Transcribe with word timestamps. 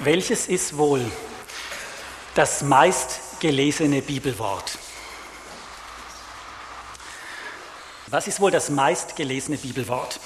Welches 0.00 0.46
ist 0.46 0.76
wohl 0.76 1.10
das 2.34 2.60
meistgelesene 2.60 4.02
Bibelwort? 4.02 4.78
Was 8.08 8.26
ist 8.26 8.40
wohl 8.40 8.50
das 8.50 8.68
meistgelesene 8.68 9.56
Bibelwort? 9.56 10.20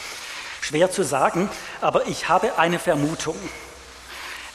Schwer 0.61 0.91
zu 0.91 1.05
sagen, 1.05 1.49
aber 1.81 2.09
ich 2.09 2.29
habe 2.29 2.59
eine 2.59 2.81
Vermutung. 2.81 3.37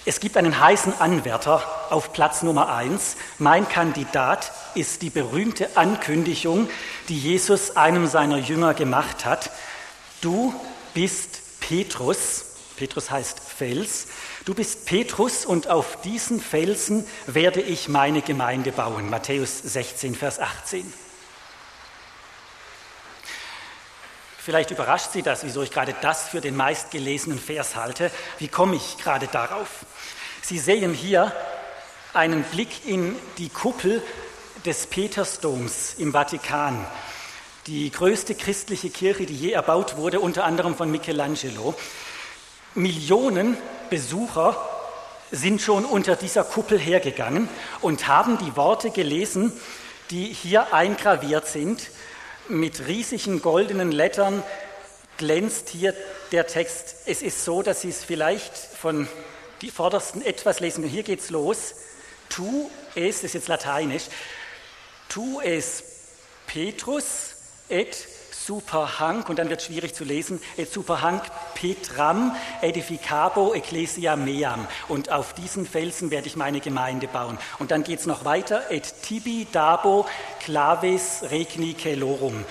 Es 0.04 0.20
gibt 0.20 0.36
einen 0.36 0.60
heißen 0.60 1.00
Anwärter 1.00 1.64
auf 1.92 2.12
Platz 2.12 2.44
Nummer 2.44 2.76
eins. 2.76 3.16
Mein 3.40 3.70
Kandidat 3.70 4.52
ist 4.76 5.02
die 5.02 5.10
berühmte 5.10 5.78
Ankündigung, 5.78 6.70
die 7.08 7.18
Jesus 7.18 7.78
einem 7.78 8.08
seiner 8.08 8.38
Jünger 8.38 8.74
gemacht 8.74 9.24
hat. 9.24 9.50
Du 10.20 10.54
bist 10.94 11.62
Petrus. 11.62 12.55
Petrus 12.76 13.10
heißt 13.10 13.40
Fels. 13.40 14.08
Du 14.46 14.54
bist 14.54 14.86
Petrus 14.86 15.46
und 15.46 15.68
auf 15.68 16.02
diesen 16.02 16.40
Felsen 16.40 17.08
werde 17.26 17.62
ich 17.62 17.90
meine 17.90 18.22
Gemeinde 18.22 18.72
bauen. 18.72 19.10
Matthäus 19.10 19.60
16, 19.60 20.16
Vers 20.16 20.40
18. 20.40 20.92
Vielleicht 24.38 24.70
überrascht 24.70 25.12
Sie 25.12 25.24
das, 25.24 25.44
wieso 25.44 25.64
ich 25.64 25.72
gerade 25.72 25.96
das 26.02 26.30
für 26.30 26.40
den 26.40 26.56
meistgelesenen 26.56 27.40
Vers 27.40 27.76
halte. 27.76 28.12
Wie 28.38 28.48
komme 28.48 28.76
ich 28.76 28.98
gerade 28.98 29.26
darauf? 29.26 29.86
Sie 30.44 30.60
sehen 30.60 30.94
hier 30.94 31.34
einen 32.14 32.44
Blick 32.44 32.86
in 32.86 33.16
die 33.40 33.50
Kuppel 33.50 34.04
des 34.64 34.86
Petersdoms 34.86 35.96
im 35.98 36.12
Vatikan, 36.12 36.86
die 37.66 37.90
größte 37.90 38.36
christliche 38.36 38.92
Kirche, 38.92 39.26
die 39.26 39.36
je 39.36 39.52
erbaut 39.52 39.98
wurde, 39.98 40.20
unter 40.20 40.44
anderem 40.44 40.76
von 40.76 40.92
Michelangelo. 40.92 41.74
Millionen 42.76 43.58
Besucher 43.90 44.58
sind 45.32 45.62
schon 45.62 45.86
unter 45.86 46.16
dieser 46.16 46.44
Kuppel 46.44 46.78
hergegangen 46.78 47.50
und 47.82 48.08
haben 48.08 48.38
die 48.38 48.56
Worte 48.58 48.92
gelesen, 48.92 49.54
die 50.12 50.26
hier 50.26 50.74
eingraviert 50.74 51.48
sind. 51.48 51.90
Mit 52.48 52.88
riesigen 52.88 53.42
goldenen 53.42 53.92
Lettern 53.92 54.44
glänzt 55.18 55.70
hier 55.70 55.94
der 56.32 56.48
Text. 56.48 56.96
Es 57.06 57.22
ist 57.22 57.46
so, 57.46 57.62
dass 57.64 57.82
Sie 57.82 57.90
es 57.90 58.04
vielleicht 58.04 58.56
von 58.56 59.08
die 59.62 59.72
vordersten 59.72 60.22
etwas 60.22 60.60
lesen. 60.60 60.84
Hier 60.84 61.04
geht 61.04 61.22
es 61.22 61.30
los. 61.30 61.76
Tu 62.30 62.70
es, 62.96 63.18
das 63.18 63.24
ist 63.26 63.34
jetzt 63.34 63.48
lateinisch, 63.48 64.04
tu 65.10 65.40
es 65.42 65.84
Petrus 66.48 67.36
et 67.70 67.96
super 68.46 69.00
hanc, 69.00 69.30
und 69.30 69.40
dann 69.40 69.50
wird 69.50 69.62
es 69.62 69.68
schwierig 69.68 69.96
zu 69.96 70.04
lesen, 70.04 70.42
et 70.58 70.72
super 70.72 71.02
hanc 71.02 71.24
Petram 71.54 72.36
edificabo 72.62 73.54
ecclesia 73.54 74.16
meam. 74.16 74.68
Und 74.88 75.12
auf 75.12 75.34
diesen 75.34 75.66
Felsen 75.66 76.12
werde 76.12 76.28
ich 76.28 76.36
meine 76.36 76.60
Gemeinde 76.60 77.08
bauen. 77.08 77.38
Und 77.60 77.72
dann 77.72 77.84
geht 77.84 78.00
es 78.00 78.06
noch 78.06 78.26
weiter, 78.26 78.72
et 78.72 79.02
tibi 79.04 79.48
dabo 79.52 80.06
clavis 80.44 81.24
regni 81.32 81.76
celorum. 81.76 82.44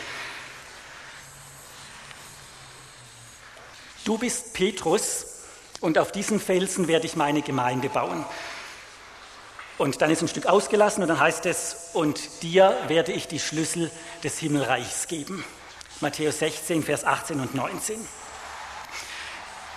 Du 4.04 4.19
bist 4.19 4.52
Petrus, 4.52 5.26
und 5.80 5.98
auf 5.98 6.12
diesen 6.12 6.41
Felsen 6.41 6.88
werde 6.88 7.04
ich 7.04 7.14
meine 7.14 7.42
Gemeinde 7.42 7.91
bauen. 7.91 8.24
Und 9.76 10.00
dann 10.00 10.10
ist 10.10 10.22
ein 10.22 10.28
Stück 10.28 10.46
ausgelassen 10.46 11.02
und 11.02 11.08
dann 11.08 11.20
heißt 11.20 11.44
es, 11.46 11.91
und 11.92 12.42
dir 12.42 12.74
werde 12.86 13.12
ich 13.12 13.28
die 13.28 13.41
Schlüssel 13.41 13.91
des 14.22 14.38
Himmelreichs 14.38 15.08
geben. 15.08 15.44
Matthäus 16.00 16.41
16, 16.41 16.83
Vers 16.83 17.05
18 17.05 17.39
und 17.41 17.55
19. 17.55 17.97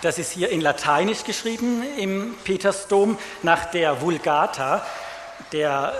Das 0.01 0.17
ist 0.17 0.31
hier 0.31 0.49
in 0.49 0.61
Lateinisch 0.61 1.23
geschrieben 1.23 1.83
im 1.97 2.35
Petersdom 2.43 3.17
nach 3.43 3.65
der 3.65 4.01
Vulgata, 4.01 4.85
der 5.51 5.93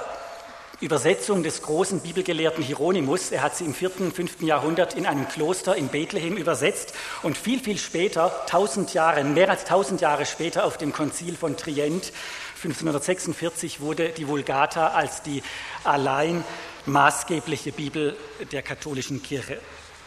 Übersetzung 0.79 1.43
des 1.43 1.61
großen 1.61 2.01
Bibelgelehrten 2.01 2.63
Hieronymus. 2.63 3.31
Er 3.31 3.43
hat 3.43 3.55
sie 3.55 3.65
im 3.65 3.75
4., 3.75 4.01
und 4.01 4.13
5. 4.15 4.41
Jahrhundert 4.41 4.95
in 4.95 5.05
einem 5.05 5.27
Kloster 5.27 5.75
in 5.75 5.87
Bethlehem 5.87 6.35
übersetzt 6.35 6.93
und 7.21 7.37
viel, 7.37 7.59
viel 7.59 7.77
später, 7.77 8.31
tausend 8.47 8.93
Jahre, 8.95 9.23
mehr 9.23 9.49
als 9.49 9.65
tausend 9.65 10.01
Jahre 10.01 10.25
später 10.25 10.65
auf 10.65 10.77
dem 10.77 10.93
Konzil 10.93 11.35
von 11.35 11.57
Trient, 11.57 12.11
1546, 12.55 13.81
wurde 13.81 14.09
die 14.09 14.27
Vulgata 14.27 14.89
als 14.89 15.21
die 15.21 15.43
allein 15.83 16.43
maßgebliche 16.87 17.71
Bibel 17.71 18.17
der 18.51 18.63
katholischen 18.63 19.21
Kirche 19.21 19.59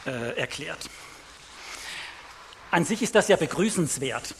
äh, 0.06 0.36
erklärt. 0.38 0.88
An 2.70 2.84
sich 2.84 3.02
ist 3.02 3.14
das 3.14 3.28
ja 3.28 3.36
begrüßenswert, 3.36 4.34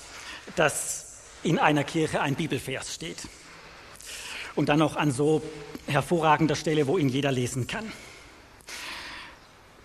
dass 0.57 1.17
in 1.43 1.59
einer 1.59 1.85
Kirche 1.85 2.21
ein 2.21 2.35
Bibelvers 2.35 2.95
steht 2.95 3.19
und 4.55 4.69
dann 4.69 4.83
auch 4.83 4.97
an 4.97 5.11
so 5.11 5.43
hervorragender 5.87 6.55
Stelle, 6.55 6.87
wo 6.87 6.99
ihn 6.99 7.09
jeder 7.09 7.33
lesen 7.33 7.67
kann. 7.67 7.91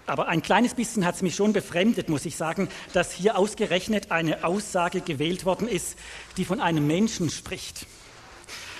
Aber 0.07 0.27
ein 0.27 0.43
kleines 0.43 0.75
bisschen 0.75 1.05
hat 1.05 1.15
es 1.15 1.21
mich 1.23 1.35
schon 1.35 1.53
befremdet, 1.53 2.09
muss 2.09 2.25
ich 2.25 2.35
sagen, 2.35 2.69
dass 2.93 3.11
hier 3.11 3.37
ausgerechnet 3.37 4.11
eine 4.11 4.43
Aussage 4.43 5.01
gewählt 5.01 5.45
worden 5.45 5.67
ist, 5.67 5.97
die 6.37 6.45
von 6.45 6.61
einem 6.61 6.85
Menschen 6.85 7.31
spricht. 7.31 7.87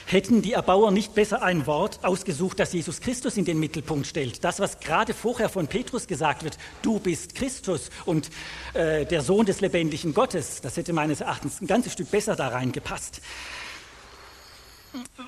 Hätten 0.08 0.44
die 0.44 0.54
Erbauer 0.54 0.92
nicht 0.92 1.16
besser 1.16 1.42
ein 1.42 1.66
Wort 1.66 2.04
ausgesucht, 2.04 2.60
das 2.60 2.74
Jesus 2.74 3.02
Christus 3.02 3.38
in 3.38 3.46
den 3.46 3.60
Mittelpunkt 3.60 4.06
stellt? 4.06 4.44
Das, 4.44 4.60
was 4.60 4.80
gerade 4.80 5.16
vorher 5.16 5.50
von 5.50 5.68
Petrus 5.68 6.06
gesagt 6.06 6.44
wird, 6.44 6.60
du 6.84 7.00
bist 7.00 7.34
Christus 7.34 7.90
und 8.06 8.30
äh, 8.76 9.06
der 9.06 9.24
Sohn 9.24 9.48
des 9.48 9.62
lebendigen 9.62 10.14
Gottes, 10.14 10.62
das 10.62 10.78
hätte 10.78 10.94
meines 10.94 11.22
Erachtens 11.22 11.60
ein 11.60 11.66
ganzes 11.66 11.94
Stück 11.94 12.12
besser 12.12 12.36
da 12.36 12.50
reingepasst. 12.50 13.20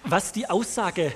Was 0.04 0.32
die 0.32 0.48
Aussage 0.48 1.12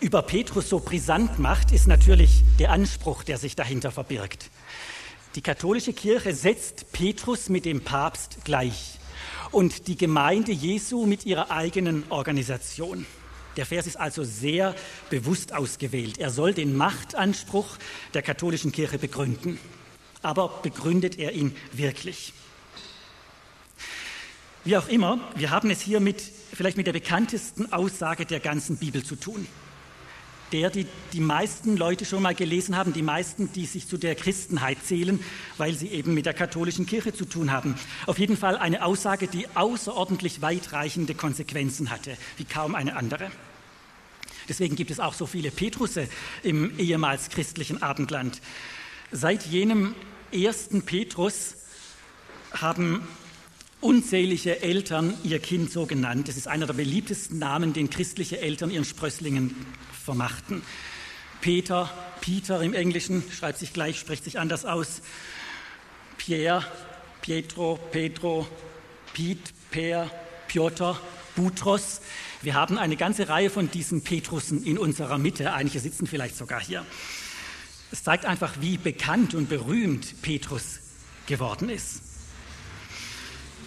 über 0.00 0.20
Petrus 0.20 0.68
so 0.68 0.78
brisant 0.78 1.38
macht, 1.38 1.72
ist 1.72 1.86
natürlich 1.86 2.42
der 2.58 2.72
Anspruch, 2.72 3.24
der 3.24 3.38
sich 3.38 3.56
dahinter 3.56 3.90
verbirgt. 3.90 4.50
Die 5.34 5.40
katholische 5.40 5.94
Kirche 5.94 6.34
setzt 6.34 6.92
Petrus 6.92 7.48
mit 7.48 7.64
dem 7.64 7.80
Papst 7.80 8.44
gleich 8.44 8.98
und 9.52 9.86
die 9.86 9.96
Gemeinde 9.96 10.50
Jesu 10.50 11.06
mit 11.06 11.26
ihrer 11.26 11.50
eigenen 11.50 12.04
Organisation. 12.08 13.06
Der 13.56 13.66
Vers 13.66 13.86
ist 13.86 14.00
also 14.00 14.24
sehr 14.24 14.74
bewusst 15.10 15.52
ausgewählt. 15.52 16.18
Er 16.18 16.30
soll 16.30 16.54
den 16.54 16.74
Machtanspruch 16.74 17.76
der 18.14 18.22
katholischen 18.22 18.72
Kirche 18.72 18.98
begründen. 18.98 19.58
Aber 20.22 20.60
begründet 20.62 21.18
er 21.18 21.32
ihn 21.32 21.54
wirklich? 21.72 22.32
Wie 24.64 24.76
auch 24.76 24.88
immer, 24.88 25.18
wir 25.34 25.50
haben 25.50 25.70
es 25.70 25.82
hier 25.82 26.00
mit, 26.00 26.22
vielleicht 26.22 26.76
mit 26.76 26.86
der 26.86 26.92
bekanntesten 26.92 27.72
Aussage 27.72 28.24
der 28.24 28.40
ganzen 28.40 28.76
Bibel 28.76 29.04
zu 29.04 29.16
tun. 29.16 29.46
Der, 30.52 30.68
die 30.70 30.86
die 31.12 31.20
meisten 31.20 31.76
Leute 31.76 32.04
schon 32.04 32.22
mal 32.22 32.34
gelesen 32.34 32.76
haben, 32.76 32.92
die 32.92 33.02
meisten, 33.02 33.52
die 33.52 33.64
sich 33.64 33.88
zu 33.88 33.96
der 33.96 34.14
Christenheit 34.14 34.78
zählen, 34.84 35.18
weil 35.56 35.74
sie 35.74 35.88
eben 35.88 36.12
mit 36.12 36.26
der 36.26 36.34
katholischen 36.34 36.84
Kirche 36.84 37.14
zu 37.14 37.24
tun 37.24 37.50
haben. 37.50 37.74
Auf 38.06 38.18
jeden 38.18 38.36
Fall 38.36 38.56
eine 38.56 38.84
Aussage, 38.84 39.28
die 39.28 39.46
außerordentlich 39.54 40.42
weitreichende 40.42 41.14
Konsequenzen 41.14 41.90
hatte, 41.90 42.16
wie 42.36 42.44
kaum 42.44 42.74
eine 42.74 42.96
andere. 42.96 43.30
Deswegen 44.48 44.76
gibt 44.76 44.90
es 44.90 45.00
auch 45.00 45.14
so 45.14 45.26
viele 45.26 45.50
Petrusse 45.50 46.08
im 46.42 46.78
ehemals 46.78 47.30
christlichen 47.30 47.82
Abendland. 47.82 48.40
Seit 49.10 49.46
jenem 49.46 49.94
ersten 50.32 50.82
Petrus 50.82 51.56
haben 52.52 53.06
unzählige 53.80 54.62
Eltern 54.62 55.14
ihr 55.24 55.38
Kind 55.38 55.70
so 55.70 55.86
genannt. 55.86 56.28
Es 56.28 56.36
ist 56.36 56.48
einer 56.48 56.66
der 56.66 56.74
beliebtesten 56.74 57.38
Namen, 57.38 57.72
den 57.72 57.90
christliche 57.90 58.40
Eltern 58.40 58.70
ihren 58.70 58.84
Sprösslingen 58.84 59.54
vermachten. 60.02 60.62
Peter, 61.40 61.90
Peter 62.20 62.62
im 62.62 62.74
Englischen, 62.74 63.24
schreibt 63.32 63.58
sich 63.58 63.72
gleich, 63.72 63.98
spricht 63.98 64.24
sich 64.24 64.38
anders 64.38 64.64
aus. 64.64 65.02
Pierre, 66.18 66.64
Pietro, 67.20 67.78
Pedro, 67.90 68.46
Piet, 69.12 69.40
Per, 69.70 70.10
Piotr, 70.48 71.00
Butros. 71.34 72.00
Wir 72.42 72.54
haben 72.54 72.78
eine 72.78 72.96
ganze 72.96 73.28
Reihe 73.28 73.50
von 73.50 73.70
diesen 73.70 74.02
Petrussen 74.02 74.64
in 74.64 74.78
unserer 74.78 75.18
Mitte. 75.18 75.52
Einige 75.52 75.80
sitzen 75.80 76.06
vielleicht 76.06 76.36
sogar 76.36 76.60
hier. 76.60 76.84
Es 77.90 78.02
zeigt 78.02 78.24
einfach, 78.24 78.54
wie 78.60 78.78
bekannt 78.78 79.34
und 79.34 79.48
berühmt 79.48 80.22
Petrus 80.22 80.80
geworden 81.26 81.68
ist. 81.68 82.02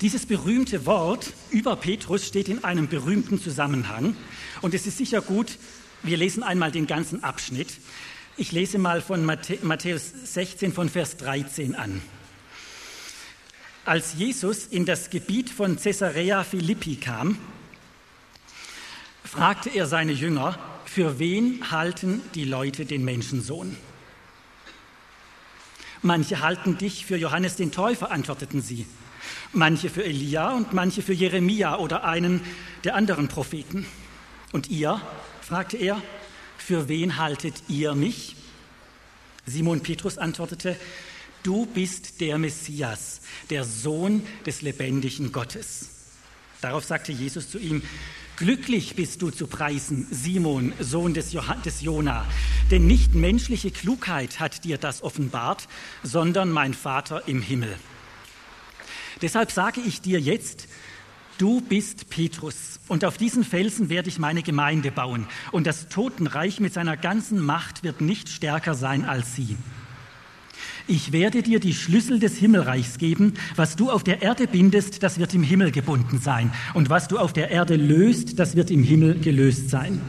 Dieses 0.02 0.26
berühmte 0.26 0.86
Wort 0.86 1.32
über 1.52 1.76
Petrus 1.76 2.28
steht 2.28 2.50
in 2.50 2.64
einem 2.64 2.88
berühmten 2.88 3.42
Zusammenhang 3.42 4.16
und 4.62 4.74
es 4.74 4.88
ist 4.88 4.98
sicher 4.98 5.22
gut, 5.22 5.58
wir 6.06 6.18
lesen 6.18 6.44
einmal 6.44 6.72
den 6.72 6.86
ganzen 6.86 7.24
Abschnitt. 7.24 7.80
Ich 8.38 8.52
lese 8.52 8.78
mal 8.78 9.02
von 9.02 9.26
Matthäus 9.26 10.12
16 10.26 10.72
von 10.72 10.88
Vers 10.88 11.18
13 11.18 11.74
an. 11.74 12.02
Als 13.86 14.14
Jesus 14.14 14.68
in 14.68 14.86
das 14.86 15.10
Gebiet 15.10 15.50
von 15.50 15.78
Caesarea 15.78 16.44
Philippi 16.44 16.98
kam, 16.98 17.38
fragte 19.24 19.70
er 19.70 19.88
seine 19.88 20.12
Jünger, 20.12 20.60
für 20.86 21.18
wen 21.18 21.72
halten 21.72 22.22
die 22.36 22.46
Leute 22.46 22.86
den 22.86 23.04
Menschensohn? 23.04 23.76
Manche 26.04 26.42
halten 26.42 26.78
dich 26.78 27.06
für 27.06 27.18
Johannes 27.18 27.56
den 27.56 27.72
Täufer, 27.72 28.12
antworteten 28.12 28.62
sie. 28.62 28.86
manche 29.54 29.90
für 29.90 30.04
Elia 30.04 30.52
und 30.52 30.74
manche 30.74 31.02
für 31.02 31.14
Jeremia 31.14 31.78
oder 31.78 32.04
einen 32.04 32.42
der 32.84 32.96
anderen 32.96 33.28
Propheten. 33.28 33.88
Und 34.52 34.70
ihr, 34.70 35.02
fragte 35.46 35.78
er, 35.78 36.02
für 36.58 36.88
wen 36.88 37.18
haltet 37.18 37.54
ihr 37.68 37.94
mich? 37.94 38.36
Simon 39.46 39.82
Petrus 39.82 40.18
antwortete, 40.18 40.76
du 41.44 41.68
bist 41.68 42.20
der 42.20 42.40
Messias, 42.40 43.22
der 43.52 43.64
Sohn 43.64 44.26
des 44.48 44.64
lebendigen 44.64 45.32
Gottes. 45.32 45.90
Darauf 46.62 46.84
sagte 46.84 47.12
Jesus 47.12 47.50
zu 47.50 47.60
ihm, 47.60 47.84
Glücklich 48.38 48.96
bist 48.96 49.22
du 49.22 49.30
zu 49.30 49.48
preisen, 49.48 50.08
Simon, 50.12 50.74
Sohn 50.80 51.14
des, 51.14 51.34
des 51.64 51.82
Jona, 51.82 52.26
denn 52.70 52.86
nicht 52.86 53.14
menschliche 53.14 53.72
Klugheit 53.72 54.42
hat 54.42 54.66
dir 54.66 54.78
das 54.78 55.04
offenbart, 55.04 55.70
sondern 56.04 56.52
mein 56.52 56.74
Vater 56.74 57.30
im 57.30 57.42
Himmel. 57.42 57.78
Deshalb 59.22 59.52
sage 59.52 59.80
ich 59.80 60.02
dir 60.02 60.20
jetzt, 60.20 60.68
du 61.38 61.62
bist 61.62 62.10
Petrus, 62.10 62.80
und 62.88 63.06
auf 63.06 63.18
diesen 63.18 63.44
Felsen 63.44 63.90
werde 63.90 64.10
ich 64.10 64.20
meine 64.20 64.44
Gemeinde 64.44 64.92
bauen, 64.92 65.26
und 65.52 65.68
das 65.68 65.88
Totenreich 65.90 66.60
mit 66.60 66.74
seiner 66.74 66.98
ganzen 66.98 67.40
Macht 67.40 67.84
wird 67.84 68.02
nicht 68.02 68.30
stärker 68.30 68.76
sein 68.76 69.06
als 69.06 69.36
sie. 69.36 69.58
Ich 70.88 71.12
werde 71.12 71.42
dir 71.42 71.60
die 71.60 71.74
Schlüssel 71.74 72.20
des 72.20 72.38
Himmelreichs 72.38 73.00
geben. 73.00 73.34
Was 73.56 73.76
du 73.76 73.90
auf 73.90 74.04
der 74.04 74.22
Erde 74.22 74.46
bindest, 74.46 75.02
das 75.02 75.18
wird 75.18 75.34
im 75.34 75.42
Himmel 75.42 75.72
gebunden 75.72 76.20
sein. 76.20 76.52
Und 76.76 76.92
was 76.92 77.08
du 77.08 77.18
auf 77.18 77.34
der 77.34 77.50
Erde 77.50 77.76
löst, 77.76 78.38
das 78.38 78.56
wird 78.56 78.70
im 78.70 78.84
Himmel 78.84 79.20
gelöst 79.20 79.72
sein. 79.72 80.00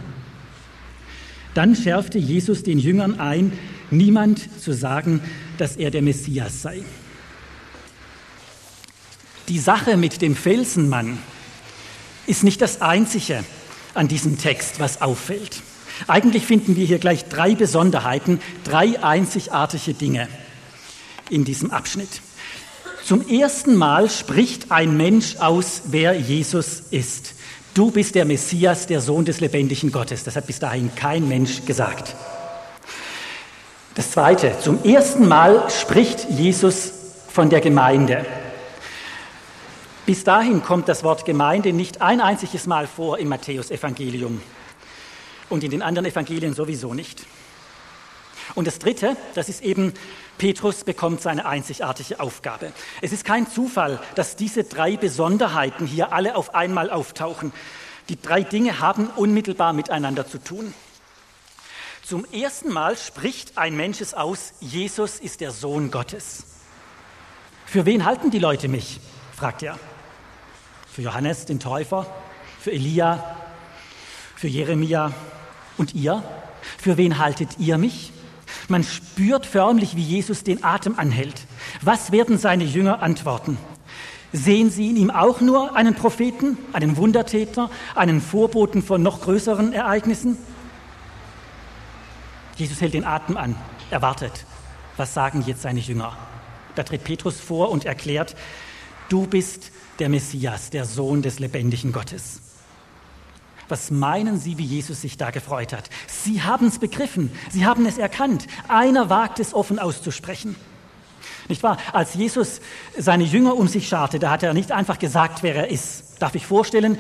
Dann 1.55 1.75
schärfte 1.75 2.19
Jesus 2.19 2.63
den 2.63 2.79
Jüngern 2.79 3.19
ein, 3.19 3.53
niemand 3.91 4.61
zu 4.61 4.75
sagen, 4.75 5.21
dass 5.57 5.77
er 5.77 5.91
der 5.91 6.03
Messias 6.03 6.61
sei. 6.61 6.83
Die 9.49 9.59
Sache 9.61 9.97
mit 9.97 10.23
dem 10.23 10.35
Felsenmann 10.35 11.19
ist 12.27 12.43
nicht 12.43 12.61
das 12.61 12.81
Einzige 12.83 13.45
an 13.95 14.09
diesem 14.09 14.39
Text, 14.39 14.81
was 14.81 15.01
auffällt. 15.01 15.63
Eigentlich 16.09 16.45
finden 16.45 16.75
wir 16.75 16.85
hier 16.85 16.99
gleich 16.99 17.27
drei 17.27 17.55
Besonderheiten, 17.55 18.41
drei 18.65 19.03
einzigartige 19.03 19.95
Dinge 19.95 20.29
in 21.31 21.45
diesem 21.45 21.71
Abschnitt. 21.71 22.21
Zum 23.05 23.27
ersten 23.29 23.77
Mal 23.77 24.11
spricht 24.11 24.73
ein 24.73 24.97
Mensch 24.97 25.37
aus, 25.37 25.83
wer 25.87 26.15
Jesus 26.15 26.83
ist. 26.91 27.35
Du 27.73 27.93
bist 27.93 28.17
der 28.17 28.25
Messias, 28.25 28.89
der 28.89 29.01
Sohn 29.01 29.25
des 29.25 29.41
lebendigen 29.41 29.93
Gottes. 29.93 30.25
Das 30.25 30.35
hat 30.35 30.49
bis 30.49 30.59
dahin 30.59 30.93
kein 30.97 31.29
Mensch 31.29 31.65
gesagt. 31.65 32.17
Das 33.95 34.11
zweite, 34.11 34.59
zum 34.61 34.83
ersten 34.83 35.29
Mal 35.29 35.71
spricht 35.71 36.29
Jesus 36.31 36.91
von 37.29 37.49
der 37.49 37.61
Gemeinde. 37.61 38.27
Bis 40.07 40.23
dahin 40.23 40.63
kommt 40.63 40.89
das 40.89 41.03
Wort 41.03 41.25
Gemeinde 41.25 41.73
nicht 41.73 42.01
ein 42.01 42.21
einziges 42.21 42.69
Mal 42.69 42.87
vor 42.87 43.19
im 43.19 43.27
Matthäusevangelium 43.27 44.41
und 45.49 45.65
in 45.65 45.73
den 45.73 45.83
anderen 45.83 46.07
Evangelien 46.07 46.55
sowieso 46.55 46.95
nicht. 46.95 47.27
Und 48.55 48.69
das 48.69 48.79
Dritte, 48.79 49.17
das 49.35 49.49
ist 49.49 49.63
eben, 49.63 49.93
Petrus 50.39 50.85
bekommt 50.85 51.23
seine 51.23 51.45
einzigartige 51.47 52.21
Aufgabe. 52.21 52.73
Es 53.03 53.11
ist 53.11 53.25
kein 53.25 53.51
Zufall, 53.51 53.99
dass 54.15 54.37
diese 54.37 54.63
drei 54.63 54.97
Besonderheiten 54.97 55.89
hier 55.89 56.13
alle 56.13 56.37
auf 56.37 56.55
einmal 56.55 56.91
auftauchen. 56.91 57.53
Die 58.09 58.21
drei 58.21 58.45
Dinge 58.45 58.79
haben 58.79 59.09
unmittelbar 59.17 59.73
miteinander 59.73 60.25
zu 60.25 60.39
tun. 60.39 60.73
Zum 62.05 62.25
ersten 62.27 62.73
Mal 62.73 62.97
spricht 62.97 63.59
ein 63.59 63.77
Mensch 63.77 64.01
es 64.01 64.15
aus, 64.15 64.53
Jesus 64.61 65.19
ist 65.19 65.41
der 65.41 65.51
Sohn 65.51 65.91
Gottes. 65.91 66.45
Für 67.65 67.85
wen 67.87 68.05
halten 68.05 68.31
die 68.31 68.39
Leute 68.39 68.69
mich? 68.69 69.01
fragt 69.35 69.65
er. 69.65 69.77
Für 70.97 71.03
Johannes, 71.03 71.45
den 71.45 71.61
Täufer, 71.61 72.07
für 72.59 72.73
Elia, 72.73 73.23
für 74.35 74.49
Jeremia 74.49 75.13
und 75.77 75.95
ihr? 75.95 76.23
Für 76.79 76.97
wen 76.97 77.19
haltet 77.19 77.59
ihr 77.59 77.77
mich? 77.77 78.15
Man 78.69 78.83
spürt 78.83 79.45
förmlich, 79.45 79.95
wie 79.95 80.03
Jesus 80.03 80.43
den 80.43 80.65
Atem 80.65 80.99
anhält. 80.99 81.43
Was 81.83 82.13
werden 82.13 82.39
seine 82.39 82.65
Jünger 82.65 83.03
antworten? 83.03 83.59
Sehen 84.33 84.71
sie 84.71 84.89
in 84.89 84.97
ihm 84.97 85.11
auch 85.11 85.43
nur 85.43 85.77
einen 85.77 85.95
Propheten, 85.95 86.57
einen 86.73 86.97
Wundertäter, 86.97 87.69
einen 87.95 88.23
Vorboten 88.23 88.83
von 88.83 89.03
noch 89.03 89.21
größeren 89.21 89.75
Ereignissen? 89.75 90.39
Jesus 92.57 92.81
hält 92.81 92.95
den 92.95 93.05
Atem 93.05 93.37
an, 93.37 93.55
er 93.91 94.01
wartet. 94.01 94.47
Was 94.97 95.13
sagen 95.13 95.45
jetzt 95.47 95.61
seine 95.61 95.81
Jünger? 95.81 96.17
Da 96.75 96.85
tritt 96.85 97.05
Petrus 97.05 97.39
vor 97.39 97.71
und 97.71 97.85
erklärt, 97.85 98.35
du 99.11 99.27
bist 99.27 99.73
der 99.99 100.09
Messias, 100.09 100.71
der 100.71 100.85
Sohn 100.85 101.23
des 101.23 101.39
lebendigen 101.39 101.93
Gottes. 101.93 102.41
Was 103.69 103.91
meinen 103.91 104.39
Sie, 104.39 104.59
wie 104.59 104.65
Jesus 104.65 105.01
sich 105.01 105.17
da 105.17 105.31
gefreut 105.31 105.73
hat? 105.73 105.91
Sie 106.07 106.43
haben 106.43 106.69
es 106.69 106.79
begriffen, 106.79 107.33
Sie 107.51 107.67
haben 107.67 107.85
es 107.87 107.99
erkannt. 107.99 108.47
Einer 108.69 109.11
wagt 109.11 109.41
es 109.41 109.55
offen 109.55 109.79
auszusprechen. 109.79 110.55
Nicht 111.49 111.63
wahr? 111.63 111.79
Als 111.93 112.15
Jesus 112.15 112.61
seine 112.97 113.25
Jünger 113.25 113.57
um 113.57 113.69
sich 113.69 113.89
scharte, 113.89 114.19
da 114.19 114.31
hat 114.31 114.43
er 114.43 114.55
nicht 114.55 114.73
einfach 114.73 114.99
gesagt, 114.99 115.43
wer 115.43 115.55
er 115.55 115.69
ist. 115.69 116.21
Darf 116.21 116.35
ich 116.35 116.47
vorstellen, 116.47 116.99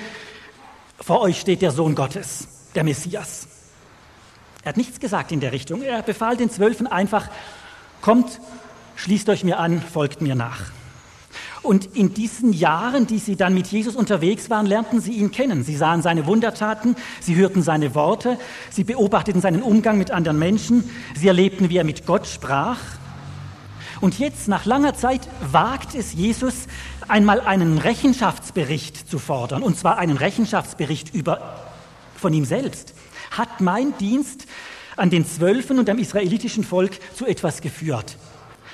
vor 1.01 1.21
euch 1.21 1.41
steht 1.41 1.63
der 1.63 1.71
Sohn 1.71 1.95
Gottes, 1.95 2.49
der 2.75 2.85
Messias. 2.85 3.49
Er 4.63 4.71
hat 4.71 4.77
nichts 4.77 4.99
gesagt 4.99 5.31
in 5.31 5.41
der 5.41 5.53
Richtung. 5.53 5.83
Er 5.83 6.03
befahl 6.03 6.37
den 6.37 6.51
Zwölfen 6.51 6.87
einfach, 6.87 7.29
kommt, 8.01 8.41
schließt 8.97 9.29
euch 9.29 9.45
mir 9.45 9.59
an, 9.59 9.81
folgt 9.81 10.21
mir 10.21 10.35
nach. 10.35 10.76
Und 11.67 11.97
in 11.97 12.15
diesen 12.15 12.53
Jahren, 12.53 13.09
die 13.09 13.19
sie 13.19 13.35
dann 13.35 13.53
mit 13.53 13.67
Jesus 13.67 13.97
unterwegs 13.97 14.51
waren, 14.51 14.67
lernten 14.67 15.01
sie 15.01 15.15
ihn 15.15 15.33
kennen. 15.33 15.65
Sie 15.65 15.75
sahen 15.75 16.01
seine 16.01 16.25
Wundertaten, 16.27 16.95
sie 17.21 17.35
hörten 17.35 17.61
seine 17.61 17.97
Worte, 17.97 18.39
sie 18.71 18.85
beobachteten 18.85 19.41
seinen 19.41 19.63
Umgang 19.63 19.99
mit 19.99 20.13
anderen 20.13 20.39
Menschen, 20.39 20.89
sie 21.17 21.27
erlebten, 21.27 21.69
wie 21.69 21.79
er 21.79 21.85
mit 21.85 22.07
Gott 22.07 22.29
sprach. 22.29 22.79
Und 24.01 24.21
jetzt, 24.21 24.47
nach 24.47 24.65
langer 24.65 24.95
Zeit, 24.95 25.29
wagt 25.51 25.97
es 25.97 26.13
Jesus, 26.13 26.69
einmal 27.09 27.41
einen 27.41 27.79
Rechenschaftsbericht 27.79 29.11
zu 29.11 29.19
fordern, 29.19 29.65
und 29.65 29.77
zwar 29.77 29.99
einen 29.99 30.19
Rechenschaftsbericht 30.19 31.15
über, 31.15 31.65
von 32.17 32.33
ihm 32.33 32.45
selbst. 32.45 32.95
Hat 33.33 33.61
mein 33.61 33.93
Dienst 33.99 34.47
an 34.97 35.11
den 35.11 35.27
Zwölfen 35.27 35.81
und 35.81 35.91
am 35.91 35.99
israelitischen 35.99 36.63
Volk 36.63 36.93
zu 37.17 37.27
etwas 37.27 37.61
geführt? 37.61 38.17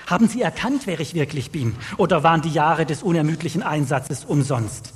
Haben 0.07 0.29
Sie 0.29 0.43
erkannt, 0.43 0.83
wer 0.87 1.01
ich 1.01 1.15
wirklich 1.15 1.51
bin? 1.51 1.75
Oder 1.97 2.23
waren 2.23 2.43
die 2.43 2.53
Jahre 2.53 2.87
des 2.87 3.03
unermüdlichen 3.03 3.63
Einsatzes 3.63 4.25
umsonst? 4.25 4.93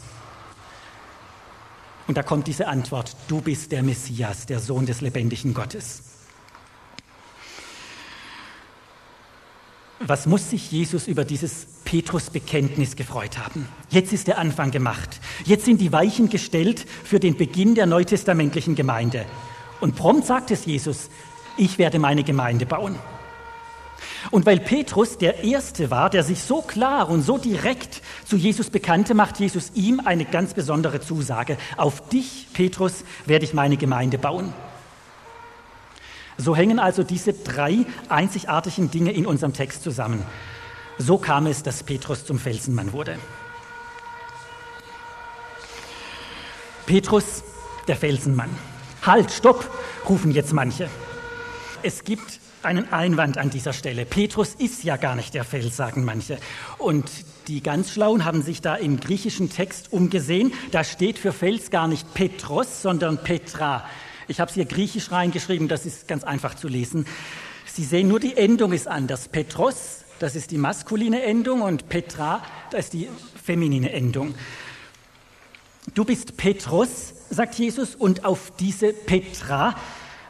Und 2.07 2.17
da 2.17 2.23
kommt 2.23 2.47
diese 2.47 2.69
Antwort, 2.69 3.17
du 3.29 3.41
bist 3.41 3.73
der 3.73 3.83
Messias, 3.83 4.47
der 4.47 4.61
Sohn 4.61 4.87
des 4.87 5.01
lebendigen 5.01 5.55
Gottes. 5.55 6.03
Was 9.99 10.27
muss 10.27 10.51
sich 10.51 10.71
Jesus 10.71 11.09
über 11.09 11.25
dieses 11.25 11.67
Petrus-Bekenntnis 11.85 12.97
gefreut 12.97 13.39
haben? 13.39 13.67
Jetzt 13.89 14.13
ist 14.13 14.29
der 14.29 14.39
Anfang 14.39 14.71
gemacht. 14.71 15.21
Jetzt 15.45 15.65
sind 15.65 15.81
die 15.81 15.91
Weichen 15.91 16.29
gestellt 16.29 16.87
für 17.05 17.19
den 17.19 17.37
Beginn 17.37 17.75
der 17.75 17.87
neutestamentlichen 17.87 18.75
Gemeinde. 18.75 19.25
Und 19.81 19.97
prompt 19.97 20.27
sagt 20.27 20.51
es 20.51 20.67
Jesus, 20.67 21.09
ich 21.57 21.79
werde 21.79 21.99
meine 21.99 22.25
Gemeinde 22.25 22.67
bauen. 22.67 22.97
Und 24.31 24.47
weil 24.47 24.61
Petrus 24.61 25.19
der 25.19 25.45
Erste 25.45 25.91
war, 25.91 26.11
der 26.11 26.23
sich 26.23 26.43
so 26.43 26.63
klar 26.63 27.09
und 27.09 27.23
so 27.23 27.39
direkt 27.39 28.03
zu 28.25 28.37
Jesus 28.37 28.71
bekannte, 28.71 29.15
macht 29.15 29.39
Jesus 29.39 29.73
ihm 29.75 30.01
eine 30.05 30.25
ganz 30.25 30.55
besondere 30.55 31.01
Zusage. 31.01 31.57
Auf 31.77 32.09
dich, 32.09 32.49
Petrus, 32.53 33.05
werde 33.25 33.45
ich 33.45 33.55
meine 33.55 33.77
Gemeinde 33.77 34.19
bauen. 34.19 34.53
So 36.39 36.55
hängen 36.55 36.79
also 36.79 37.03
diese 37.03 37.33
drei 37.33 37.87
einzigartigen 38.09 38.91
Dinge 38.91 39.13
in 39.13 39.27
unserem 39.27 39.53
Text 39.53 39.83
zusammen. 39.83 40.23
So 40.99 41.19
kam 41.19 41.47
es, 41.47 41.63
dass 41.63 41.83
Petrus 41.83 42.25
zum 42.25 42.39
Felsenmann 42.39 42.93
wurde. 42.93 43.19
Petrus, 46.87 47.43
der 47.89 47.97
Felsenmann. 47.97 48.51
Halt, 49.03 49.31
stopp, 49.33 49.69
rufen 50.09 50.31
jetzt 50.31 50.53
manche. 50.53 50.89
Es 51.83 52.05
gibt 52.05 52.41
einen 52.63 52.93
Einwand 52.93 53.39
an 53.39 53.51
dieser 53.51 53.73
Stelle. 53.73 54.05
Petrus 54.05 54.55
ist 54.55 54.85
ja 54.85 54.97
gar 54.97 55.15
nicht 55.15 55.35
der 55.35 55.45
Fels, 55.45 55.77
sagen 55.77 56.05
manche. 56.05 56.39
Und 56.79 57.11
die 57.49 57.63
ganz 57.63 57.93
Schlauen 57.93 58.25
haben 58.25 58.43
sich 58.43 58.61
da 58.61 58.75
im 58.75 58.99
griechischen 58.99 59.51
Text 59.51 59.93
umgesehen. 59.93 60.53
Da 60.73 60.85
steht 60.85 61.19
für 61.19 61.33
Fels 61.33 61.71
gar 61.71 61.87
nicht 61.89 62.13
Petros, 62.15 62.83
sondern 62.83 63.23
Petra. 63.23 63.85
Ich 64.29 64.41
habe 64.41 64.49
es 64.49 64.55
hier 64.55 64.65
griechisch 64.65 65.13
reingeschrieben, 65.13 65.69
das 65.69 65.87
ist 65.87 66.09
ganz 66.09 66.25
einfach 66.25 66.55
zu 66.55 66.67
lesen. 66.67 67.07
Sie 67.67 67.85
sehen 67.85 68.09
nur, 68.09 68.19
die 68.19 68.37
Endung 68.37 68.73
ist 68.73 68.89
anders. 68.89 69.29
Petros, 69.29 70.05
das 70.19 70.35
ist 70.35 70.51
die 70.51 70.59
maskuline 70.59 71.23
Endung 71.23 71.63
und 71.63 71.89
Petra, 71.89 72.43
das 72.71 72.87
ist 72.87 72.95
die 72.95 73.09
feminine 73.45 73.93
Endung. 73.93 74.35
Du 75.95 76.05
bist 76.05 76.37
Petrus, 76.37 77.15
sagt 77.31 77.55
Jesus, 77.57 77.95
und 77.95 78.25
auf 78.25 78.53
diese 78.59 78.93
Petra 78.93 79.77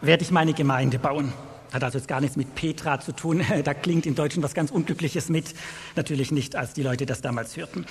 werde 0.02 0.22
ich 0.22 0.30
meine 0.30 0.52
Gemeinde 0.52 0.98
bauen. 0.98 1.32
Hat 1.76 1.84
also 1.84 1.98
jetzt 1.98 2.08
gar 2.08 2.22
nichts 2.22 2.36
mit 2.36 2.54
Petra 2.54 3.00
zu 3.00 3.12
tun. 3.12 3.44
Da 3.64 3.74
klingt 3.74 4.06
im 4.06 4.14
Deutschen 4.14 4.42
was 4.42 4.54
ganz 4.54 4.70
Unglückliches 4.70 5.28
mit. 5.28 5.54
Natürlich 5.94 6.30
nicht, 6.32 6.56
als 6.56 6.72
die 6.72 6.82
Leute 6.82 7.04
das 7.04 7.20
damals 7.20 7.56
hörten. 7.56 7.84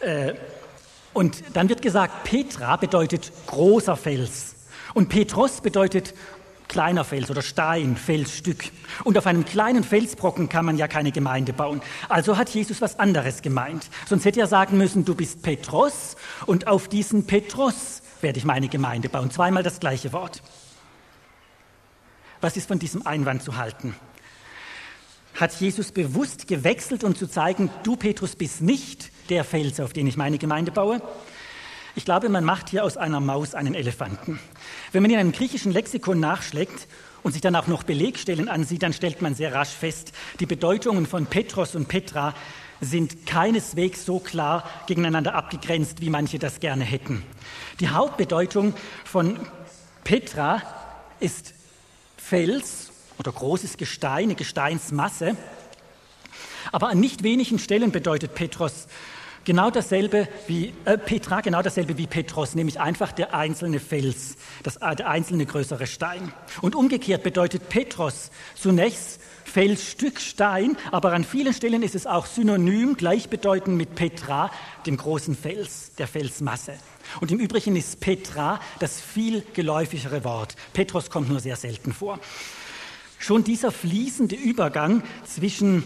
Äh, 0.00 0.34
und 1.12 1.42
dann 1.52 1.68
wird 1.68 1.82
gesagt, 1.82 2.24
Petra 2.24 2.76
bedeutet 2.76 3.32
großer 3.46 3.96
Fels. 3.96 4.54
Und 4.94 5.08
Petros 5.10 5.60
bedeutet 5.60 6.14
kleiner 6.68 7.04
Fels 7.04 7.30
oder 7.30 7.42
Stein, 7.42 7.96
Felsstück. 7.96 8.70
Und 9.04 9.18
auf 9.18 9.26
einem 9.26 9.44
kleinen 9.44 9.84
Felsbrocken 9.84 10.48
kann 10.48 10.64
man 10.64 10.78
ja 10.78 10.88
keine 10.88 11.12
Gemeinde 11.12 11.52
bauen. 11.52 11.82
Also 12.08 12.38
hat 12.38 12.48
Jesus 12.48 12.80
was 12.80 12.98
anderes 12.98 13.42
gemeint. 13.42 13.88
Sonst 14.08 14.24
hätte 14.24 14.40
er 14.40 14.46
sagen 14.46 14.78
müssen, 14.78 15.04
du 15.04 15.14
bist 15.14 15.42
Petros 15.42 16.16
und 16.46 16.68
auf 16.68 16.88
diesen 16.88 17.26
Petros 17.26 18.02
werde 18.22 18.38
ich 18.38 18.46
meine 18.46 18.68
Gemeinde 18.68 19.10
bauen. 19.10 19.30
Zweimal 19.30 19.62
das 19.62 19.80
gleiche 19.80 20.12
Wort. 20.12 20.42
Was 22.40 22.56
ist 22.56 22.68
von 22.68 22.78
diesem 22.78 23.06
Einwand 23.06 23.42
zu 23.42 23.56
halten? 23.56 23.94
Hat 25.34 25.52
Jesus 25.60 25.92
bewusst 25.92 26.48
gewechselt, 26.48 27.04
um 27.04 27.14
zu 27.14 27.26
zeigen, 27.26 27.70
du 27.82 27.96
Petrus 27.96 28.36
bist 28.36 28.62
nicht 28.62 29.10
der 29.28 29.44
Fels, 29.44 29.80
auf 29.80 29.92
den 29.92 30.06
ich 30.06 30.16
meine 30.16 30.38
Gemeinde 30.38 30.72
baue? 30.72 31.02
Ich 31.94 32.04
glaube, 32.04 32.28
man 32.28 32.44
macht 32.44 32.68
hier 32.68 32.84
aus 32.84 32.96
einer 32.96 33.20
Maus 33.20 33.54
einen 33.54 33.74
Elefanten. 33.74 34.38
Wenn 34.92 35.02
man 35.02 35.10
in 35.10 35.18
einem 35.18 35.32
griechischen 35.32 35.72
Lexikon 35.72 36.20
nachschlägt 36.20 36.88
und 37.22 37.32
sich 37.32 37.40
dann 37.40 37.56
auch 37.56 37.66
noch 37.66 37.82
Belegstellen 37.82 38.48
ansieht, 38.48 38.82
dann 38.82 38.92
stellt 38.92 39.22
man 39.22 39.34
sehr 39.34 39.54
rasch 39.54 39.70
fest, 39.70 40.12
die 40.38 40.46
Bedeutungen 40.46 41.06
von 41.06 41.26
Petros 41.26 41.74
und 41.74 41.88
Petra 41.88 42.34
sind 42.82 43.26
keineswegs 43.26 44.04
so 44.04 44.18
klar 44.18 44.68
gegeneinander 44.86 45.34
abgegrenzt, 45.34 46.02
wie 46.02 46.10
manche 46.10 46.38
das 46.38 46.60
gerne 46.60 46.84
hätten. 46.84 47.22
Die 47.80 47.88
Hauptbedeutung 47.88 48.74
von 49.04 49.38
Petra 50.04 50.62
ist 51.18 51.54
Fels 52.28 52.90
oder 53.18 53.30
großes 53.30 53.76
Gestein, 53.76 54.24
eine 54.24 54.34
Gesteinsmasse. 54.34 55.36
Aber 56.72 56.88
an 56.88 56.98
nicht 56.98 57.22
wenigen 57.22 57.60
Stellen 57.60 57.92
bedeutet 57.92 58.34
Petros 58.34 58.88
genau 59.44 59.70
dasselbe 59.70 60.26
wie 60.48 60.74
äh, 60.86 60.98
Petra, 60.98 61.40
genau 61.40 61.62
dasselbe 61.62 61.96
wie 61.98 62.08
Petros, 62.08 62.56
nämlich 62.56 62.80
einfach 62.80 63.12
der 63.12 63.32
einzelne 63.32 63.78
Fels, 63.78 64.34
das, 64.64 64.76
äh, 64.78 64.96
der 64.96 65.08
einzelne 65.08 65.46
größere 65.46 65.86
Stein. 65.86 66.32
Und 66.62 66.74
umgekehrt 66.74 67.22
bedeutet 67.22 67.68
Petros 67.68 68.32
zunächst 68.56 69.20
Felsstück 69.44 70.20
Stein, 70.20 70.76
aber 70.90 71.12
an 71.12 71.22
vielen 71.22 71.54
Stellen 71.54 71.84
ist 71.84 71.94
es 71.94 72.08
auch 72.08 72.26
synonym, 72.26 72.96
gleichbedeutend 72.96 73.76
mit 73.76 73.94
Petra, 73.94 74.50
dem 74.84 74.96
großen 74.96 75.36
Fels, 75.36 75.92
der 75.96 76.08
Felsmasse. 76.08 76.72
Und 77.20 77.30
im 77.30 77.38
Übrigen 77.38 77.76
ist 77.76 78.00
Petra 78.00 78.60
das 78.78 79.00
viel 79.00 79.44
geläufigere 79.54 80.24
Wort. 80.24 80.56
Petros 80.72 81.10
kommt 81.10 81.28
nur 81.28 81.40
sehr 81.40 81.56
selten 81.56 81.92
vor. 81.92 82.18
Schon 83.18 83.44
dieser 83.44 83.72
fließende 83.72 84.36
Übergang 84.36 85.02
zwischen 85.24 85.84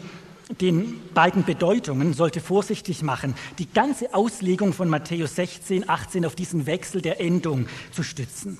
den 0.60 1.00
beiden 1.14 1.44
Bedeutungen 1.44 2.12
sollte 2.12 2.40
vorsichtig 2.40 3.02
machen, 3.02 3.34
die 3.58 3.70
ganze 3.70 4.14
Auslegung 4.14 4.72
von 4.72 4.88
Matthäus 4.88 5.36
16, 5.36 5.88
18 5.88 6.26
auf 6.26 6.34
diesen 6.34 6.66
Wechsel 6.66 7.02
der 7.02 7.20
Endung 7.20 7.68
zu 7.92 8.02
stützen. 8.02 8.58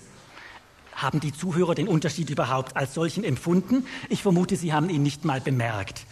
Haben 0.94 1.20
die 1.20 1.32
Zuhörer 1.32 1.74
den 1.74 1.88
Unterschied 1.88 2.30
überhaupt 2.30 2.76
als 2.76 2.94
solchen 2.94 3.24
empfunden? 3.24 3.86
Ich 4.08 4.22
vermute, 4.22 4.56
sie 4.56 4.72
haben 4.72 4.88
ihn 4.88 5.02
nicht 5.02 5.24
mal 5.24 5.40
bemerkt. 5.40 6.02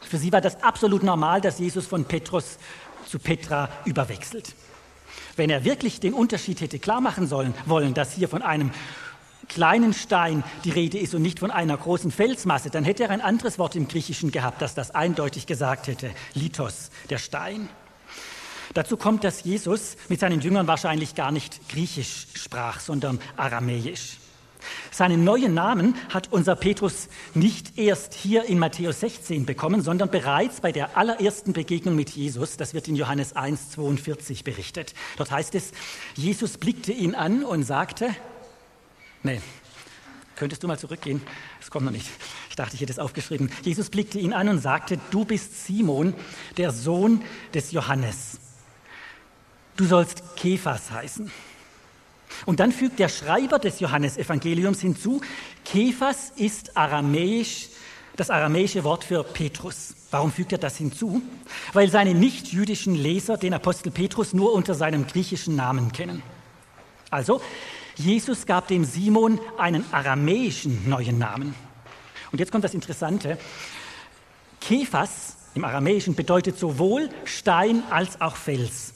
Für 0.00 0.18
sie 0.18 0.32
war 0.32 0.40
das 0.40 0.62
absolut 0.62 1.02
normal, 1.02 1.40
dass 1.40 1.58
Jesus 1.58 1.86
von 1.86 2.04
Petrus 2.04 2.58
zu 3.06 3.18
Petra 3.18 3.68
überwechselt. 3.84 4.54
Wenn 5.36 5.50
er 5.50 5.64
wirklich 5.64 6.00
den 6.00 6.14
Unterschied 6.14 6.60
hätte 6.60 6.78
klar 6.78 7.00
machen 7.00 7.26
sollen, 7.26 7.54
wollen, 7.66 7.94
dass 7.94 8.12
hier 8.12 8.28
von 8.28 8.42
einem 8.42 8.70
kleinen 9.48 9.92
Stein 9.92 10.44
die 10.64 10.70
Rede 10.70 10.98
ist 10.98 11.14
und 11.14 11.22
nicht 11.22 11.38
von 11.38 11.50
einer 11.50 11.76
großen 11.76 12.10
Felsmasse, 12.10 12.70
dann 12.70 12.84
hätte 12.84 13.04
er 13.04 13.10
ein 13.10 13.20
anderes 13.20 13.58
Wort 13.58 13.76
im 13.76 13.88
Griechischen 13.88 14.30
gehabt, 14.30 14.62
das 14.62 14.74
das 14.74 14.92
eindeutig 14.92 15.46
gesagt 15.46 15.88
hätte. 15.88 16.10
Lithos, 16.34 16.90
der 17.10 17.18
Stein. 17.18 17.68
Dazu 18.74 18.96
kommt, 18.96 19.24
dass 19.24 19.44
Jesus 19.44 19.96
mit 20.08 20.20
seinen 20.20 20.40
Jüngern 20.40 20.66
wahrscheinlich 20.66 21.14
gar 21.14 21.30
nicht 21.30 21.68
Griechisch 21.68 22.28
sprach, 22.34 22.80
sondern 22.80 23.20
Aramäisch. 23.36 24.21
Seinen 25.02 25.24
neuen 25.24 25.52
Namen 25.52 25.96
hat 26.10 26.28
unser 26.30 26.54
Petrus 26.54 27.08
nicht 27.34 27.76
erst 27.76 28.14
hier 28.14 28.44
in 28.44 28.60
Matthäus 28.60 29.00
16 29.00 29.46
bekommen, 29.46 29.82
sondern 29.82 30.12
bereits 30.12 30.60
bei 30.60 30.70
der 30.70 30.96
allerersten 30.96 31.52
Begegnung 31.52 31.96
mit 31.96 32.10
Jesus. 32.10 32.56
Das 32.56 32.72
wird 32.72 32.86
in 32.86 32.94
Johannes 32.94 33.34
1, 33.34 33.70
42 33.70 34.44
berichtet. 34.44 34.94
Dort 35.16 35.32
heißt 35.32 35.56
es, 35.56 35.72
Jesus 36.14 36.56
blickte 36.56 36.92
ihn 36.92 37.16
an 37.16 37.42
und 37.42 37.64
sagte, 37.64 38.14
nee, 39.24 39.40
könntest 40.36 40.62
du 40.62 40.68
mal 40.68 40.78
zurückgehen? 40.78 41.20
Es 41.60 41.68
kommt 41.68 41.84
noch 41.84 41.90
nicht. 41.90 42.08
Ich 42.48 42.54
dachte, 42.54 42.76
ich 42.76 42.80
hätte 42.80 42.92
es 42.92 43.00
aufgeschrieben. 43.00 43.50
Jesus 43.64 43.90
blickte 43.90 44.20
ihn 44.20 44.32
an 44.32 44.48
und 44.48 44.60
sagte, 44.60 45.00
du 45.10 45.24
bist 45.24 45.66
Simon, 45.66 46.14
der 46.58 46.70
Sohn 46.70 47.22
des 47.54 47.72
Johannes. 47.72 48.38
Du 49.74 49.84
sollst 49.84 50.22
Kephas 50.36 50.92
heißen. 50.92 51.28
Und 52.46 52.60
dann 52.60 52.72
fügt 52.72 52.98
der 52.98 53.08
Schreiber 53.08 53.58
des 53.58 53.80
Johannesevangeliums 53.80 54.80
hinzu, 54.80 55.20
Kephas 55.64 56.32
ist 56.36 56.76
aramäisch, 56.76 57.68
das 58.16 58.30
aramäische 58.30 58.84
Wort 58.84 59.04
für 59.04 59.22
Petrus. 59.24 59.94
Warum 60.10 60.32
fügt 60.32 60.52
er 60.52 60.58
das 60.58 60.76
hinzu? 60.76 61.22
Weil 61.72 61.88
seine 61.88 62.14
nichtjüdischen 62.14 62.94
Leser 62.94 63.36
den 63.36 63.54
Apostel 63.54 63.90
Petrus 63.90 64.34
nur 64.34 64.52
unter 64.52 64.74
seinem 64.74 65.06
griechischen 65.06 65.56
Namen 65.56 65.92
kennen. 65.92 66.22
Also, 67.10 67.40
Jesus 67.96 68.46
gab 68.46 68.68
dem 68.68 68.84
Simon 68.84 69.40
einen 69.58 69.84
aramäischen 69.92 70.88
neuen 70.88 71.18
Namen. 71.18 71.54
Und 72.30 72.38
jetzt 72.38 72.50
kommt 72.50 72.64
das 72.64 72.74
Interessante. 72.74 73.38
Kephas 74.60 75.36
im 75.54 75.64
Aramäischen 75.64 76.14
bedeutet 76.14 76.58
sowohl 76.58 77.10
Stein 77.24 77.82
als 77.90 78.20
auch 78.20 78.36
Fels. 78.36 78.94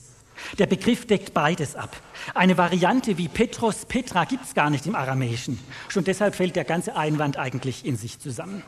Der 0.58 0.66
Begriff 0.66 1.06
deckt 1.06 1.34
beides 1.34 1.74
ab. 1.74 1.96
Eine 2.34 2.56
Variante 2.56 3.18
wie 3.18 3.28
Petros, 3.28 3.84
Petra 3.86 4.24
gibt 4.24 4.44
es 4.44 4.54
gar 4.54 4.70
nicht 4.70 4.86
im 4.86 4.94
Aramäischen. 4.94 5.58
Schon 5.88 6.04
deshalb 6.04 6.34
fällt 6.34 6.56
der 6.56 6.64
ganze 6.64 6.96
Einwand 6.96 7.36
eigentlich 7.36 7.84
in 7.84 7.96
sich 7.96 8.18
zusammen. 8.18 8.62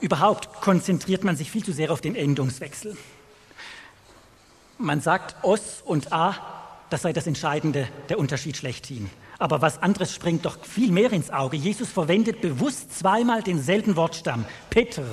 Überhaupt 0.00 0.60
konzentriert 0.60 1.24
man 1.24 1.36
sich 1.36 1.50
viel 1.50 1.64
zu 1.64 1.72
sehr 1.72 1.92
auf 1.92 2.00
den 2.00 2.16
Endungswechsel. 2.16 2.96
Man 4.78 5.00
sagt 5.00 5.36
Os 5.44 5.82
und 5.84 6.12
A, 6.12 6.34
das 6.90 7.02
sei 7.02 7.12
das 7.12 7.26
Entscheidende, 7.26 7.88
der 8.08 8.18
Unterschied 8.18 8.56
schlechthin. 8.56 9.08
Aber 9.38 9.62
was 9.62 9.82
anderes 9.82 10.12
springt 10.14 10.44
doch 10.44 10.64
viel 10.64 10.92
mehr 10.92 11.12
ins 11.12 11.30
Auge. 11.30 11.56
Jesus 11.56 11.88
verwendet 11.88 12.40
bewusst 12.40 12.98
zweimal 12.98 13.42
denselben 13.42 13.96
Wortstamm, 13.96 14.44
Peter. 14.70 15.04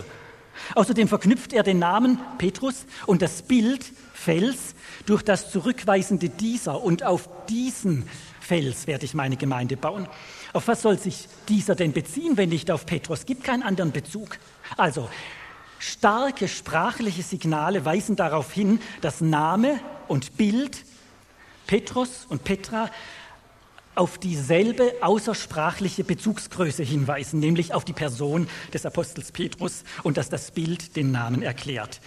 Außerdem 0.75 1.07
verknüpft 1.07 1.53
er 1.53 1.63
den 1.63 1.79
Namen 1.79 2.19
Petrus 2.37 2.85
und 3.05 3.21
das 3.21 3.41
Bild 3.41 3.85
Fels 4.13 4.75
durch 5.05 5.23
das 5.23 5.51
zurückweisende 5.51 6.29
dieser 6.29 6.81
und 6.83 7.03
auf 7.03 7.29
diesen 7.47 8.07
Fels 8.41 8.87
werde 8.87 9.05
ich 9.05 9.13
meine 9.13 9.37
Gemeinde 9.37 9.77
bauen. 9.77 10.07
Auf 10.53 10.67
was 10.67 10.81
soll 10.81 10.97
sich 10.97 11.27
dieser 11.47 11.75
denn 11.75 11.93
beziehen, 11.93 12.35
wenn 12.35 12.49
nicht 12.49 12.71
auf 12.71 12.85
Petrus? 12.85 13.25
Gibt 13.25 13.43
keinen 13.43 13.63
anderen 13.63 13.91
Bezug. 13.91 14.37
Also, 14.75 15.07
starke 15.77 16.47
sprachliche 16.47 17.23
Signale 17.23 17.85
weisen 17.85 18.15
darauf 18.15 18.51
hin, 18.51 18.79
dass 19.01 19.21
Name 19.21 19.79
und 20.07 20.35
Bild 20.35 20.83
Petrus 21.67 22.25
und 22.27 22.43
Petra 22.43 22.89
auf 23.99 24.17
dieselbe 24.17 24.93
außersprachliche 25.01 26.05
Bezugsgröße 26.05 26.83
hinweisen, 26.83 27.41
nämlich 27.41 27.73
auf 27.73 27.83
die 27.83 27.93
Person 27.93 28.47
des 28.73 28.85
Apostels 28.85 29.33
Petrus 29.33 29.83
und 30.03 30.15
dass 30.15 30.29
das 30.29 30.51
Bild 30.51 30.95
den 30.95 31.11
Namen 31.11 31.43
erklärt. 31.43 31.99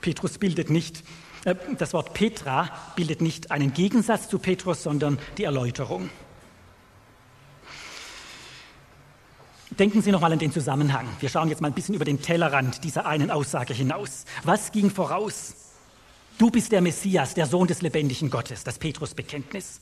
Petrus 0.00 0.38
bildet 0.38 0.70
nicht 0.70 1.04
äh, 1.44 1.54
das 1.78 1.92
Wort 1.92 2.12
Petra 2.14 2.68
bildet 2.96 3.22
nicht 3.22 3.52
einen 3.52 3.72
Gegensatz 3.72 4.28
zu 4.28 4.40
Petrus, 4.40 4.82
sondern 4.82 5.18
die 5.38 5.44
Erläuterung. 5.44 6.10
Denken 9.70 10.02
Sie 10.02 10.10
nochmal 10.10 10.32
an 10.32 10.40
den 10.40 10.50
Zusammenhang. 10.50 11.06
Wir 11.20 11.28
schauen 11.28 11.48
jetzt 11.48 11.60
mal 11.60 11.68
ein 11.68 11.74
bisschen 11.74 11.94
über 11.94 12.04
den 12.04 12.20
Tellerrand 12.20 12.82
dieser 12.82 13.06
einen 13.06 13.30
Aussage 13.30 13.72
hinaus. 13.72 14.24
Was 14.42 14.72
ging 14.72 14.90
voraus? 14.90 15.54
Du 16.38 16.50
bist 16.50 16.72
der 16.72 16.80
Messias, 16.80 17.34
der 17.34 17.46
Sohn 17.46 17.68
des 17.68 17.82
lebendigen 17.82 18.30
Gottes, 18.30 18.64
das 18.64 18.78
Petrus-Bekenntnis, 18.78 19.80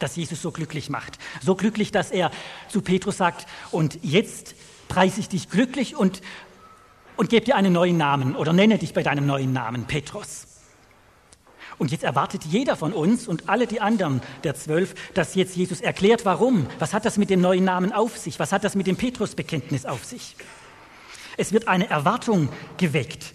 das 0.00 0.16
Jesus 0.16 0.42
so 0.42 0.50
glücklich 0.50 0.90
macht. 0.90 1.18
So 1.42 1.54
glücklich, 1.54 1.92
dass 1.92 2.10
er 2.10 2.30
zu 2.68 2.82
Petrus 2.82 3.16
sagt, 3.16 3.46
und 3.70 3.98
jetzt 4.02 4.54
preise 4.88 5.20
ich 5.20 5.28
dich 5.28 5.48
glücklich 5.48 5.96
und, 5.96 6.20
und 7.16 7.30
gebe 7.30 7.44
dir 7.44 7.56
einen 7.56 7.72
neuen 7.72 7.96
Namen 7.96 8.34
oder 8.34 8.52
nenne 8.52 8.78
dich 8.78 8.92
bei 8.92 9.02
deinem 9.02 9.26
neuen 9.26 9.52
Namen, 9.52 9.84
Petrus. 9.84 10.46
Und 11.78 11.92
jetzt 11.92 12.04
erwartet 12.04 12.44
jeder 12.44 12.76
von 12.76 12.92
uns 12.92 13.26
und 13.26 13.48
alle 13.48 13.66
die 13.66 13.80
anderen 13.80 14.20
der 14.44 14.54
zwölf, 14.54 14.94
dass 15.14 15.34
jetzt 15.34 15.56
Jesus 15.56 15.80
erklärt, 15.80 16.26
warum. 16.26 16.66
Was 16.78 16.92
hat 16.92 17.06
das 17.06 17.16
mit 17.16 17.30
dem 17.30 17.40
neuen 17.40 17.64
Namen 17.64 17.92
auf 17.92 18.18
sich? 18.18 18.38
Was 18.38 18.52
hat 18.52 18.64
das 18.64 18.74
mit 18.74 18.86
dem 18.86 18.96
Petrusbekenntnis 18.96 19.86
auf 19.86 20.04
sich? 20.04 20.36
Es 21.38 21.54
wird 21.54 21.68
eine 21.68 21.88
Erwartung 21.88 22.50
geweckt. 22.76 23.32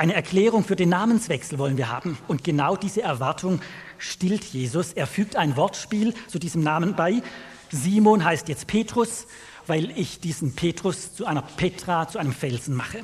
Eine 0.00 0.14
Erklärung 0.14 0.64
für 0.64 0.76
den 0.76 0.88
Namenswechsel 0.88 1.58
wollen 1.58 1.76
wir 1.76 1.90
haben. 1.90 2.16
Und 2.26 2.42
genau 2.42 2.74
diese 2.74 3.02
Erwartung 3.02 3.60
stillt 3.98 4.44
Jesus. 4.44 4.94
Er 4.94 5.06
fügt 5.06 5.36
ein 5.36 5.58
Wortspiel 5.58 6.14
zu 6.26 6.38
diesem 6.38 6.62
Namen 6.62 6.96
bei. 6.96 7.22
Simon 7.70 8.24
heißt 8.24 8.48
jetzt 8.48 8.66
Petrus, 8.66 9.26
weil 9.66 9.90
ich 9.90 10.18
diesen 10.18 10.54
Petrus 10.54 11.14
zu 11.14 11.26
einer 11.26 11.42
Petra, 11.42 12.08
zu 12.08 12.16
einem 12.16 12.32
Felsen 12.32 12.74
mache. 12.76 13.02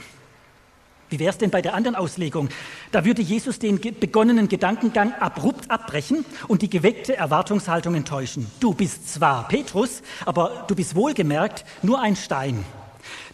Wie 1.11 1.19
wäre 1.19 1.29
es 1.29 1.37
denn 1.37 1.51
bei 1.51 1.61
der 1.61 1.75
anderen 1.75 1.97
Auslegung? 1.97 2.49
Da 2.93 3.05
würde 3.05 3.21
Jesus 3.21 3.59
den 3.59 3.79
begonnenen 3.79 4.49
Gedankengang 4.49 5.13
abrupt 5.21 5.71
abbrechen 5.71 6.25
und 6.49 6.63
die 6.63 6.71
geweckte 6.71 7.15
Erwartungshaltung 7.15 7.95
enttäuschen. 7.95 8.51
Du 8.59 8.73
bist 8.73 9.13
zwar 9.13 9.49
Petrus, 9.49 10.01
aber 10.25 10.65
du 10.67 10.75
bist 10.75 10.95
wohlgemerkt 10.95 11.67
nur 11.83 12.01
ein 12.01 12.17
Stein. 12.17 12.65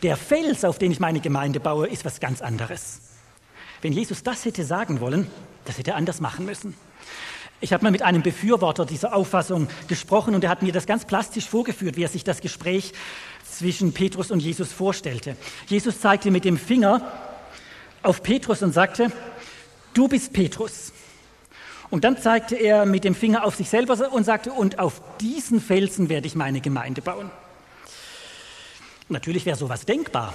Der 0.03 0.17
Fels, 0.17 0.65
auf 0.65 0.79
den 0.79 0.91
ich 0.91 0.99
meine 0.99 1.21
Gemeinde 1.21 1.61
baue, 1.61 1.87
ist 1.87 2.05
was 2.05 2.19
ganz 2.19 2.43
anderes. 2.43 3.02
Wenn 3.83 3.93
Jesus 3.93 4.23
das 4.23 4.45
hätte 4.45 4.65
sagen 4.65 5.01
wollen, 5.01 5.27
das 5.65 5.77
hätte 5.77 5.91
er 5.91 5.97
anders 5.97 6.21
machen 6.21 6.47
müssen. 6.47 6.75
Ich 7.61 7.73
habe 7.73 7.85
mal 7.85 7.91
mit 7.91 8.03
einem 8.03 8.23
Befürworter 8.23 8.87
dieser 8.87 9.15
Auffassung 9.15 9.69
gesprochen 9.89 10.35
und 10.35 10.45
er 10.45 10.51
hat 10.51 10.63
mir 10.63 10.73
das 10.73 10.87
ganz 10.87 11.05
plastisch 11.05 11.49
vorgeführt, 11.49 11.97
wie 11.97 12.05
er 12.05 12.09
sich 12.09 12.25
das 12.25 12.41
Gespräch 12.41 12.93
zwischen 13.45 13.93
Petrus 13.93 14.31
und 14.31 14.41
Jesus 14.41 14.73
vorstellte. 14.73 15.37
Jesus 15.67 16.01
zeigte 16.01 16.31
mit 16.31 16.45
dem 16.45 16.59
Finger 16.59 17.13
auf 18.03 18.23
Petrus 18.23 18.63
und 18.63 18.73
sagte, 18.73 19.13
du 19.95 20.09
bist 20.09 20.33
Petrus. 20.33 20.93
Und 21.91 22.05
dann 22.05 22.17
zeigte 22.17 22.57
er 22.57 22.87
mit 22.87 23.05
dem 23.05 23.15
Finger 23.15 23.45
auf 23.45 23.57
sich 23.57 23.69
selber 23.69 24.13
und 24.13 24.25
sagte, 24.25 24.53
und 24.53 24.79
auf 24.79 25.03
diesen 25.21 25.61
Felsen 25.61 26.09
werde 26.09 26.27
ich 26.27 26.35
meine 26.35 26.61
Gemeinde 26.61 27.03
bauen. 27.03 27.31
Natürlich 29.09 29.45
wäre 29.45 29.57
sowas 29.57 29.85
denkbar. 29.85 30.35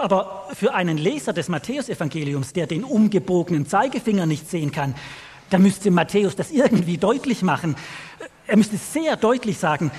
Aber 0.00 0.48
für 0.54 0.72
einen 0.72 0.96
Leser 0.96 1.34
des 1.34 1.48
Matthäusevangeliums, 1.50 2.54
der 2.54 2.66
den 2.66 2.84
umgebogenen 2.84 3.66
Zeigefinger 3.66 4.24
nicht 4.24 4.48
sehen 4.48 4.72
kann, 4.72 4.94
da 5.50 5.58
müsste 5.58 5.90
Matthäus 5.90 6.34
das 6.36 6.50
irgendwie 6.50 6.96
deutlich 6.96 7.42
machen. 7.42 7.76
Er 8.46 8.56
müsste 8.56 8.78
sehr 8.78 9.16
deutlich 9.16 9.58
sagen, 9.58 9.90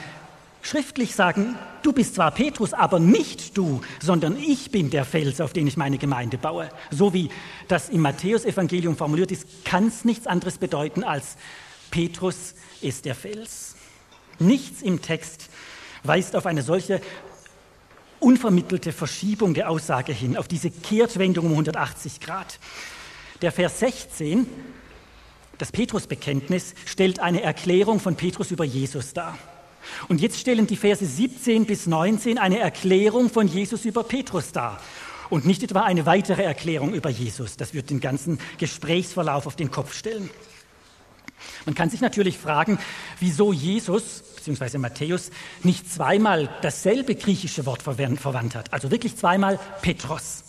schriftlich 0.64 1.14
sagen, 1.14 1.56
du 1.84 1.94
bist 1.94 2.16
zwar 2.16 2.32
Petrus, 2.32 2.74
aber 2.74 3.00
nicht 3.00 3.56
du, 3.56 3.82
sondern 4.02 4.38
ich 4.38 4.72
bin 4.72 4.90
der 4.90 5.06
Fels, 5.06 5.40
auf 5.40 5.54
den 5.54 5.68
ich 5.68 5.78
meine 5.78 6.00
Gemeinde 6.00 6.40
baue. 6.40 6.70
So 6.90 7.14
wie 7.14 7.30
das 7.68 7.90
im 7.90 8.02
Matthäusevangelium 8.02 8.98
formuliert 8.98 9.32
ist, 9.32 9.66
kann 9.66 9.88
es 9.88 10.04
nichts 10.04 10.26
anderes 10.26 10.58
bedeuten 10.58 11.04
als 11.04 11.38
Petrus 11.92 12.56
ist 12.82 13.06
der 13.06 13.14
Fels. 13.14 13.76
Nichts 14.40 14.82
im 14.82 15.04
Text 15.04 15.50
weist 16.04 16.36
auf 16.36 16.48
eine 16.48 16.64
solche 16.64 17.02
unvermittelte 18.22 18.92
Verschiebung 18.92 19.54
der 19.54 19.70
Aussage 19.70 20.14
hin, 20.14 20.38
auf 20.38 20.48
diese 20.48 20.70
Kehrtwendung 20.70 21.48
um 21.48 21.52
180 21.52 22.20
Grad. 22.20 22.60
Der 23.42 23.52
Vers 23.52 23.80
16, 23.80 24.48
das 25.58 25.72
Petrusbekenntnis, 25.72 26.76
stellt 26.86 27.20
eine 27.20 27.42
Erklärung 27.42 28.00
von 28.00 28.16
Petrus 28.16 28.52
über 28.52 28.64
Jesus 28.64 29.14
dar. 29.14 29.38
Und 30.08 30.22
jetzt 30.22 30.40
stellen 30.40 30.68
die 30.68 30.78
Verse 30.78 31.06
17 31.06 31.66
bis 31.66 31.88
19 31.88 32.38
eine 32.38 32.60
Erklärung 32.60 33.30
von 33.30 33.48
Jesus 33.48 33.86
über 33.86 34.04
Petrus 34.04 34.52
dar. 34.52 34.80
Und 35.30 35.46
nicht 35.46 35.64
etwa 35.64 35.82
eine 35.82 36.06
weitere 36.06 36.44
Erklärung 36.44 36.94
über 36.94 37.10
Jesus. 37.10 37.58
Das 37.58 37.74
wird 37.74 37.90
den 37.90 38.02
ganzen 38.02 38.40
Gesprächsverlauf 38.58 39.48
auf 39.48 39.56
den 39.56 39.72
Kopf 39.72 39.94
stellen. 39.94 40.30
Man 41.66 41.74
kann 41.74 41.90
sich 41.90 42.02
natürlich 42.02 42.38
fragen, 42.38 42.78
wieso 43.20 43.54
Jesus 43.54 44.24
bzw. 44.44 44.78
Matthäus 44.78 45.32
nicht 45.64 45.92
zweimal 45.92 46.50
dasselbe 46.62 47.16
griechische 47.16 47.66
Wort 47.66 47.82
verwandt 47.82 48.56
hat. 48.56 48.74
Also 48.74 48.92
wirklich 48.92 49.16
zweimal 49.18 49.60
Petros. 49.82 50.44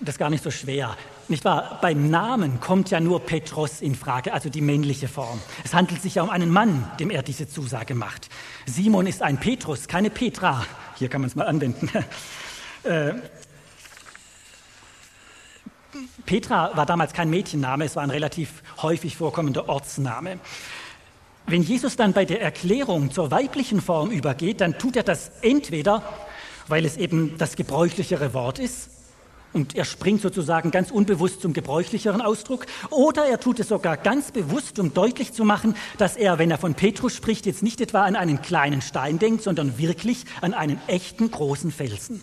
Das 0.00 0.16
ist 0.16 0.18
gar 0.18 0.30
nicht 0.30 0.44
so 0.44 0.50
schwer. 0.50 0.96
Nicht 1.28 1.44
wahr? 1.44 1.78
Beim 1.80 2.10
Namen 2.10 2.60
kommt 2.60 2.90
ja 2.90 3.00
nur 3.00 3.20
Petros 3.20 3.80
in 3.80 3.94
Frage, 3.94 4.34
also 4.34 4.50
die 4.50 4.60
männliche 4.60 5.08
Form. 5.08 5.40
Es 5.64 5.72
handelt 5.72 6.02
sich 6.02 6.16
ja 6.16 6.22
um 6.22 6.30
einen 6.30 6.50
Mann, 6.50 6.90
dem 7.00 7.10
er 7.10 7.22
diese 7.22 7.48
Zusage 7.48 7.94
macht. 7.94 8.28
Simon 8.66 9.06
ist 9.06 9.22
ein 9.22 9.38
Petrus, 9.38 9.88
keine 9.88 10.10
Petra. 10.10 10.66
Hier 10.96 11.08
kann 11.08 11.22
man 11.22 11.28
es 11.28 11.36
mal 11.36 11.46
anwenden. 11.46 11.90
Äh, 12.84 13.14
Petra 16.26 16.76
war 16.76 16.84
damals 16.84 17.14
kein 17.14 17.30
Mädchenname, 17.30 17.86
es 17.86 17.96
war 17.96 18.02
ein 18.02 18.10
relativ 18.10 18.62
häufig 18.82 19.16
vorkommender 19.16 19.70
Ortsname. 19.70 20.38
Wenn 21.46 21.62
Jesus 21.62 21.96
dann 21.96 22.12
bei 22.12 22.24
der 22.24 22.40
Erklärung 22.40 23.10
zur 23.10 23.30
weiblichen 23.30 23.80
Form 23.80 24.10
übergeht, 24.10 24.60
dann 24.60 24.78
tut 24.78 24.96
er 24.96 25.02
das 25.02 25.30
entweder, 25.42 26.02
weil 26.68 26.84
es 26.84 26.96
eben 26.96 27.36
das 27.36 27.56
gebräuchlichere 27.56 28.32
Wort 28.32 28.58
ist, 28.58 28.90
und 29.54 29.76
er 29.76 29.84
springt 29.84 30.20
sozusagen 30.20 30.72
ganz 30.72 30.90
unbewusst 30.90 31.40
zum 31.40 31.52
gebräuchlicheren 31.52 32.20
Ausdruck. 32.20 32.66
Oder 32.90 33.26
er 33.26 33.38
tut 33.38 33.60
es 33.60 33.68
sogar 33.68 33.96
ganz 33.96 34.32
bewusst, 34.32 34.80
um 34.80 34.92
deutlich 34.92 35.32
zu 35.32 35.44
machen, 35.44 35.76
dass 35.96 36.16
er, 36.16 36.40
wenn 36.40 36.50
er 36.50 36.58
von 36.58 36.74
Petrus 36.74 37.14
spricht, 37.14 37.46
jetzt 37.46 37.62
nicht 37.62 37.80
etwa 37.80 38.02
an 38.02 38.16
einen 38.16 38.42
kleinen 38.42 38.82
Stein 38.82 39.20
denkt, 39.20 39.44
sondern 39.44 39.78
wirklich 39.78 40.24
an 40.40 40.54
einen 40.54 40.80
echten 40.88 41.30
großen 41.30 41.70
Felsen. 41.70 42.20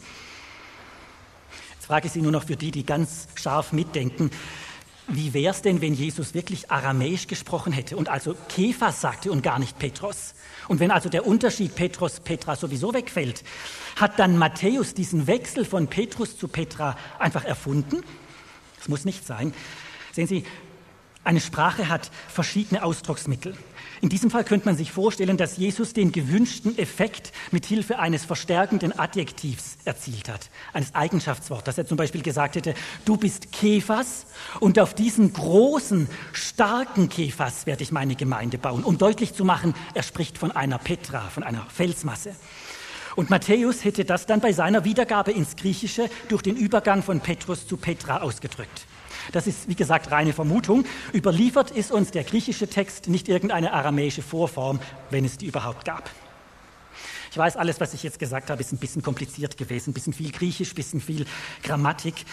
Jetzt 1.76 1.86
frage 1.86 2.08
ich 2.08 2.12
Sie 2.12 2.22
nur 2.22 2.34
noch 2.34 2.44
für 2.44 2.58
die, 2.58 2.70
die 2.70 2.86
ganz 2.86 3.30
scharf 3.36 3.72
mitdenken. 3.72 4.30
Wie 5.14 5.34
wäre 5.34 5.54
es 5.54 5.62
denn, 5.62 5.82
wenn 5.82 5.94
Jesus 5.94 6.34
wirklich 6.34 6.72
aramäisch 6.72 7.28
gesprochen 7.28 7.74
hätte 7.74 7.98
und 7.98 8.08
also 8.08 8.34
Kephas 8.48 9.02
sagte 9.02 9.30
und 9.30 9.44
gar 9.44 9.60
nicht 9.60 9.78
Petros? 9.78 10.34
Und 10.70 10.80
wenn 10.80 10.90
also 10.90 11.10
der 11.10 11.28
Unterschied 11.28 11.76
Petros, 11.76 12.22
Petra 12.22 12.56
sowieso 12.56 12.94
wegfällt, 12.94 13.44
hat 13.98 14.20
dann 14.20 14.38
Matthäus 14.38 14.94
diesen 14.94 15.28
Wechsel 15.28 15.66
von 15.66 15.88
Petrus 15.88 16.38
zu 16.38 16.48
Petra 16.48 16.98
einfach 17.20 17.44
erfunden? 17.44 18.04
Das 18.78 18.88
muss 18.88 19.04
nicht 19.04 19.28
sein. 19.28 19.54
Sehen 20.14 20.28
Sie, 20.28 20.46
eine 21.26 21.42
Sprache 21.42 21.90
hat 21.90 22.10
verschiedene 22.30 22.82
Ausdrucksmittel. 22.82 23.54
In 24.02 24.10
diesem 24.10 24.32
Fall 24.32 24.44
könnte 24.44 24.66
man 24.66 24.76
sich 24.76 24.92
vorstellen, 24.92 25.38
dass 25.38 25.58
Jesus 25.58 25.94
den 25.94 26.12
gewünschten 26.12 26.76
Effekt 26.80 27.32
mit 27.52 27.68
Hilfe 27.68 28.00
eines 28.00 28.26
verstärkenden 28.26 28.98
Adjektivs 28.98 29.78
erzielt 29.86 30.28
hat, 30.28 30.50
eines 30.74 30.96
Eigenschaftswortes, 30.96 31.66
dass 31.66 31.78
er 31.78 31.86
zum 31.86 31.98
Beispiel 31.98 32.24
gesagt 32.24 32.56
hätte, 32.56 32.74
du 33.06 33.16
bist 33.16 33.52
Kephas 33.52 34.26
und 34.60 34.80
auf 34.80 34.96
diesen 34.96 35.34
großen, 35.34 36.10
starken 36.34 37.10
Kephas 37.10 37.68
werde 37.68 37.84
ich 37.84 37.92
meine 37.92 38.16
Gemeinde 38.16 38.58
bauen, 38.58 38.84
um 38.84 38.98
deutlich 38.98 39.36
zu 39.36 39.46
machen, 39.46 39.76
er 39.94 40.04
spricht 40.04 40.40
von 40.40 40.52
einer 40.52 40.80
Petra, 40.80 41.30
von 41.30 41.44
einer 41.44 41.68
Felsmasse. 41.70 42.36
Und 43.16 43.30
Matthäus 43.30 43.84
hätte 43.84 44.04
das 44.04 44.26
dann 44.26 44.40
bei 44.40 44.52
seiner 44.52 44.84
Wiedergabe 44.84 45.32
ins 45.32 45.56
Griechische 45.56 46.10
durch 46.28 46.42
den 46.42 46.56
Übergang 46.56 47.04
von 47.04 47.20
Petrus 47.20 47.68
zu 47.68 47.78
Petra 47.78 48.22
ausgedrückt. 48.22 48.88
Das 49.32 49.48
ist, 49.48 49.68
wie 49.70 49.76
gesagt, 49.76 50.12
reine 50.12 50.34
Vermutung. 50.34 50.86
Überliefert 51.14 51.72
ist 51.72 51.92
uns 51.92 52.12
der 52.12 52.24
griechische 52.24 52.68
Text 52.68 53.08
nicht 53.08 53.30
irgendeine 53.30 53.74
aramäische 53.74 54.22
Vorform, 54.22 54.80
wenn 55.10 55.26
es 55.26 55.38
die 55.38 55.46
überhaupt 55.46 55.86
gab. 55.86 56.10
Ich 57.32 57.38
weiß, 57.38 57.56
alles, 57.56 57.80
was 57.80 57.94
ich 57.94 58.04
jetzt 58.04 58.20
gesagt 58.20 58.50
habe, 58.50 58.60
ist 58.60 58.74
ein 58.74 58.78
bisschen 58.78 59.02
kompliziert 59.02 59.58
gewesen, 59.58 59.92
ein 59.92 59.94
bisschen 59.94 60.12
viel 60.12 60.32
Griechisch, 60.32 60.74
ein 60.74 60.76
bisschen 60.76 61.00
viel 61.00 61.26
Grammatik. 61.64 62.26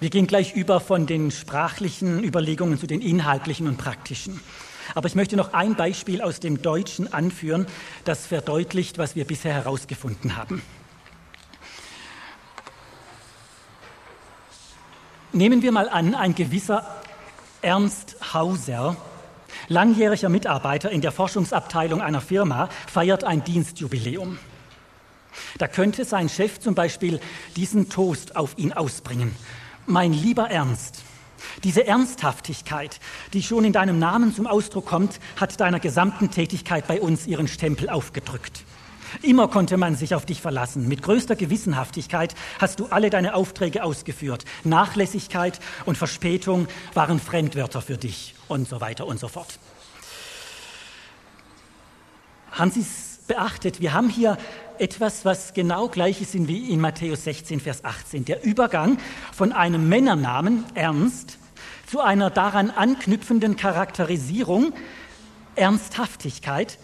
Wir 0.00 0.08
gehen 0.08 0.26
gleich 0.26 0.54
über 0.54 0.80
von 0.80 1.06
den 1.06 1.30
sprachlichen 1.30 2.24
Überlegungen 2.24 2.78
zu 2.78 2.86
den 2.86 3.02
inhaltlichen 3.02 3.66
und 3.66 3.76
praktischen. 3.76 4.40
Aber 4.94 5.08
ich 5.08 5.14
möchte 5.14 5.36
noch 5.36 5.52
ein 5.52 5.74
Beispiel 5.74 6.22
aus 6.22 6.40
dem 6.40 6.62
Deutschen 6.62 7.12
anführen, 7.12 7.66
das 8.04 8.26
verdeutlicht, 8.26 8.96
was 8.96 9.14
wir 9.14 9.26
bisher 9.26 9.52
herausgefunden 9.52 10.36
haben. 10.36 10.62
Nehmen 15.38 15.62
wir 15.62 15.70
mal 15.70 15.88
an, 15.88 16.16
ein 16.16 16.34
gewisser 16.34 16.84
Ernst 17.62 18.16
Hauser, 18.34 18.96
langjähriger 19.68 20.28
Mitarbeiter 20.28 20.90
in 20.90 21.00
der 21.00 21.12
Forschungsabteilung 21.12 22.00
einer 22.00 22.20
Firma, 22.20 22.68
feiert 22.88 23.22
ein 23.22 23.44
Dienstjubiläum. 23.44 24.40
Da 25.58 25.68
könnte 25.68 26.04
sein 26.04 26.28
Chef 26.28 26.58
zum 26.58 26.74
Beispiel 26.74 27.20
diesen 27.54 27.88
Toast 27.88 28.34
auf 28.34 28.58
ihn 28.58 28.72
ausbringen. 28.72 29.32
Mein 29.86 30.12
lieber 30.12 30.50
Ernst, 30.50 31.04
diese 31.62 31.86
Ernsthaftigkeit, 31.86 32.98
die 33.32 33.44
schon 33.44 33.64
in 33.64 33.72
deinem 33.72 34.00
Namen 34.00 34.34
zum 34.34 34.48
Ausdruck 34.48 34.86
kommt, 34.86 35.20
hat 35.36 35.60
deiner 35.60 35.78
gesamten 35.78 36.32
Tätigkeit 36.32 36.88
bei 36.88 37.00
uns 37.00 37.28
ihren 37.28 37.46
Stempel 37.46 37.90
aufgedrückt. 37.90 38.64
Immer 39.22 39.48
konnte 39.48 39.76
man 39.76 39.96
sich 39.96 40.14
auf 40.14 40.26
dich 40.26 40.40
verlassen. 40.40 40.88
Mit 40.88 41.02
größter 41.02 41.36
Gewissenhaftigkeit 41.36 42.34
hast 42.58 42.80
du 42.80 42.86
alle 42.86 43.10
deine 43.10 43.34
Aufträge 43.34 43.84
ausgeführt. 43.84 44.44
Nachlässigkeit 44.64 45.60
und 45.86 45.98
Verspätung 45.98 46.68
waren 46.94 47.20
Fremdwörter 47.20 47.82
für 47.82 47.96
dich 47.96 48.34
und 48.48 48.68
so 48.68 48.80
weiter 48.80 49.06
und 49.06 49.20
so 49.20 49.28
fort. 49.28 49.58
Haben 52.50 52.70
Sie 52.70 52.80
es 52.80 53.20
beachtet? 53.26 53.80
Wir 53.80 53.92
haben 53.92 54.08
hier 54.08 54.36
etwas, 54.78 55.24
was 55.24 55.54
genau 55.54 55.88
gleich 55.88 56.20
ist 56.20 56.34
wie 56.48 56.70
in 56.70 56.80
Matthäus 56.80 57.24
16, 57.24 57.60
Vers 57.60 57.84
18. 57.84 58.24
Der 58.24 58.44
Übergang 58.44 58.98
von 59.32 59.52
einem 59.52 59.88
Männernamen, 59.88 60.64
Ernst, 60.74 61.38
zu 61.86 62.00
einer 62.00 62.30
daran 62.30 62.70
anknüpfenden 62.70 63.56
Charakterisierung, 63.56 64.72
Ernsthaftigkeit, 65.54 66.78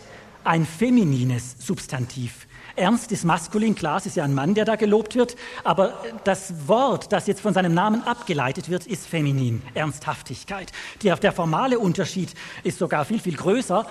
ein 0.44 0.66
feminines 0.66 1.56
Substantiv. 1.58 2.46
Ernst 2.76 3.12
ist 3.12 3.24
maskulin, 3.24 3.76
klar, 3.76 3.98
es 3.98 4.06
ist 4.06 4.16
ja 4.16 4.24
ein 4.24 4.34
Mann, 4.34 4.54
der 4.54 4.64
da 4.64 4.74
gelobt 4.74 5.14
wird, 5.14 5.36
aber 5.62 5.94
das 6.24 6.66
Wort, 6.66 7.12
das 7.12 7.28
jetzt 7.28 7.40
von 7.40 7.54
seinem 7.54 7.72
Namen 7.72 8.02
abgeleitet 8.02 8.68
wird, 8.68 8.86
ist 8.86 9.06
feminin, 9.06 9.62
Ernsthaftigkeit. 9.74 10.72
Der, 11.02 11.16
der 11.16 11.32
formale 11.32 11.78
Unterschied 11.78 12.34
ist 12.64 12.78
sogar 12.78 13.04
viel, 13.04 13.20
viel 13.20 13.36
größer. 13.36 13.86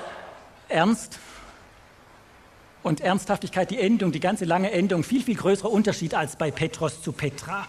Ernst 0.67 1.19
Und 2.81 2.99
Ernsthaftigkeit, 2.99 3.71
die 3.71 3.79
Endung, 3.79 4.11
die 4.11 4.19
ganze 4.19 4.43
lange 4.43 4.71
Endung, 4.71 5.03
viel, 5.03 5.23
viel 5.23 5.35
größerer 5.35 5.71
Unterschied 5.71 6.13
als 6.13 6.35
bei 6.35 6.51
Petros 6.51 7.01
zu 7.01 7.13
Petra. 7.13 7.65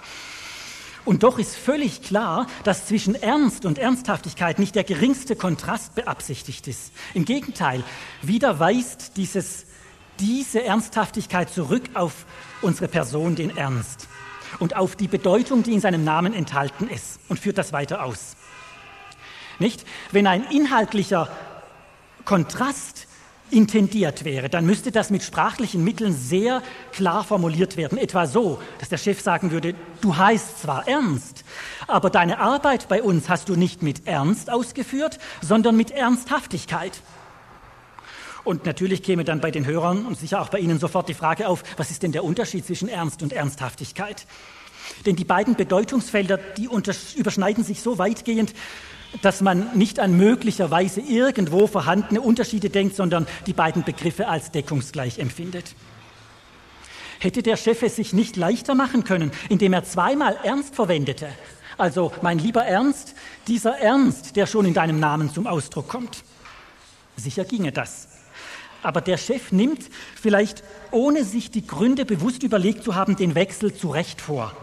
Und 1.04 1.22
doch 1.22 1.38
ist 1.38 1.54
völlig 1.54 2.02
klar, 2.02 2.46
dass 2.64 2.86
zwischen 2.86 3.14
Ernst 3.14 3.66
und 3.66 3.78
Ernsthaftigkeit 3.78 4.58
nicht 4.58 4.74
der 4.74 4.84
geringste 4.84 5.36
Kontrast 5.36 5.94
beabsichtigt 5.94 6.66
ist. 6.66 6.92
Im 7.12 7.26
Gegenteil, 7.26 7.84
wieder 8.22 8.58
weist 8.58 9.16
dieses, 9.16 9.66
diese 10.18 10.64
Ernsthaftigkeit 10.64 11.50
zurück 11.50 11.82
auf 11.92 12.24
unsere 12.62 12.88
Person, 12.88 13.36
den 13.36 13.54
Ernst, 13.56 14.08
und 14.60 14.76
auf 14.76 14.96
die 14.96 15.08
Bedeutung, 15.08 15.62
die 15.62 15.72
in 15.72 15.80
seinem 15.80 16.04
Namen 16.04 16.32
enthalten 16.32 16.88
ist, 16.88 17.20
und 17.28 17.38
führt 17.38 17.58
das 17.58 17.72
weiter 17.72 18.02
aus. 18.02 18.36
Nicht? 19.58 19.84
Wenn 20.10 20.26
ein 20.26 20.44
inhaltlicher 20.50 21.28
Kontrast 22.24 23.06
intendiert 23.50 24.24
wäre, 24.24 24.48
dann 24.48 24.66
müsste 24.66 24.90
das 24.90 25.10
mit 25.10 25.22
sprachlichen 25.22 25.84
Mitteln 25.84 26.14
sehr 26.14 26.62
klar 26.92 27.24
formuliert 27.24 27.76
werden. 27.76 27.98
Etwa 27.98 28.26
so, 28.26 28.60
dass 28.78 28.88
der 28.88 28.98
Chef 28.98 29.20
sagen 29.20 29.50
würde, 29.50 29.74
du 30.00 30.16
heißt 30.16 30.62
zwar 30.62 30.88
Ernst, 30.88 31.44
aber 31.86 32.10
deine 32.10 32.38
Arbeit 32.38 32.88
bei 32.88 33.02
uns 33.02 33.28
hast 33.28 33.48
du 33.48 33.56
nicht 33.56 33.82
mit 33.82 34.06
Ernst 34.06 34.50
ausgeführt, 34.50 35.18
sondern 35.40 35.76
mit 35.76 35.90
Ernsthaftigkeit. 35.90 37.00
Und 38.44 38.66
natürlich 38.66 39.02
käme 39.02 39.24
dann 39.24 39.40
bei 39.40 39.50
den 39.50 39.66
Hörern 39.66 40.04
und 40.04 40.18
sicher 40.18 40.40
auch 40.42 40.50
bei 40.50 40.58
Ihnen 40.58 40.78
sofort 40.78 41.08
die 41.08 41.14
Frage 41.14 41.48
auf, 41.48 41.62
was 41.78 41.90
ist 41.90 42.02
denn 42.02 42.12
der 42.12 42.24
Unterschied 42.24 42.66
zwischen 42.66 42.88
Ernst 42.88 43.22
und 43.22 43.32
Ernsthaftigkeit? 43.32 44.26
Denn 45.06 45.16
die 45.16 45.24
beiden 45.24 45.54
Bedeutungsfelder, 45.54 46.36
die 46.36 46.68
überschneiden 47.16 47.64
sich 47.64 47.80
so 47.80 47.96
weitgehend, 47.96 48.52
dass 49.22 49.40
man 49.40 49.76
nicht 49.76 50.00
an 50.00 50.16
möglicherweise 50.16 51.00
irgendwo 51.00 51.66
vorhandene 51.66 52.20
Unterschiede 52.20 52.70
denkt, 52.70 52.96
sondern 52.96 53.26
die 53.46 53.52
beiden 53.52 53.84
Begriffe 53.84 54.28
als 54.28 54.50
deckungsgleich 54.50 55.18
empfindet. 55.18 55.74
Hätte 57.20 57.42
der 57.42 57.56
Chef 57.56 57.82
es 57.82 57.96
sich 57.96 58.12
nicht 58.12 58.36
leichter 58.36 58.74
machen 58.74 59.04
können, 59.04 59.30
indem 59.48 59.72
er 59.72 59.84
zweimal 59.84 60.36
Ernst 60.42 60.74
verwendete? 60.74 61.28
Also, 61.78 62.12
mein 62.22 62.38
lieber 62.38 62.64
Ernst, 62.64 63.14
dieser 63.48 63.78
Ernst, 63.78 64.36
der 64.36 64.46
schon 64.46 64.66
in 64.66 64.74
deinem 64.74 65.00
Namen 65.00 65.32
zum 65.32 65.46
Ausdruck 65.46 65.88
kommt. 65.88 66.22
Sicher 67.16 67.44
ginge 67.44 67.72
das. 67.72 68.08
Aber 68.82 69.00
der 69.00 69.16
Chef 69.16 69.50
nimmt 69.50 69.88
vielleicht, 70.20 70.62
ohne 70.90 71.24
sich 71.24 71.50
die 71.50 71.66
Gründe 71.66 72.04
bewusst 72.04 72.42
überlegt 72.42 72.84
zu 72.84 72.94
haben, 72.94 73.16
den 73.16 73.34
Wechsel 73.34 73.74
zurecht 73.74 74.20
vor. 74.20 74.54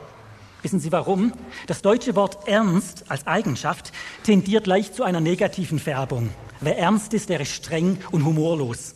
Wissen 0.61 0.79
Sie 0.79 0.91
warum? 0.91 1.33
Das 1.65 1.81
deutsche 1.81 2.15
Wort 2.15 2.47
ernst 2.47 3.05
als 3.09 3.25
Eigenschaft 3.25 3.91
tendiert 4.23 4.67
leicht 4.67 4.95
zu 4.95 5.03
einer 5.03 5.19
negativen 5.19 5.79
Färbung. 5.79 6.29
Wer 6.59 6.77
ernst 6.77 7.13
ist, 7.15 7.31
ist 7.31 7.51
streng 7.51 7.97
und 8.11 8.25
humorlos. 8.25 8.93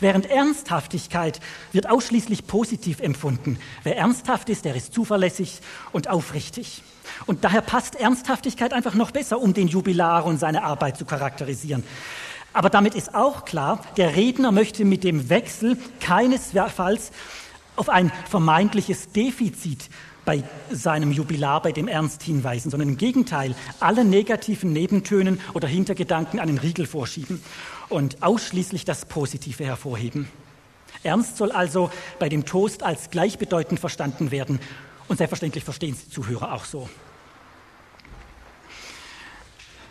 Während 0.00 0.30
Ernsthaftigkeit 0.30 1.40
wird 1.72 1.90
ausschließlich 1.90 2.46
positiv 2.46 3.00
empfunden. 3.00 3.58
Wer 3.82 3.98
ernsthaft 3.98 4.48
ist, 4.48 4.64
der 4.64 4.74
ist 4.74 4.94
zuverlässig 4.94 5.60
und 5.92 6.08
aufrichtig. 6.08 6.82
Und 7.26 7.44
daher 7.44 7.60
passt 7.60 7.96
Ernsthaftigkeit 7.96 8.72
einfach 8.72 8.94
noch 8.94 9.10
besser, 9.10 9.38
um 9.38 9.52
den 9.52 9.68
Jubilar 9.68 10.24
und 10.24 10.38
seine 10.38 10.64
Arbeit 10.64 10.96
zu 10.96 11.04
charakterisieren. 11.04 11.84
Aber 12.54 12.70
damit 12.70 12.94
ist 12.94 13.14
auch 13.14 13.44
klar, 13.44 13.82
der 13.98 14.16
Redner 14.16 14.50
möchte 14.50 14.86
mit 14.86 15.04
dem 15.04 15.28
Wechsel 15.28 15.76
keinesfalls 16.00 17.10
auf 17.76 17.90
ein 17.90 18.10
vermeintliches 18.30 19.12
Defizit 19.12 19.90
bei 20.26 20.42
seinem 20.70 21.12
Jubilar, 21.12 21.62
bei 21.62 21.72
dem 21.72 21.88
Ernst 21.88 22.22
hinweisen, 22.22 22.70
sondern 22.70 22.90
im 22.90 22.98
Gegenteil 22.98 23.54
alle 23.80 24.04
negativen 24.04 24.74
Nebentönen 24.74 25.40
oder 25.54 25.68
Hintergedanken 25.68 26.38
einen 26.38 26.58
Riegel 26.58 26.86
vorschieben 26.86 27.40
und 27.88 28.22
ausschließlich 28.22 28.84
das 28.84 29.06
Positive 29.06 29.64
hervorheben. 29.64 30.28
Ernst 31.02 31.36
soll 31.38 31.52
also 31.52 31.90
bei 32.18 32.28
dem 32.28 32.44
Toast 32.44 32.82
als 32.82 33.10
gleichbedeutend 33.10 33.80
verstanden 33.80 34.30
werden 34.30 34.60
und 35.08 35.16
selbstverständlich 35.16 35.64
verstehen 35.64 35.94
Sie 35.94 36.10
Zuhörer 36.10 36.52
auch 36.52 36.64
so. 36.64 36.90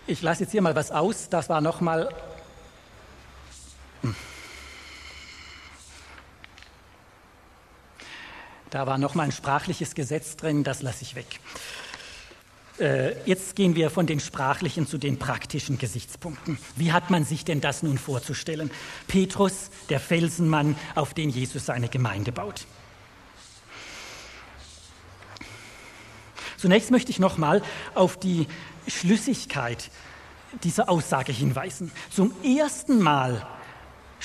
Ich 0.05 0.21
lasse 0.21 0.43
jetzt 0.43 0.51
hier 0.51 0.61
mal 0.61 0.75
was 0.75 0.91
aus, 0.91 1.29
das 1.29 1.49
war 1.49 1.61
nochmal. 1.61 2.13
Hm. 4.01 4.15
Da 8.75 8.85
war 8.85 8.97
noch 8.97 9.15
mal 9.15 9.23
ein 9.23 9.31
sprachliches 9.31 9.95
Gesetz 9.95 10.35
drin, 10.35 10.65
das 10.65 10.81
lasse 10.81 11.03
ich 11.03 11.15
weg. 11.15 11.39
Äh, 12.77 13.15
jetzt 13.23 13.55
gehen 13.55 13.73
wir 13.73 13.89
von 13.89 14.05
den 14.05 14.19
sprachlichen 14.19 14.85
zu 14.85 14.97
den 14.97 15.17
praktischen 15.17 15.77
Gesichtspunkten. 15.77 16.57
Wie 16.75 16.91
hat 16.91 17.09
man 17.09 17.23
sich 17.23 17.45
denn 17.45 17.61
das 17.61 17.83
nun 17.83 17.97
vorzustellen? 17.97 18.69
Petrus, 19.07 19.69
der 19.87 20.01
Felsenmann, 20.01 20.75
auf 20.93 21.13
den 21.13 21.29
Jesus 21.29 21.67
seine 21.67 21.87
Gemeinde 21.87 22.33
baut. 22.33 22.67
Zunächst 26.57 26.91
möchte 26.91 27.11
ich 27.11 27.19
noch 27.19 27.37
mal 27.37 27.61
auf 27.93 28.19
die 28.19 28.45
Schlüssigkeit 28.89 29.89
dieser 30.65 30.89
Aussage 30.89 31.31
hinweisen. 31.31 31.93
Zum 32.09 32.33
ersten 32.43 32.99
Mal 32.99 33.47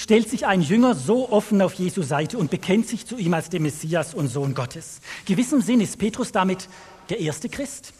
stellt 0.00 0.30
sich 0.30 0.46
ein 0.46 0.62
Jünger 0.62 0.94
so 0.94 1.30
offen 1.30 1.60
auf 1.60 1.74
Jesu 1.74 2.00
Seite 2.00 2.38
und 2.38 2.50
bekennt 2.50 2.88
sich 2.88 3.04
zu 3.04 3.18
ihm 3.18 3.34
als 3.34 3.50
dem 3.50 3.64
Messias 3.64 4.14
und 4.14 4.28
Sohn 4.28 4.54
Gottes. 4.54 5.02
Gewissem 5.26 5.60
Sinn 5.60 5.82
ist 5.82 5.98
Petrus 5.98 6.32
damit 6.32 6.68
der 7.10 7.20
erste 7.20 7.50
Christ. 7.50 7.92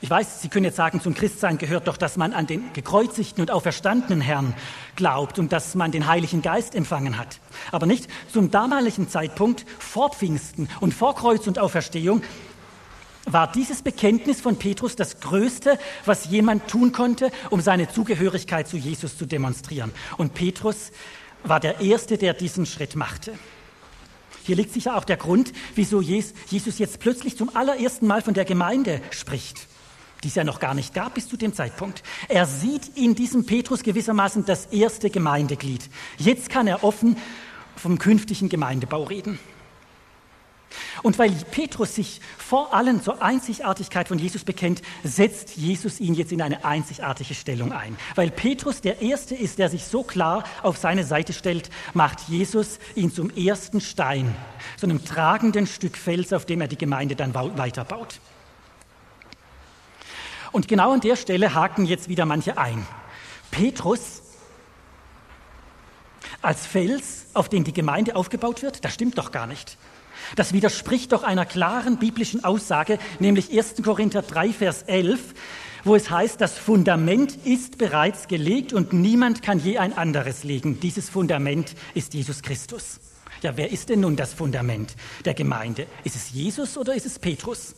Ich 0.00 0.08
weiß, 0.08 0.40
Sie 0.40 0.48
können 0.48 0.64
jetzt 0.64 0.76
sagen, 0.76 1.02
zum 1.02 1.12
Christsein 1.12 1.58
gehört 1.58 1.88
doch, 1.88 1.98
dass 1.98 2.16
man 2.16 2.32
an 2.32 2.46
den 2.46 2.72
gekreuzigten 2.72 3.42
und 3.42 3.50
auferstandenen 3.50 4.22
Herrn 4.22 4.54
glaubt 4.96 5.38
und 5.38 5.52
dass 5.52 5.74
man 5.74 5.92
den 5.92 6.06
Heiligen 6.06 6.40
Geist 6.40 6.74
empfangen 6.74 7.18
hat. 7.18 7.38
Aber 7.70 7.84
nicht 7.84 8.08
zum 8.32 8.50
damaligen 8.50 9.10
Zeitpunkt 9.10 9.66
vor 9.78 10.14
Pfingsten 10.14 10.70
und 10.80 10.94
vor 10.94 11.14
Kreuz 11.16 11.46
und 11.46 11.58
Auferstehung 11.58 12.22
war 13.26 13.50
dieses 13.50 13.82
Bekenntnis 13.82 14.40
von 14.40 14.56
Petrus 14.56 14.96
das 14.96 15.20
Größte, 15.20 15.78
was 16.04 16.30
jemand 16.30 16.68
tun 16.68 16.92
konnte, 16.92 17.30
um 17.50 17.60
seine 17.60 17.88
Zugehörigkeit 17.88 18.66
zu 18.68 18.76
Jesus 18.76 19.16
zu 19.16 19.26
demonstrieren. 19.26 19.92
Und 20.16 20.34
Petrus 20.34 20.90
war 21.44 21.60
der 21.60 21.80
Erste, 21.80 22.18
der 22.18 22.34
diesen 22.34 22.66
Schritt 22.66 22.96
machte. 22.96 23.34
Hier 24.42 24.56
liegt 24.56 24.72
sicher 24.72 24.96
auch 24.96 25.04
der 25.04 25.16
Grund, 25.16 25.52
wieso 25.74 26.00
Jesus 26.00 26.78
jetzt 26.78 26.98
plötzlich 27.00 27.36
zum 27.36 27.54
allerersten 27.54 28.06
Mal 28.06 28.22
von 28.22 28.34
der 28.34 28.44
Gemeinde 28.44 29.00
spricht, 29.10 29.68
die 30.24 30.28
es 30.28 30.34
ja 30.34 30.44
noch 30.44 30.60
gar 30.60 30.74
nicht 30.74 30.94
gab 30.94 31.14
bis 31.14 31.28
zu 31.28 31.36
dem 31.36 31.54
Zeitpunkt. 31.54 32.02
Er 32.28 32.46
sieht 32.46 32.96
in 32.96 33.14
diesem 33.14 33.44
Petrus 33.46 33.82
gewissermaßen 33.82 34.44
das 34.46 34.66
erste 34.66 35.10
Gemeindeglied. 35.10 35.88
Jetzt 36.18 36.48
kann 36.48 36.66
er 36.66 36.84
offen 36.84 37.16
vom 37.76 37.98
künftigen 37.98 38.48
Gemeindebau 38.48 39.04
reden. 39.04 39.38
Und 41.02 41.18
weil 41.18 41.30
Petrus 41.30 41.94
sich 41.94 42.20
vor 42.38 42.74
allem 42.74 43.02
zur 43.02 43.22
Einzigartigkeit 43.22 44.08
von 44.08 44.18
Jesus 44.18 44.44
bekennt, 44.44 44.82
setzt 45.02 45.56
Jesus 45.56 46.00
ihn 46.00 46.14
jetzt 46.14 46.32
in 46.32 46.42
eine 46.42 46.64
einzigartige 46.64 47.34
Stellung 47.34 47.72
ein. 47.72 47.96
Weil 48.14 48.30
Petrus 48.30 48.80
der 48.80 49.02
Erste 49.02 49.34
ist, 49.34 49.58
der 49.58 49.68
sich 49.68 49.84
so 49.84 50.02
klar 50.02 50.44
auf 50.62 50.76
seine 50.76 51.04
Seite 51.04 51.32
stellt, 51.32 51.70
macht 51.94 52.28
Jesus 52.28 52.78
ihn 52.94 53.12
zum 53.12 53.30
ersten 53.30 53.80
Stein, 53.80 54.34
so 54.76 54.86
einem 54.86 55.04
tragenden 55.04 55.66
Stück 55.66 55.96
Fels, 55.96 56.32
auf 56.32 56.46
dem 56.46 56.60
er 56.60 56.68
die 56.68 56.78
Gemeinde 56.78 57.16
dann 57.16 57.34
weiterbaut. 57.34 58.20
Und 60.52 60.68
genau 60.68 60.92
an 60.92 61.00
der 61.00 61.16
Stelle 61.16 61.54
haken 61.54 61.84
jetzt 61.84 62.08
wieder 62.08 62.26
manche 62.26 62.58
ein. 62.58 62.86
Petrus 63.50 64.22
als 66.42 66.66
Fels, 66.66 67.26
auf 67.34 67.48
den 67.48 67.64
die 67.64 67.72
Gemeinde 67.72 68.16
aufgebaut 68.16 68.62
wird, 68.62 68.84
das 68.84 68.94
stimmt 68.94 69.18
doch 69.18 69.30
gar 69.30 69.46
nicht. 69.46 69.76
Das 70.36 70.52
widerspricht 70.52 71.12
doch 71.12 71.22
einer 71.22 71.46
klaren 71.46 71.98
biblischen 71.98 72.44
Aussage, 72.44 72.98
nämlich 73.18 73.56
1. 73.56 73.82
Korinther 73.82 74.22
3, 74.22 74.52
Vers 74.52 74.82
11, 74.82 75.20
wo 75.84 75.94
es 75.94 76.10
heißt, 76.10 76.40
das 76.40 76.58
Fundament 76.58 77.36
ist 77.44 77.78
bereits 77.78 78.28
gelegt 78.28 78.72
und 78.72 78.92
niemand 78.92 79.42
kann 79.42 79.58
je 79.58 79.78
ein 79.78 79.96
anderes 79.96 80.44
legen. 80.44 80.78
Dieses 80.80 81.08
Fundament 81.08 81.74
ist 81.94 82.14
Jesus 82.14 82.42
Christus. 82.42 83.00
Ja, 83.42 83.56
wer 83.56 83.72
ist 83.72 83.88
denn 83.88 84.00
nun 84.00 84.16
das 84.16 84.34
Fundament 84.34 84.94
der 85.24 85.34
Gemeinde? 85.34 85.86
Ist 86.04 86.16
es 86.16 86.30
Jesus 86.32 86.76
oder 86.76 86.94
ist 86.94 87.06
es 87.06 87.18
Petrus? 87.18 87.74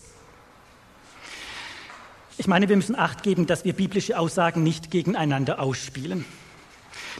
Ich 2.38 2.48
meine, 2.48 2.68
wir 2.68 2.76
müssen 2.76 2.96
acht 2.96 3.22
geben, 3.22 3.46
dass 3.46 3.64
wir 3.64 3.72
biblische 3.72 4.18
Aussagen 4.18 4.62
nicht 4.62 4.90
gegeneinander 4.90 5.60
ausspielen. 5.60 6.24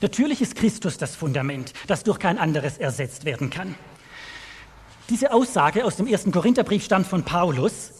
Natürlich 0.00 0.40
ist 0.40 0.56
Christus 0.56 0.98
das 0.98 1.14
Fundament, 1.14 1.72
das 1.86 2.02
durch 2.02 2.18
kein 2.18 2.38
anderes 2.38 2.78
ersetzt 2.78 3.24
werden 3.24 3.50
kann. 3.50 3.76
Diese 5.12 5.30
Aussage 5.30 5.84
aus 5.84 5.96
dem 5.96 6.06
ersten 6.06 6.32
Korintherbrief 6.32 6.82
stammt 6.82 7.06
von 7.06 7.22
Paulus. 7.22 7.90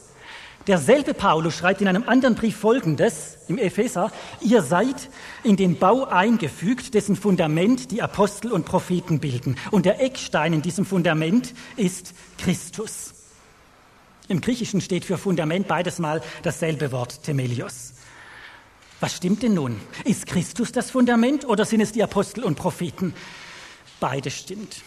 Derselbe 0.66 1.12
Paulus 1.12 1.54
schreibt 1.54 1.82
in 1.82 1.88
einem 1.88 2.08
anderen 2.08 2.36
Brief 2.36 2.56
Folgendes 2.56 3.36
im 3.48 3.58
Epheser, 3.58 4.10
ihr 4.40 4.62
seid 4.62 5.10
in 5.44 5.56
den 5.56 5.78
Bau 5.78 6.06
eingefügt, 6.06 6.94
dessen 6.94 7.14
Fundament 7.14 7.90
die 7.90 8.00
Apostel 8.00 8.50
und 8.50 8.64
Propheten 8.64 9.20
bilden. 9.20 9.58
Und 9.70 9.84
der 9.84 10.00
Eckstein 10.00 10.54
in 10.54 10.62
diesem 10.62 10.86
Fundament 10.86 11.52
ist 11.76 12.14
Christus. 12.38 13.12
Im 14.28 14.40
Griechischen 14.40 14.80
steht 14.80 15.04
für 15.04 15.18
Fundament 15.18 15.68
beides 15.68 15.98
mal 15.98 16.22
dasselbe 16.42 16.92
Wort, 16.92 17.24
Themelios. 17.24 17.92
Was 19.00 19.16
stimmt 19.16 19.42
denn 19.42 19.52
nun? 19.52 19.78
Ist 20.04 20.26
Christus 20.26 20.72
das 20.72 20.90
Fundament 20.90 21.44
oder 21.44 21.66
sind 21.66 21.82
es 21.82 21.92
die 21.92 22.02
Apostel 22.02 22.42
und 22.42 22.54
Propheten? 22.54 23.12
beides 24.02 24.36
stimmt. 24.36 24.82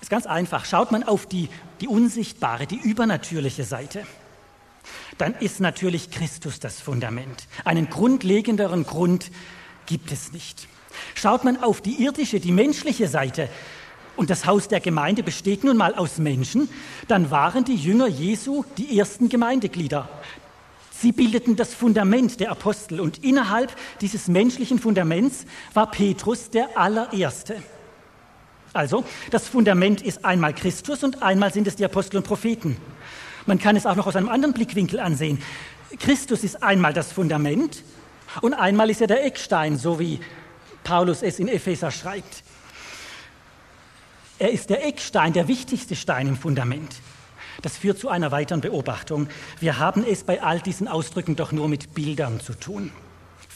Ist 0.00 0.10
ganz 0.10 0.26
einfach. 0.26 0.64
Schaut 0.64 0.92
man 0.92 1.02
auf 1.02 1.26
die, 1.26 1.48
die 1.80 1.88
unsichtbare, 1.88 2.66
die 2.66 2.76
übernatürliche 2.76 3.64
Seite, 3.64 4.06
dann 5.18 5.34
ist 5.34 5.60
natürlich 5.60 6.10
Christus 6.10 6.60
das 6.60 6.80
Fundament. 6.80 7.48
Einen 7.64 7.88
grundlegenderen 7.88 8.84
Grund 8.84 9.30
gibt 9.86 10.12
es 10.12 10.32
nicht. 10.32 10.68
Schaut 11.14 11.44
man 11.44 11.62
auf 11.62 11.80
die 11.80 12.02
irdische, 12.02 12.40
die 12.40 12.52
menschliche 12.52 13.08
Seite, 13.08 13.48
und 14.16 14.30
das 14.30 14.46
Haus 14.46 14.68
der 14.68 14.80
Gemeinde 14.80 15.22
besteht 15.22 15.62
nun 15.62 15.76
mal 15.76 15.94
aus 15.94 16.18
Menschen, 16.18 16.70
dann 17.06 17.30
waren 17.30 17.64
die 17.64 17.76
Jünger 17.76 18.06
Jesu 18.06 18.64
die 18.78 18.98
ersten 18.98 19.28
Gemeindeglieder. 19.28 20.08
Sie 20.90 21.12
bildeten 21.12 21.56
das 21.56 21.74
Fundament 21.74 22.40
der 22.40 22.50
Apostel 22.50 23.00
und 23.00 23.22
innerhalb 23.22 23.76
dieses 24.00 24.28
menschlichen 24.28 24.78
Fundaments 24.78 25.44
war 25.74 25.90
Petrus 25.90 26.48
der 26.48 26.78
allererste. 26.78 27.62
Also, 28.76 29.04
das 29.30 29.48
Fundament 29.48 30.02
ist 30.02 30.24
einmal 30.24 30.52
Christus 30.52 31.02
und 31.02 31.22
einmal 31.22 31.52
sind 31.52 31.66
es 31.66 31.76
die 31.76 31.84
Apostel 31.84 32.18
und 32.18 32.26
Propheten. 32.26 32.76
Man 33.46 33.58
kann 33.58 33.74
es 33.74 33.86
auch 33.86 33.96
noch 33.96 34.06
aus 34.06 34.16
einem 34.16 34.28
anderen 34.28 34.52
Blickwinkel 34.52 35.00
ansehen. 35.00 35.42
Christus 35.98 36.44
ist 36.44 36.62
einmal 36.62 36.92
das 36.92 37.12
Fundament 37.12 37.82
und 38.42 38.54
einmal 38.54 38.90
ist 38.90 39.00
er 39.00 39.06
der 39.06 39.24
Eckstein, 39.24 39.78
so 39.78 39.98
wie 39.98 40.20
Paulus 40.84 41.22
es 41.22 41.38
in 41.38 41.48
Epheser 41.48 41.90
schreibt. 41.90 42.42
Er 44.38 44.50
ist 44.52 44.68
der 44.68 44.84
Eckstein, 44.86 45.32
der 45.32 45.48
wichtigste 45.48 45.96
Stein 45.96 46.26
im 46.26 46.36
Fundament. 46.36 46.96
Das 47.62 47.78
führt 47.78 47.98
zu 47.98 48.10
einer 48.10 48.30
weiteren 48.30 48.60
Beobachtung. 48.60 49.28
Wir 49.58 49.78
haben 49.78 50.04
es 50.06 50.24
bei 50.24 50.42
all 50.42 50.60
diesen 50.60 50.88
Ausdrücken 50.88 51.36
doch 51.36 51.52
nur 51.52 51.68
mit 51.68 51.94
Bildern 51.94 52.40
zu 52.40 52.52
tun. 52.52 52.92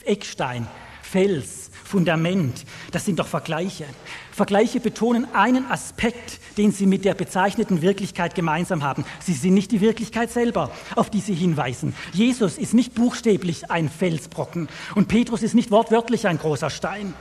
Eckstein, 0.05 0.67
Fels, 1.03 1.70
Fundament, 1.91 2.65
das 2.93 3.05
sind 3.05 3.19
doch 3.19 3.27
Vergleiche. 3.27 3.85
Vergleiche 4.31 4.79
betonen 4.79 5.27
einen 5.35 5.69
Aspekt, 5.69 6.39
den 6.57 6.71
sie 6.71 6.87
mit 6.87 7.05
der 7.05 7.15
bezeichneten 7.15 7.83
Wirklichkeit 7.83 8.37
gemeinsam 8.37 8.85
haben. 8.85 9.05
Sie 9.19 9.33
sind 9.33 9.55
nicht 9.55 9.73
die 9.73 9.81
Wirklichkeit 9.81 10.31
selber, 10.31 10.71
auf 10.95 11.11
die 11.11 11.21
sie 11.21 11.35
hinweisen. 11.35 11.95
Jesus 12.13 12.59
ist 12.59 12.75
nicht 12.75 12.95
buchstäblich 12.95 13.73
ein 13.73 13.89
Felsbrocken 13.89 14.69
und 14.95 15.09
Petrus 15.09 15.43
ist 15.43 15.55
nicht 15.55 15.73
wortwörtlich 15.73 16.29
ein 16.29 16.39
großer 16.39 16.71
Stein. 16.71 17.13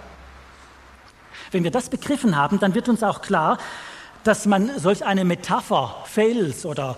Wenn 1.51 1.63
wir 1.63 1.71
das 1.71 1.89
begriffen 1.89 2.35
haben, 2.35 2.59
dann 2.59 2.75
wird 2.75 2.89
uns 2.89 3.01
auch 3.01 3.23
klar, 3.23 3.57
dass 4.23 4.45
man 4.45 4.69
solch 4.77 5.03
eine 5.03 5.25
Metapher, 5.25 6.03
Fels 6.05 6.63
oder 6.67 6.95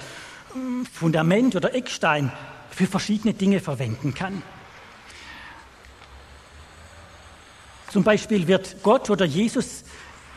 hm, 0.52 0.86
Fundament 0.92 1.56
oder 1.56 1.74
Eckstein 1.74 2.34
für 2.70 2.86
verschiedene 2.86 3.34
Dinge 3.34 3.62
verwenden 3.62 4.14
kann. 4.14 4.44
Zum 7.92 8.04
Beispiel 8.04 8.48
wird 8.48 8.78
Gott 8.84 9.10
oder 9.10 9.26
Jesus 9.26 9.84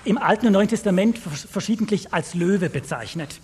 im 0.05 0.19
Alten 0.19 0.49
und 0.49 0.55
Neuen 0.55 0.69
Testament 0.69 1.19
verschiedentlich 1.19 2.13
als 2.13 2.35
Löwe 2.35 2.69
bezeichnet. 2.69 3.41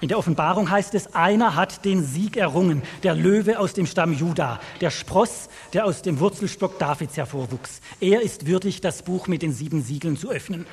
In 0.00 0.08
der 0.08 0.18
Offenbarung 0.18 0.68
heißt 0.68 0.96
es, 0.96 1.14
einer 1.14 1.54
hat 1.54 1.84
den 1.84 2.04
Sieg 2.04 2.36
errungen, 2.36 2.82
der 3.04 3.14
Löwe 3.14 3.60
aus 3.60 3.74
dem 3.74 3.86
Stamm 3.86 4.12
Juda, 4.12 4.58
der 4.80 4.90
Spross, 4.90 5.48
der 5.72 5.84
aus 5.84 6.02
dem 6.02 6.18
Wurzelstock 6.18 6.80
Davids 6.80 7.16
hervorwuchs. 7.16 7.80
Er 8.00 8.22
ist 8.22 8.48
würdig, 8.48 8.80
das 8.80 9.04
Buch 9.04 9.28
mit 9.28 9.42
den 9.42 9.52
sieben 9.52 9.84
Siegeln 9.84 10.16
zu 10.16 10.28
öffnen. 10.30 10.66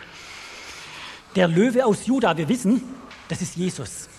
Der 1.35 1.47
Löwe 1.47 1.85
aus 1.85 2.07
Juda, 2.07 2.35
wir 2.35 2.49
wissen, 2.49 2.81
das 3.27 3.43
ist 3.43 3.55
Jesus. 3.57 4.09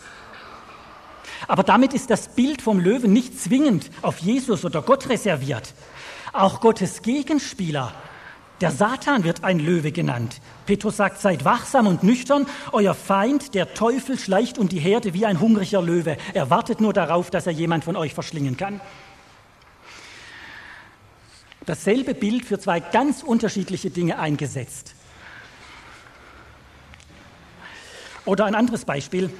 Aber 1.48 1.64
damit 1.64 1.94
ist 1.94 2.10
das 2.10 2.28
Bild 2.28 2.62
vom 2.62 2.78
Löwen 2.78 3.12
nicht 3.12 3.40
zwingend 3.40 3.90
auf 4.02 4.18
Jesus 4.18 4.64
oder 4.64 4.82
Gott 4.82 5.08
reserviert. 5.08 5.74
Auch 6.32 6.60
Gottes 6.60 7.02
Gegenspieler, 7.02 7.92
der 8.60 8.70
Satan 8.70 9.24
wird 9.24 9.42
ein 9.42 9.58
Löwe 9.58 9.90
genannt. 9.90 10.40
Petrus 10.66 10.98
sagt, 10.98 11.20
seid 11.20 11.44
wachsam 11.44 11.86
und 11.86 12.02
nüchtern. 12.02 12.46
Euer 12.72 12.94
Feind, 12.94 13.54
der 13.54 13.72
Teufel, 13.72 14.18
schleicht 14.18 14.58
um 14.58 14.68
die 14.68 14.78
Herde 14.78 15.14
wie 15.14 15.24
ein 15.24 15.40
hungriger 15.40 15.80
Löwe. 15.80 16.16
Er 16.34 16.50
wartet 16.50 16.80
nur 16.80 16.92
darauf, 16.92 17.30
dass 17.30 17.46
er 17.46 17.52
jemand 17.52 17.84
von 17.84 17.96
euch 17.96 18.12
verschlingen 18.12 18.56
kann. 18.56 18.80
Dasselbe 21.64 22.14
Bild 22.14 22.44
für 22.44 22.58
zwei 22.58 22.80
ganz 22.80 23.22
unterschiedliche 23.22 23.90
Dinge 23.90 24.18
eingesetzt. 24.18 24.94
Oder 28.24 28.44
ein 28.44 28.54
anderes 28.54 28.84
Beispiel. 28.84 29.30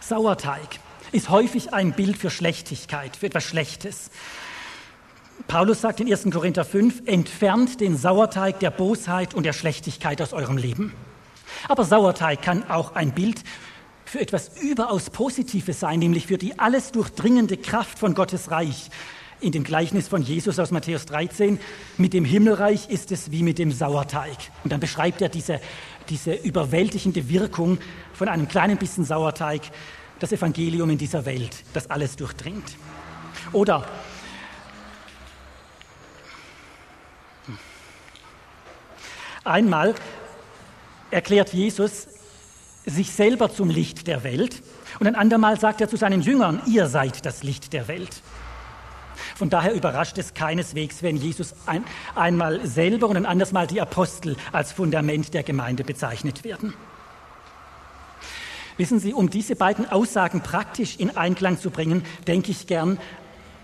Sauerteig 0.00 0.78
ist 1.12 1.30
häufig 1.30 1.72
ein 1.72 1.92
Bild 1.92 2.16
für 2.16 2.30
Schlechtigkeit, 2.30 3.16
für 3.16 3.26
etwas 3.26 3.44
Schlechtes. 3.44 4.10
Paulus 5.46 5.82
sagt 5.82 6.00
in 6.00 6.10
1. 6.10 6.30
Korinther 6.32 6.64
5, 6.64 7.02
entfernt 7.06 7.80
den 7.80 7.96
Sauerteig 7.96 8.60
der 8.60 8.70
Bosheit 8.70 9.34
und 9.34 9.44
der 9.44 9.52
Schlechtigkeit 9.52 10.20
aus 10.20 10.32
eurem 10.32 10.56
Leben. 10.56 10.92
Aber 11.68 11.84
Sauerteig 11.84 12.42
kann 12.42 12.68
auch 12.68 12.94
ein 12.94 13.12
Bild 13.12 13.42
für 14.04 14.20
etwas 14.20 14.50
überaus 14.60 15.10
Positives 15.10 15.80
sein, 15.80 15.98
nämlich 15.98 16.26
für 16.26 16.38
die 16.38 16.58
alles 16.58 16.92
durchdringende 16.92 17.56
Kraft 17.56 17.98
von 17.98 18.14
Gottes 18.14 18.50
Reich. 18.50 18.90
In 19.40 19.52
dem 19.52 19.64
Gleichnis 19.64 20.08
von 20.08 20.22
Jesus 20.22 20.58
aus 20.58 20.70
Matthäus 20.70 21.04
13, 21.06 21.58
mit 21.98 22.14
dem 22.14 22.24
Himmelreich 22.24 22.88
ist 22.88 23.12
es 23.12 23.30
wie 23.30 23.42
mit 23.42 23.58
dem 23.58 23.72
Sauerteig. 23.72 24.36
Und 24.62 24.72
dann 24.72 24.80
beschreibt 24.80 25.20
er 25.20 25.28
diese, 25.28 25.60
diese 26.08 26.34
überwältigende 26.34 27.28
Wirkung 27.28 27.78
von 28.14 28.28
einem 28.28 28.48
kleinen 28.48 28.78
bisschen 28.78 29.04
Sauerteig, 29.04 29.62
das 30.18 30.32
Evangelium 30.32 30.90
in 30.90 30.98
dieser 30.98 31.26
Welt, 31.26 31.64
das 31.74 31.90
alles 31.90 32.16
durchdringt. 32.16 32.76
Oder 33.52 33.86
Einmal 39.44 39.94
erklärt 41.10 41.52
Jesus 41.52 42.08
sich 42.86 43.12
selber 43.12 43.52
zum 43.52 43.68
Licht 43.70 44.06
der 44.06 44.24
Welt 44.24 44.62
und 45.00 45.06
ein 45.06 45.14
andermal 45.14 45.60
sagt 45.60 45.80
er 45.80 45.88
zu 45.88 45.96
seinen 45.96 46.22
Jüngern, 46.22 46.62
ihr 46.66 46.86
seid 46.86 47.24
das 47.26 47.42
Licht 47.42 47.72
der 47.72 47.88
Welt. 47.88 48.22
Von 49.36 49.50
daher 49.50 49.74
überrascht 49.74 50.16
es 50.18 50.34
keineswegs, 50.34 51.02
wenn 51.02 51.16
Jesus 51.16 51.54
ein, 51.66 51.84
einmal 52.14 52.64
selber 52.66 53.08
und 53.08 53.16
ein 53.16 53.26
anderes 53.26 53.52
Mal 53.52 53.66
die 53.66 53.80
Apostel 53.80 54.36
als 54.52 54.72
Fundament 54.72 55.34
der 55.34 55.42
Gemeinde 55.42 55.84
bezeichnet 55.84 56.44
werden. 56.44 56.74
Wissen 58.76 58.98
Sie, 58.98 59.12
um 59.12 59.30
diese 59.30 59.56
beiden 59.56 59.90
Aussagen 59.90 60.40
praktisch 60.40 60.96
in 60.96 61.16
Einklang 61.16 61.58
zu 61.58 61.70
bringen, 61.70 62.04
denke 62.26 62.50
ich 62.50 62.66
gern 62.66 62.98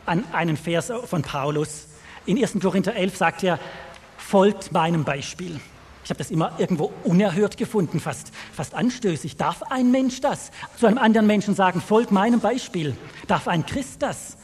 an 0.07 0.25
einen 0.33 0.57
Vers 0.57 0.93
von 1.07 1.23
Paulus. 1.23 1.89
In 2.27 2.39
1. 2.39 2.59
Korinther 2.61 2.95
11 2.95 3.17
sagt 3.17 3.43
er, 3.43 3.59
folgt 4.31 4.71
meinem 4.71 5.03
Beispiel. 5.03 5.59
Ich 6.05 6.11
habe 6.11 6.19
das 6.19 6.31
immer 6.31 6.53
irgendwo 6.59 6.93
unerhört 7.03 7.57
gefunden, 7.57 7.99
fast, 7.99 8.31
fast 8.53 8.75
anstößig. 8.75 9.37
Darf 9.37 9.65
ein 9.65 9.91
Mensch 9.91 10.21
das? 10.21 10.53
Zu 10.77 10.87
einem 10.87 10.99
anderen 10.99 11.27
Menschen 11.27 11.57
sagen, 11.57 11.81
folgt 11.81 12.13
meinem 12.13 12.39
Beispiel. 12.39 12.97
Darf 13.27 13.49
ein 13.49 13.67
Christ 13.67 14.03
das? 14.03 14.37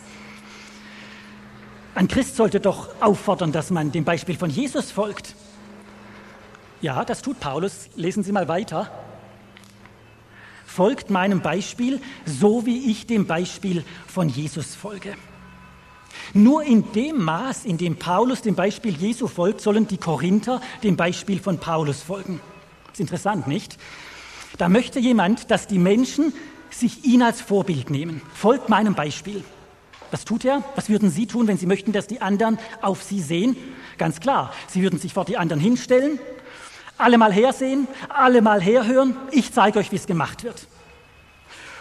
Ein 1.94 2.08
Christ 2.08 2.34
sollte 2.34 2.58
doch 2.58 3.00
auffordern, 3.00 3.52
dass 3.52 3.70
man 3.70 3.92
dem 3.92 4.02
Beispiel 4.02 4.36
von 4.36 4.50
Jesus 4.50 4.90
folgt. 4.90 5.36
Ja, 6.80 7.04
das 7.04 7.22
tut 7.22 7.38
Paulus. 7.38 7.88
Lesen 7.94 8.24
Sie 8.24 8.32
mal 8.32 8.48
weiter. 8.48 8.90
Folgt 10.66 11.10
meinem 11.10 11.42
Beispiel, 11.42 12.00
so 12.24 12.66
wie 12.66 12.90
ich 12.90 13.06
dem 13.06 13.28
Beispiel 13.28 13.84
von 14.08 14.28
Jesus 14.28 14.74
folge. 14.74 15.14
Nur 16.34 16.62
in 16.62 16.92
dem 16.92 17.22
Maß, 17.22 17.64
in 17.64 17.78
dem 17.78 17.96
Paulus 17.96 18.42
dem 18.42 18.54
Beispiel 18.54 18.96
Jesu 18.96 19.28
folgt, 19.28 19.60
sollen 19.60 19.86
die 19.86 19.98
Korinther 19.98 20.60
dem 20.82 20.96
Beispiel 20.96 21.40
von 21.40 21.58
Paulus 21.58 22.02
folgen. 22.02 22.40
Ist 22.92 23.00
interessant, 23.00 23.46
nicht? 23.46 23.78
Da 24.58 24.68
möchte 24.68 24.98
jemand, 24.98 25.50
dass 25.50 25.66
die 25.66 25.78
Menschen 25.78 26.32
sich 26.70 27.04
ihn 27.04 27.22
als 27.22 27.40
Vorbild 27.40 27.90
nehmen. 27.90 28.22
Folgt 28.34 28.68
meinem 28.68 28.94
Beispiel. 28.94 29.44
Was 30.10 30.24
tut 30.24 30.44
er? 30.44 30.62
Was 30.76 30.88
würden 30.88 31.10
Sie 31.10 31.26
tun, 31.26 31.46
wenn 31.48 31.58
Sie 31.58 31.66
möchten, 31.66 31.92
dass 31.92 32.06
die 32.06 32.20
anderen 32.20 32.58
auf 32.80 33.02
Sie 33.02 33.20
sehen? 33.20 33.56
Ganz 33.98 34.20
klar, 34.20 34.52
Sie 34.68 34.82
würden 34.82 34.98
sich 34.98 35.12
vor 35.12 35.24
die 35.24 35.36
anderen 35.36 35.60
hinstellen, 35.60 36.18
alle 36.96 37.18
mal 37.18 37.32
hersehen, 37.32 37.88
alle 38.08 38.40
mal 38.40 38.60
herhören. 38.60 39.16
Ich 39.30 39.52
zeige 39.52 39.78
euch, 39.78 39.90
wie 39.92 39.96
es 39.96 40.06
gemacht 40.06 40.44
wird. 40.44 40.68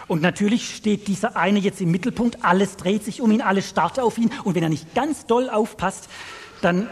Und 0.08 0.22
natürlich 0.22 0.76
steht 0.76 1.08
dieser 1.08 1.36
eine 1.36 1.58
jetzt 1.58 1.80
im 1.80 1.90
Mittelpunkt, 1.90 2.44
alles 2.44 2.76
dreht 2.76 3.04
sich 3.04 3.20
um 3.20 3.30
ihn, 3.32 3.42
alles 3.42 3.68
starrt 3.68 3.98
auf 3.98 4.18
ihn. 4.18 4.30
Und 4.44 4.54
wenn 4.54 4.62
er 4.62 4.68
nicht 4.68 4.94
ganz 4.94 5.26
doll 5.26 5.50
aufpasst, 5.50 6.08
dann, 6.62 6.88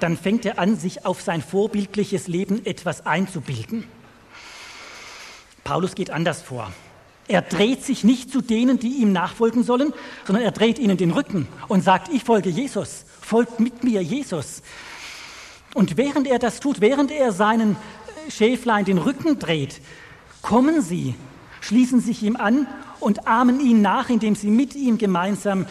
dann 0.00 0.16
fängt 0.16 0.44
er 0.44 0.58
an, 0.58 0.76
sich 0.76 1.06
auf 1.06 1.22
sein 1.22 1.42
vorbildliches 1.42 2.28
Leben 2.28 2.64
etwas 2.66 3.06
einzubilden. 3.06 3.84
Paulus 5.64 5.94
geht 5.94 6.10
anders 6.10 6.42
vor. 6.42 6.72
Er 7.26 7.42
dreht 7.42 7.84
sich 7.84 8.04
nicht 8.04 8.30
zu 8.30 8.40
denen, 8.40 8.78
die 8.78 9.02
ihm 9.02 9.12
nachfolgen 9.12 9.62
sollen, 9.62 9.92
sondern 10.26 10.44
er 10.44 10.52
dreht 10.52 10.78
ihnen 10.78 10.96
den 10.96 11.10
Rücken 11.10 11.46
und 11.68 11.84
sagt, 11.84 12.08
ich 12.08 12.24
folge 12.24 12.48
Jesus, 12.48 13.04
folgt 13.20 13.60
mit 13.60 13.84
mir 13.84 14.02
Jesus. 14.02 14.62
Und 15.74 15.98
während 15.98 16.26
er 16.26 16.38
das 16.38 16.60
tut, 16.60 16.80
während 16.80 17.10
er 17.10 17.32
seinen 17.32 17.76
Schäflein 18.30 18.86
den 18.86 18.96
Rücken 18.96 19.38
dreht, 19.38 19.80
kommen 20.40 20.80
sie 20.80 21.14
schließen 21.60 22.00
sich 22.00 22.22
ihm 22.22 22.36
an 22.36 22.66
und 23.00 23.26
ahmen 23.26 23.60
ihn 23.60 23.82
nach, 23.82 24.10
indem 24.10 24.34
sie 24.34 24.50
mit 24.50 24.74
ihm 24.74 24.98
gemeinsam 24.98 25.66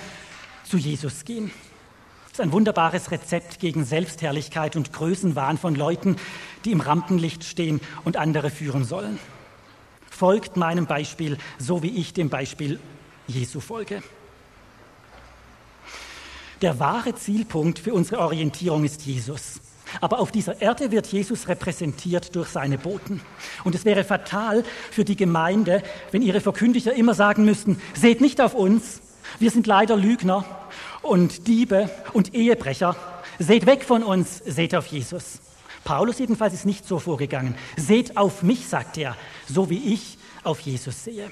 zu 0.63 0.77
Jesus 0.77 1.25
gehen. 1.25 1.51
ist 2.31 2.41
ein 2.41 2.51
wunderbares 2.51 3.11
Rezept 3.11 3.59
gegen 3.59 3.85
Selbstherrlichkeit 3.85 4.75
und 4.75 4.93
Größenwahn 4.93 5.57
von 5.57 5.75
Leuten, 5.75 6.17
die 6.65 6.71
im 6.71 6.81
Rampenlicht 6.81 7.43
stehen 7.43 7.81
und 8.03 8.17
andere 8.17 8.49
führen 8.49 8.83
sollen. 8.83 9.19
Folgt 10.09 10.57
meinem 10.57 10.85
Beispiel, 10.87 11.37
so 11.57 11.83
wie 11.83 11.95
ich 11.95 12.13
dem 12.13 12.29
Beispiel 12.29 12.79
Jesu 13.27 13.59
folge. 13.59 14.01
Der 16.61 16.79
wahre 16.79 17.13
Zielpunkt 17.13 17.79
für 17.79 17.93
unsere 17.93 18.19
Orientierung 18.21 18.83
ist 18.83 19.03
Jesus. 19.03 19.61
Aber 20.01 20.19
auf 20.19 20.31
dieser 20.31 20.61
Erde 20.61 20.91
wird 20.91 21.07
Jesus 21.07 21.47
repräsentiert 21.47 22.35
durch 22.35 22.49
seine 22.49 22.77
Boten. 22.77 23.21
Und 23.63 23.75
es 23.75 23.85
wäre 23.85 24.03
fatal 24.03 24.63
für 24.91 25.05
die 25.05 25.15
Gemeinde, 25.15 25.83
wenn 26.11 26.21
ihre 26.21 26.41
Verkündiger 26.41 26.93
immer 26.93 27.13
sagen 27.13 27.45
müssten, 27.45 27.81
seht 27.93 28.21
nicht 28.21 28.41
auf 28.41 28.53
uns, 28.53 29.01
wir 29.39 29.51
sind 29.51 29.67
leider 29.67 29.97
Lügner 29.97 30.45
und 31.01 31.47
Diebe 31.47 31.89
und 32.13 32.33
Ehebrecher. 32.33 32.95
Seht 33.39 33.65
weg 33.65 33.83
von 33.83 34.03
uns, 34.03 34.37
seht 34.45 34.73
auf 34.73 34.87
Jesus. 34.87 35.39
Paulus 35.83 36.19
jedenfalls 36.19 36.53
ist 36.53 36.65
nicht 36.65 36.87
so 36.87 36.99
vorgegangen. 36.99 37.55
Seht 37.75 38.17
auf 38.17 38.43
mich, 38.43 38.67
sagt 38.67 38.97
er, 38.97 39.15
so 39.47 39.69
wie 39.69 39.93
ich 39.93 40.17
auf 40.43 40.59
Jesus 40.59 41.03
sehe. 41.03 41.29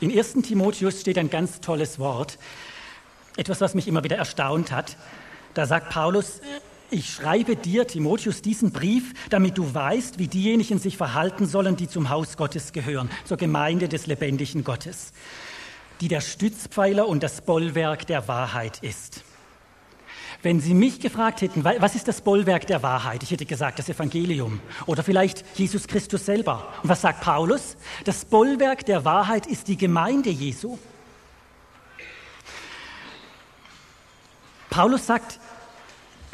In 0.00 0.16
1. 0.16 0.34
Timotheus 0.42 1.00
steht 1.00 1.18
ein 1.18 1.28
ganz 1.28 1.60
tolles 1.60 1.98
Wort, 1.98 2.38
etwas, 3.38 3.60
was 3.60 3.74
mich 3.74 3.88
immer 3.88 4.04
wieder 4.04 4.16
erstaunt 4.16 4.72
hat. 4.72 4.96
Da 5.54 5.66
sagt 5.66 5.90
Paulus, 5.90 6.40
ich 6.90 7.10
schreibe 7.10 7.56
dir, 7.56 7.86
Timotheus, 7.86 8.42
diesen 8.42 8.72
Brief, 8.72 9.12
damit 9.30 9.58
du 9.58 9.74
weißt, 9.74 10.18
wie 10.18 10.26
diejenigen 10.26 10.78
sich 10.78 10.96
verhalten 10.96 11.46
sollen, 11.46 11.76
die 11.76 11.88
zum 11.88 12.08
Haus 12.08 12.36
Gottes 12.36 12.72
gehören, 12.72 13.10
zur 13.24 13.36
Gemeinde 13.36 13.88
des 13.88 14.06
lebendigen 14.06 14.64
Gottes, 14.64 15.12
die 16.00 16.08
der 16.08 16.20
Stützpfeiler 16.20 17.06
und 17.06 17.22
das 17.22 17.42
Bollwerk 17.42 18.06
der 18.06 18.26
Wahrheit 18.26 18.78
ist. 18.82 19.22
Wenn 20.42 20.60
Sie 20.60 20.72
mich 20.72 21.00
gefragt 21.00 21.42
hätten, 21.42 21.64
was 21.64 21.96
ist 21.96 22.06
das 22.06 22.20
Bollwerk 22.20 22.66
der 22.68 22.82
Wahrheit? 22.82 23.24
Ich 23.24 23.32
hätte 23.32 23.44
gesagt, 23.44 23.80
das 23.80 23.88
Evangelium 23.88 24.60
oder 24.86 25.02
vielleicht 25.02 25.44
Jesus 25.58 25.88
Christus 25.88 26.24
selber. 26.24 26.72
Und 26.82 26.88
was 26.88 27.00
sagt 27.00 27.22
Paulus? 27.22 27.76
Das 28.04 28.24
Bollwerk 28.24 28.86
der 28.86 29.04
Wahrheit 29.04 29.46
ist 29.48 29.66
die 29.66 29.76
Gemeinde 29.76 30.30
Jesu. 30.30 30.78
Paulus 34.78 35.08
sagt, 35.08 35.40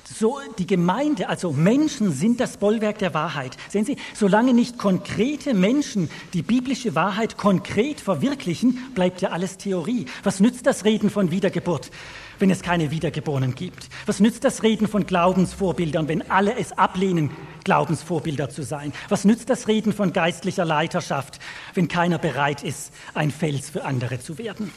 so 0.05 0.39
die 0.59 0.67
Gemeinde, 0.67 1.31
also 1.31 1.51
Menschen 1.51 2.13
sind 2.13 2.41
das 2.41 2.59
Bollwerk 2.59 2.99
der 2.99 3.15
Wahrheit. 3.15 3.57
Sehen 3.71 3.87
Sie, 3.87 3.97
solange 4.13 4.53
nicht 4.53 4.77
konkrete 4.77 5.55
Menschen 5.55 6.11
die 6.35 6.43
biblische 6.43 6.95
Wahrheit 6.95 7.39
konkret 7.39 8.03
verwirklichen, 8.03 8.93
bleibt 8.95 9.23
ja 9.23 9.31
alles 9.31 9.57
Theorie. 9.57 10.05
Was 10.25 10.41
nützt 10.41 10.67
das 10.67 10.85
Reden 10.85 11.09
von 11.09 11.31
Wiedergeburt, 11.31 11.91
wenn 12.39 12.51
es 12.51 12.61
keine 12.61 12.91
Wiedergeborenen 12.91 13.55
gibt? 13.55 13.89
Was 14.05 14.21
nützt 14.21 14.45
das 14.45 14.63
Reden 14.63 14.89
von 14.89 15.07
Glaubensvorbildern, 15.07 16.07
wenn 16.09 16.31
alle 16.31 16.55
es 16.59 16.73
ablehnen, 16.73 17.31
Glaubensvorbilder 17.65 18.51
zu 18.51 18.63
sein? 18.63 18.93
Was 19.09 19.25
nützt 19.25 19.49
das 19.49 19.69
Reden 19.69 19.95
von 19.95 20.13
geistlicher 20.13 20.67
Leiterschaft, 20.67 21.41
wenn 21.73 21.89
keiner 21.89 22.19
bereit 22.19 22.63
ist, 22.63 22.93
ein 23.15 23.31
Fels 23.31 23.71
für 23.71 23.87
andere 23.87 24.21
zu 24.21 24.37
werden? 24.37 24.71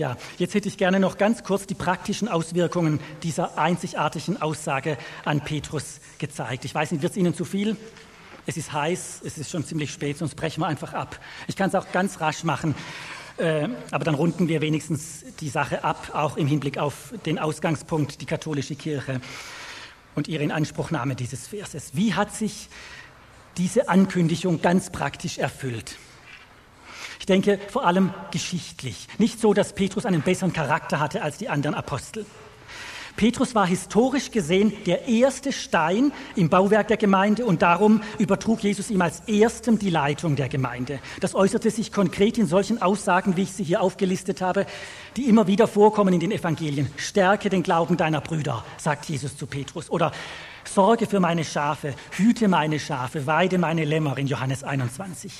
Ja, 0.00 0.16
jetzt 0.38 0.54
hätte 0.54 0.66
ich 0.66 0.78
gerne 0.78 0.98
noch 0.98 1.18
ganz 1.18 1.44
kurz 1.44 1.66
die 1.66 1.74
praktischen 1.74 2.26
Auswirkungen 2.26 3.00
dieser 3.22 3.58
einzigartigen 3.58 4.40
Aussage 4.40 4.96
an 5.26 5.42
Petrus 5.42 6.00
gezeigt. 6.16 6.64
Ich 6.64 6.74
weiß 6.74 6.92
nicht, 6.92 7.02
wird 7.02 7.12
es 7.12 7.18
Ihnen 7.18 7.34
zu 7.34 7.44
viel? 7.44 7.76
Es 8.46 8.56
ist 8.56 8.72
heiß, 8.72 9.20
es 9.26 9.36
ist 9.36 9.50
schon 9.50 9.62
ziemlich 9.62 9.92
spät, 9.92 10.16
sonst 10.16 10.36
brechen 10.36 10.62
wir 10.62 10.68
einfach 10.68 10.94
ab. 10.94 11.20
Ich 11.48 11.56
kann 11.56 11.68
es 11.68 11.74
auch 11.74 11.92
ganz 11.92 12.18
rasch 12.18 12.44
machen, 12.44 12.74
äh, 13.36 13.68
aber 13.90 14.06
dann 14.06 14.14
runden 14.14 14.48
wir 14.48 14.62
wenigstens 14.62 15.22
die 15.38 15.50
Sache 15.50 15.84
ab, 15.84 16.12
auch 16.14 16.38
im 16.38 16.46
Hinblick 16.46 16.78
auf 16.78 17.12
den 17.26 17.38
Ausgangspunkt, 17.38 18.22
die 18.22 18.26
katholische 18.26 18.76
Kirche 18.76 19.20
und 20.14 20.28
ihre 20.28 20.44
Inanspruchnahme 20.44 21.14
dieses 21.14 21.48
Verses. 21.48 21.90
Wie 21.92 22.14
hat 22.14 22.34
sich 22.34 22.70
diese 23.58 23.90
Ankündigung 23.90 24.62
ganz 24.62 24.88
praktisch 24.88 25.36
erfüllt? 25.36 25.98
Ich 27.30 27.32
denke 27.32 27.60
vor 27.68 27.86
allem 27.86 28.12
geschichtlich. 28.32 29.06
Nicht 29.18 29.38
so, 29.38 29.54
dass 29.54 29.72
Petrus 29.72 30.04
einen 30.04 30.20
besseren 30.20 30.52
Charakter 30.52 30.98
hatte 30.98 31.22
als 31.22 31.38
die 31.38 31.48
anderen 31.48 31.76
Apostel. 31.76 32.26
Petrus 33.14 33.54
war 33.54 33.68
historisch 33.68 34.32
gesehen 34.32 34.72
der 34.84 35.06
erste 35.06 35.52
Stein 35.52 36.10
im 36.34 36.48
Bauwerk 36.48 36.88
der 36.88 36.96
Gemeinde 36.96 37.44
und 37.44 37.62
darum 37.62 38.02
übertrug 38.18 38.64
Jesus 38.64 38.90
ihm 38.90 39.00
als 39.00 39.20
erstem 39.28 39.78
die 39.78 39.90
Leitung 39.90 40.34
der 40.34 40.48
Gemeinde. 40.48 40.98
Das 41.20 41.36
äußerte 41.36 41.70
sich 41.70 41.92
konkret 41.92 42.36
in 42.36 42.46
solchen 42.46 42.82
Aussagen, 42.82 43.36
wie 43.36 43.42
ich 43.42 43.52
sie 43.52 43.62
hier 43.62 43.80
aufgelistet 43.80 44.40
habe, 44.40 44.66
die 45.16 45.28
immer 45.28 45.46
wieder 45.46 45.68
vorkommen 45.68 46.12
in 46.12 46.18
den 46.18 46.32
Evangelien. 46.32 46.90
Stärke 46.96 47.48
den 47.48 47.62
Glauben 47.62 47.96
deiner 47.96 48.20
Brüder, 48.20 48.64
sagt 48.76 49.08
Jesus 49.08 49.36
zu 49.36 49.46
Petrus. 49.46 49.88
Oder 49.88 50.10
Sorge 50.74 51.06
für 51.06 51.18
meine 51.18 51.44
Schafe, 51.44 51.94
hüte 52.12 52.46
meine 52.46 52.78
Schafe, 52.78 53.26
weide 53.26 53.58
meine 53.58 53.84
Lämmer 53.84 54.16
in 54.18 54.28
Johannes 54.28 54.62
21. 54.62 55.32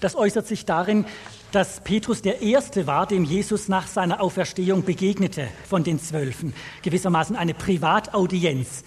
Das 0.00 0.14
äußert 0.14 0.46
sich 0.46 0.66
darin, 0.66 1.06
dass 1.52 1.80
Petrus 1.80 2.20
der 2.20 2.42
Erste 2.42 2.86
war, 2.86 3.06
dem 3.06 3.24
Jesus 3.24 3.68
nach 3.68 3.86
seiner 3.86 4.20
Auferstehung 4.20 4.84
begegnete 4.84 5.48
von 5.66 5.84
den 5.84 5.98
Zwölfen. 5.98 6.52
Gewissermaßen 6.82 7.34
eine 7.34 7.54
Privataudienz, 7.54 8.84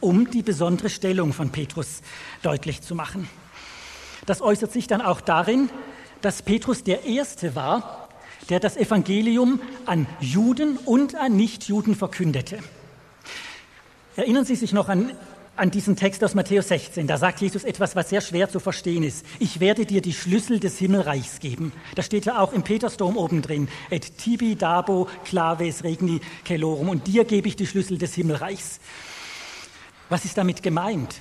um 0.00 0.28
die 0.28 0.42
besondere 0.42 0.90
Stellung 0.90 1.32
von 1.32 1.50
Petrus 1.50 2.02
deutlich 2.42 2.82
zu 2.82 2.96
machen. 2.96 3.28
Das 4.26 4.42
äußert 4.42 4.72
sich 4.72 4.88
dann 4.88 5.00
auch 5.00 5.20
darin, 5.20 5.70
dass 6.20 6.42
Petrus 6.42 6.82
der 6.82 7.04
Erste 7.04 7.54
war, 7.54 8.08
der 8.48 8.58
das 8.58 8.76
Evangelium 8.76 9.60
an 9.86 10.08
Juden 10.18 10.78
und 10.78 11.14
an 11.14 11.36
Nichtjuden 11.36 11.94
verkündete. 11.94 12.58
Erinnern 14.16 14.44
Sie 14.44 14.56
sich 14.56 14.72
noch 14.72 14.88
an 14.88 15.12
an 15.54 15.70
diesen 15.70 15.96
Text 15.96 16.24
aus 16.24 16.34
Matthäus 16.34 16.68
16. 16.68 17.06
Da 17.06 17.18
sagt 17.18 17.40
Jesus 17.40 17.64
etwas, 17.64 17.94
was 17.94 18.08
sehr 18.08 18.20
schwer 18.22 18.48
zu 18.48 18.58
verstehen 18.58 19.02
ist. 19.02 19.24
Ich 19.38 19.60
werde 19.60 19.84
dir 19.84 20.00
die 20.00 20.14
Schlüssel 20.14 20.58
des 20.58 20.78
Himmelreichs 20.78 21.40
geben. 21.40 21.72
Da 21.94 22.02
steht 22.02 22.24
ja 22.24 22.40
auch 22.40 22.52
im 22.52 22.62
Petersdom 22.62 23.16
oben 23.16 23.42
drin. 23.42 23.68
Et 23.90 24.16
tibi 24.16 24.56
dabo 24.56 25.08
claves 25.24 25.84
regni 25.84 26.20
celorum. 26.46 26.88
Und 26.88 27.06
dir 27.06 27.24
gebe 27.24 27.48
ich 27.48 27.56
die 27.56 27.66
Schlüssel 27.66 27.98
des 27.98 28.14
Himmelreichs. 28.14 28.80
Was 30.08 30.24
ist 30.24 30.38
damit 30.38 30.62
gemeint? 30.62 31.20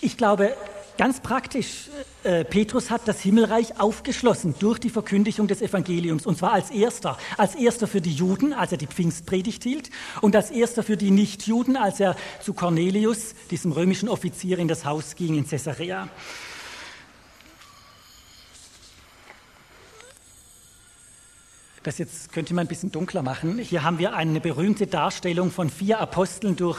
Ich 0.00 0.16
glaube, 0.16 0.56
Ganz 0.96 1.18
praktisch, 1.18 1.90
äh, 2.22 2.44
Petrus 2.44 2.88
hat 2.88 3.08
das 3.08 3.20
Himmelreich 3.20 3.80
aufgeschlossen 3.80 4.54
durch 4.60 4.78
die 4.78 4.90
Verkündigung 4.90 5.48
des 5.48 5.60
Evangeliums, 5.60 6.24
und 6.24 6.38
zwar 6.38 6.52
als 6.52 6.70
erster. 6.70 7.18
Als 7.36 7.56
erster 7.56 7.88
für 7.88 8.00
die 8.00 8.12
Juden, 8.12 8.52
als 8.52 8.70
er 8.70 8.78
die 8.78 8.86
Pfingstpredigt 8.86 9.64
hielt, 9.64 9.90
und 10.20 10.36
als 10.36 10.52
erster 10.52 10.84
für 10.84 10.96
die 10.96 11.10
Nichtjuden, 11.10 11.76
als 11.76 11.98
er 11.98 12.14
zu 12.40 12.54
Cornelius, 12.54 13.34
diesem 13.50 13.72
römischen 13.72 14.08
Offizier, 14.08 14.60
in 14.60 14.68
das 14.68 14.84
Haus 14.84 15.16
ging 15.16 15.36
in 15.36 15.48
Caesarea. 15.48 16.08
Das 21.82 21.98
jetzt 21.98 22.32
könnte 22.32 22.54
man 22.54 22.66
ein 22.66 22.68
bisschen 22.68 22.92
dunkler 22.92 23.22
machen. 23.22 23.58
Hier 23.58 23.82
haben 23.82 23.98
wir 23.98 24.14
eine 24.14 24.40
berühmte 24.40 24.86
Darstellung 24.86 25.50
von 25.50 25.70
vier 25.70 25.98
Aposteln 25.98 26.54
durch 26.54 26.78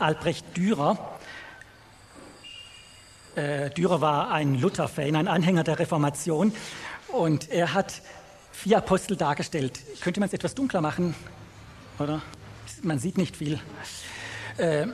Albrecht 0.00 0.56
Dürer. 0.56 1.20
Äh, 3.34 3.70
Dürer 3.70 4.02
war 4.02 4.30
ein 4.30 4.60
Luther-Fan, 4.60 5.16
ein 5.16 5.26
Anhänger 5.26 5.64
der 5.64 5.78
Reformation 5.78 6.52
und 7.08 7.50
er 7.50 7.72
hat 7.72 8.02
vier 8.52 8.78
Apostel 8.78 9.16
dargestellt. 9.16 9.80
Könnte 10.02 10.20
man 10.20 10.26
es 10.26 10.34
etwas 10.34 10.54
dunkler 10.54 10.82
machen? 10.82 11.14
Oder? 11.98 12.20
Man 12.82 12.98
sieht 12.98 13.16
nicht 13.16 13.36
viel. 13.36 13.58
Äh, 14.58 14.86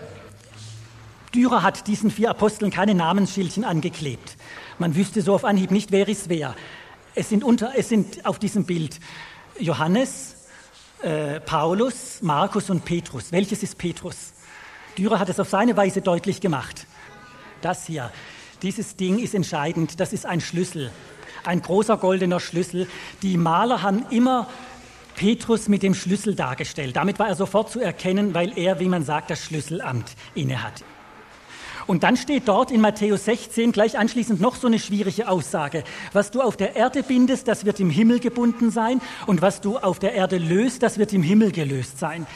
Dürer 1.34 1.64
hat 1.64 1.88
diesen 1.88 2.12
vier 2.12 2.30
Aposteln 2.30 2.70
keine 2.70 2.94
Namensschildchen 2.94 3.64
angeklebt. 3.64 4.36
Man 4.78 4.94
wüsste 4.94 5.20
so 5.20 5.34
auf 5.34 5.44
Anhieb 5.44 5.72
nicht, 5.72 5.90
wer 5.90 6.06
ist 6.06 6.28
wer. 6.28 6.54
Es 7.16 7.30
sind, 7.30 7.42
unter, 7.42 7.72
es 7.76 7.88
sind 7.88 8.24
auf 8.24 8.38
diesem 8.38 8.64
Bild 8.66 9.00
Johannes, 9.58 10.36
äh, 11.02 11.40
Paulus, 11.40 12.22
Markus 12.22 12.70
und 12.70 12.84
Petrus. 12.84 13.32
Welches 13.32 13.64
ist 13.64 13.78
Petrus? 13.78 14.32
Dürer 14.96 15.18
hat 15.18 15.28
es 15.28 15.40
auf 15.40 15.48
seine 15.48 15.76
Weise 15.76 16.02
deutlich 16.02 16.40
gemacht. 16.40 16.86
Das 17.60 17.86
hier, 17.86 18.10
dieses 18.62 18.96
Ding 18.96 19.18
ist 19.18 19.34
entscheidend, 19.34 20.00
das 20.00 20.12
ist 20.12 20.26
ein 20.26 20.40
Schlüssel, 20.40 20.90
ein 21.44 21.62
großer 21.62 21.96
goldener 21.96 22.40
Schlüssel. 22.40 22.88
Die 23.22 23.36
Maler 23.36 23.82
haben 23.82 24.06
immer 24.10 24.48
Petrus 25.16 25.68
mit 25.68 25.82
dem 25.82 25.94
Schlüssel 25.94 26.34
dargestellt. 26.34 26.96
Damit 26.96 27.18
war 27.18 27.28
er 27.28 27.34
sofort 27.34 27.70
zu 27.70 27.80
erkennen, 27.80 28.34
weil 28.34 28.56
er, 28.56 28.78
wie 28.78 28.88
man 28.88 29.04
sagt, 29.04 29.30
das 29.30 29.44
Schlüsselamt 29.44 30.14
innehat. 30.34 30.84
Und 31.88 32.02
dann 32.02 32.16
steht 32.16 32.46
dort 32.46 32.70
in 32.70 32.82
Matthäus 32.82 33.24
16 33.24 33.72
gleich 33.72 33.98
anschließend 33.98 34.40
noch 34.40 34.56
so 34.56 34.66
eine 34.66 34.78
schwierige 34.78 35.26
Aussage. 35.26 35.84
Was 36.12 36.30
du 36.30 36.42
auf 36.42 36.56
der 36.56 36.76
Erde 36.76 37.02
bindest, 37.02 37.48
das 37.48 37.64
wird 37.64 37.80
im 37.80 37.88
Himmel 37.88 38.20
gebunden 38.20 38.70
sein. 38.70 39.00
Und 39.26 39.40
was 39.40 39.62
du 39.62 39.78
auf 39.78 39.98
der 39.98 40.12
Erde 40.12 40.36
löst, 40.36 40.82
das 40.82 40.98
wird 40.98 41.14
im 41.14 41.22
Himmel 41.22 41.50
gelöst 41.50 41.98
sein. 41.98 42.26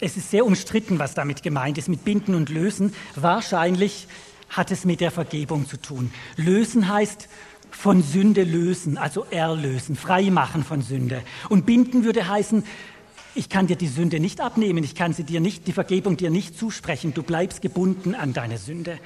Es 0.00 0.16
ist 0.16 0.30
sehr 0.30 0.46
umstritten, 0.46 0.98
was 0.98 1.14
damit 1.14 1.42
gemeint 1.42 1.78
ist, 1.78 1.88
mit 1.88 2.04
Binden 2.04 2.34
und 2.34 2.48
Lösen. 2.50 2.94
Wahrscheinlich 3.16 4.06
hat 4.48 4.70
es 4.70 4.84
mit 4.84 5.00
der 5.00 5.10
Vergebung 5.10 5.66
zu 5.66 5.76
tun. 5.76 6.12
Lösen 6.36 6.88
heißt 6.88 7.28
von 7.70 8.02
Sünde 8.02 8.44
lösen, 8.44 8.96
also 8.96 9.26
erlösen, 9.30 9.96
frei 9.96 10.30
machen 10.30 10.64
von 10.64 10.82
Sünde. 10.82 11.22
Und 11.48 11.66
binden 11.66 12.04
würde 12.04 12.28
heißen, 12.28 12.64
ich 13.34 13.48
kann 13.48 13.66
dir 13.66 13.76
die 13.76 13.88
Sünde 13.88 14.20
nicht 14.20 14.40
abnehmen, 14.40 14.82
ich 14.82 14.94
kann 14.94 15.12
sie 15.12 15.24
dir 15.24 15.40
nicht, 15.40 15.66
die 15.66 15.72
Vergebung 15.72 16.16
dir 16.16 16.30
nicht 16.30 16.58
zusprechen, 16.58 17.12
du 17.12 17.22
bleibst 17.22 17.60
gebunden 17.60 18.14
an 18.14 18.32
deine 18.32 18.58
Sünde. 18.58 18.98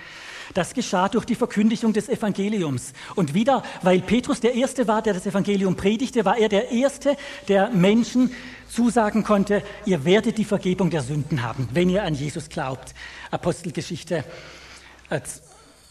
Das 0.54 0.74
geschah 0.74 1.08
durch 1.08 1.24
die 1.24 1.34
Verkündigung 1.34 1.92
des 1.92 2.08
Evangeliums. 2.08 2.92
Und 3.14 3.34
wieder, 3.34 3.62
weil 3.82 4.00
Petrus 4.00 4.40
der 4.40 4.54
Erste 4.54 4.86
war, 4.86 5.02
der 5.02 5.14
das 5.14 5.26
Evangelium 5.26 5.76
predigte, 5.76 6.24
war 6.24 6.36
er 6.36 6.48
der 6.48 6.70
Erste, 6.70 7.16
der 7.48 7.70
Menschen 7.70 8.30
zusagen 8.68 9.22
konnte, 9.22 9.62
ihr 9.84 10.04
werdet 10.04 10.38
die 10.38 10.44
Vergebung 10.44 10.90
der 10.90 11.02
Sünden 11.02 11.42
haben, 11.42 11.68
wenn 11.72 11.90
ihr 11.90 12.02
an 12.02 12.14
Jesus 12.14 12.48
glaubt. 12.48 12.94
Apostelgeschichte, 13.30 14.24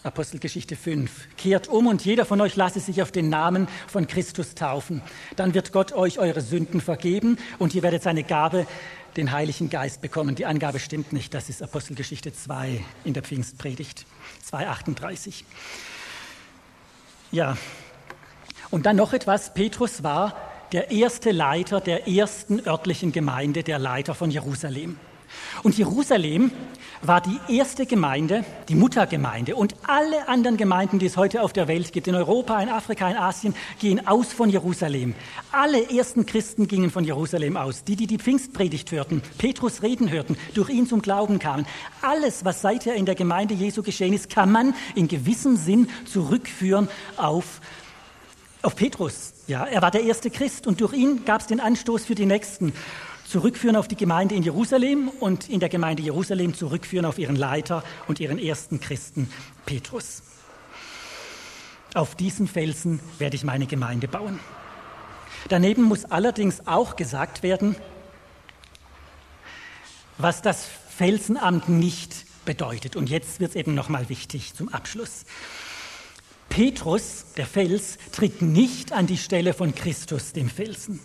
Apostelgeschichte 0.03 0.75
5. 0.75 1.11
Kehrt 1.37 1.67
um 1.67 1.85
und 1.85 2.03
jeder 2.03 2.25
von 2.25 2.41
euch 2.41 2.55
lasse 2.55 2.79
sich 2.79 3.03
auf 3.03 3.11
den 3.11 3.29
Namen 3.29 3.67
von 3.87 4.07
Christus 4.07 4.55
taufen. 4.55 5.03
Dann 5.35 5.53
wird 5.53 5.71
Gott 5.71 5.91
euch 5.91 6.17
eure 6.17 6.41
Sünden 6.41 6.81
vergeben 6.81 7.37
und 7.59 7.75
ihr 7.75 7.83
werdet 7.83 8.01
seine 8.01 8.23
Gabe, 8.23 8.65
den 9.15 9.31
Heiligen 9.31 9.69
Geist, 9.69 10.01
bekommen. 10.01 10.33
Die 10.35 10.45
Angabe 10.45 10.79
stimmt 10.79 11.13
nicht. 11.13 11.35
Das 11.35 11.49
ist 11.49 11.61
Apostelgeschichte 11.61 12.33
2 12.33 12.83
in 13.03 13.13
der 13.13 13.21
Pfingstpredigt. 13.21 14.05
2,38. 14.43 15.43
Ja, 17.31 17.57
und 18.69 18.85
dann 18.85 18.95
noch 18.95 19.13
etwas. 19.13 19.53
Petrus 19.53 20.03
war 20.03 20.35
der 20.71 20.91
erste 20.91 21.31
Leiter 21.31 21.81
der 21.81 22.07
ersten 22.07 22.65
örtlichen 22.65 23.11
Gemeinde, 23.11 23.63
der 23.63 23.79
Leiter 23.79 24.15
von 24.15 24.31
Jerusalem. 24.31 24.97
Und 25.63 25.77
Jerusalem 25.77 26.51
war 27.01 27.21
die 27.21 27.39
erste 27.47 27.85
Gemeinde, 27.85 28.45
die 28.69 28.75
Muttergemeinde. 28.75 29.55
Und 29.55 29.75
alle 29.87 30.27
anderen 30.27 30.57
Gemeinden, 30.57 30.99
die 30.99 31.07
es 31.07 31.17
heute 31.17 31.41
auf 31.41 31.53
der 31.53 31.67
Welt 31.67 31.91
gibt, 31.93 32.07
in 32.07 32.15
Europa, 32.15 32.61
in 32.61 32.69
Afrika, 32.69 33.09
in 33.09 33.17
Asien, 33.17 33.55
gehen 33.79 34.07
aus 34.07 34.33
von 34.33 34.49
Jerusalem. 34.49 35.15
Alle 35.51 35.89
ersten 35.89 36.25
Christen 36.25 36.67
gingen 36.67 36.91
von 36.91 37.03
Jerusalem 37.03 37.57
aus. 37.57 37.83
Die, 37.83 37.95
die 37.95 38.07
die 38.07 38.17
Pfingstpredigt 38.17 38.91
hörten, 38.91 39.21
Petrus 39.37 39.81
reden 39.81 40.11
hörten, 40.11 40.37
durch 40.53 40.69
ihn 40.69 40.87
zum 40.87 41.01
Glauben 41.01 41.39
kamen. 41.39 41.65
Alles, 42.01 42.45
was 42.45 42.61
seither 42.61 42.95
in 42.95 43.05
der 43.05 43.15
Gemeinde 43.15 43.53
Jesu 43.53 43.81
geschehen 43.83 44.13
ist, 44.13 44.29
kann 44.29 44.51
man 44.51 44.75
in 44.95 45.07
gewissem 45.07 45.57
Sinn 45.57 45.89
zurückführen 46.05 46.87
auf, 47.17 47.61
auf 48.61 48.75
Petrus. 48.75 49.33
Ja, 49.47 49.65
er 49.65 49.81
war 49.81 49.91
der 49.91 50.03
erste 50.03 50.29
Christ 50.29 50.67
und 50.67 50.81
durch 50.81 50.93
ihn 50.93 51.25
gab 51.25 51.41
es 51.41 51.47
den 51.47 51.59
Anstoß 51.59 52.05
für 52.05 52.15
die 52.15 52.25
Nächsten 52.25 52.73
zurückführen 53.31 53.77
auf 53.77 53.87
die 53.87 53.95
Gemeinde 53.95 54.35
in 54.35 54.43
Jerusalem 54.43 55.07
und 55.07 55.47
in 55.47 55.61
der 55.61 55.69
Gemeinde 55.69 56.03
Jerusalem 56.03 56.53
zurückführen 56.53 57.05
auf 57.05 57.17
ihren 57.17 57.37
Leiter 57.37 57.81
und 58.07 58.19
ihren 58.19 58.37
ersten 58.37 58.81
Christen 58.81 59.31
Petrus. 59.65 60.21
Auf 61.93 62.15
diesen 62.15 62.47
Felsen 62.47 62.99
werde 63.19 63.37
ich 63.37 63.45
meine 63.45 63.67
Gemeinde 63.67 64.09
bauen. 64.09 64.37
Daneben 65.47 65.83
muss 65.83 66.03
allerdings 66.03 66.67
auch 66.67 66.97
gesagt 66.97 67.41
werden, 67.41 67.77
was 70.17 70.41
das 70.41 70.67
Felsenamt 70.89 71.69
nicht 71.69 72.25
bedeutet. 72.43 72.97
Und 72.97 73.09
jetzt 73.09 73.39
wird 73.39 73.51
es 73.51 73.55
eben 73.55 73.73
nochmal 73.73 74.09
wichtig 74.09 74.53
zum 74.55 74.67
Abschluss. 74.69 75.23
Petrus, 76.49 77.27
der 77.37 77.45
Fels, 77.45 77.97
tritt 78.11 78.41
nicht 78.41 78.91
an 78.91 79.07
die 79.07 79.17
Stelle 79.17 79.53
von 79.53 79.73
Christus, 79.73 80.33
dem 80.33 80.49
Felsen. 80.49 80.99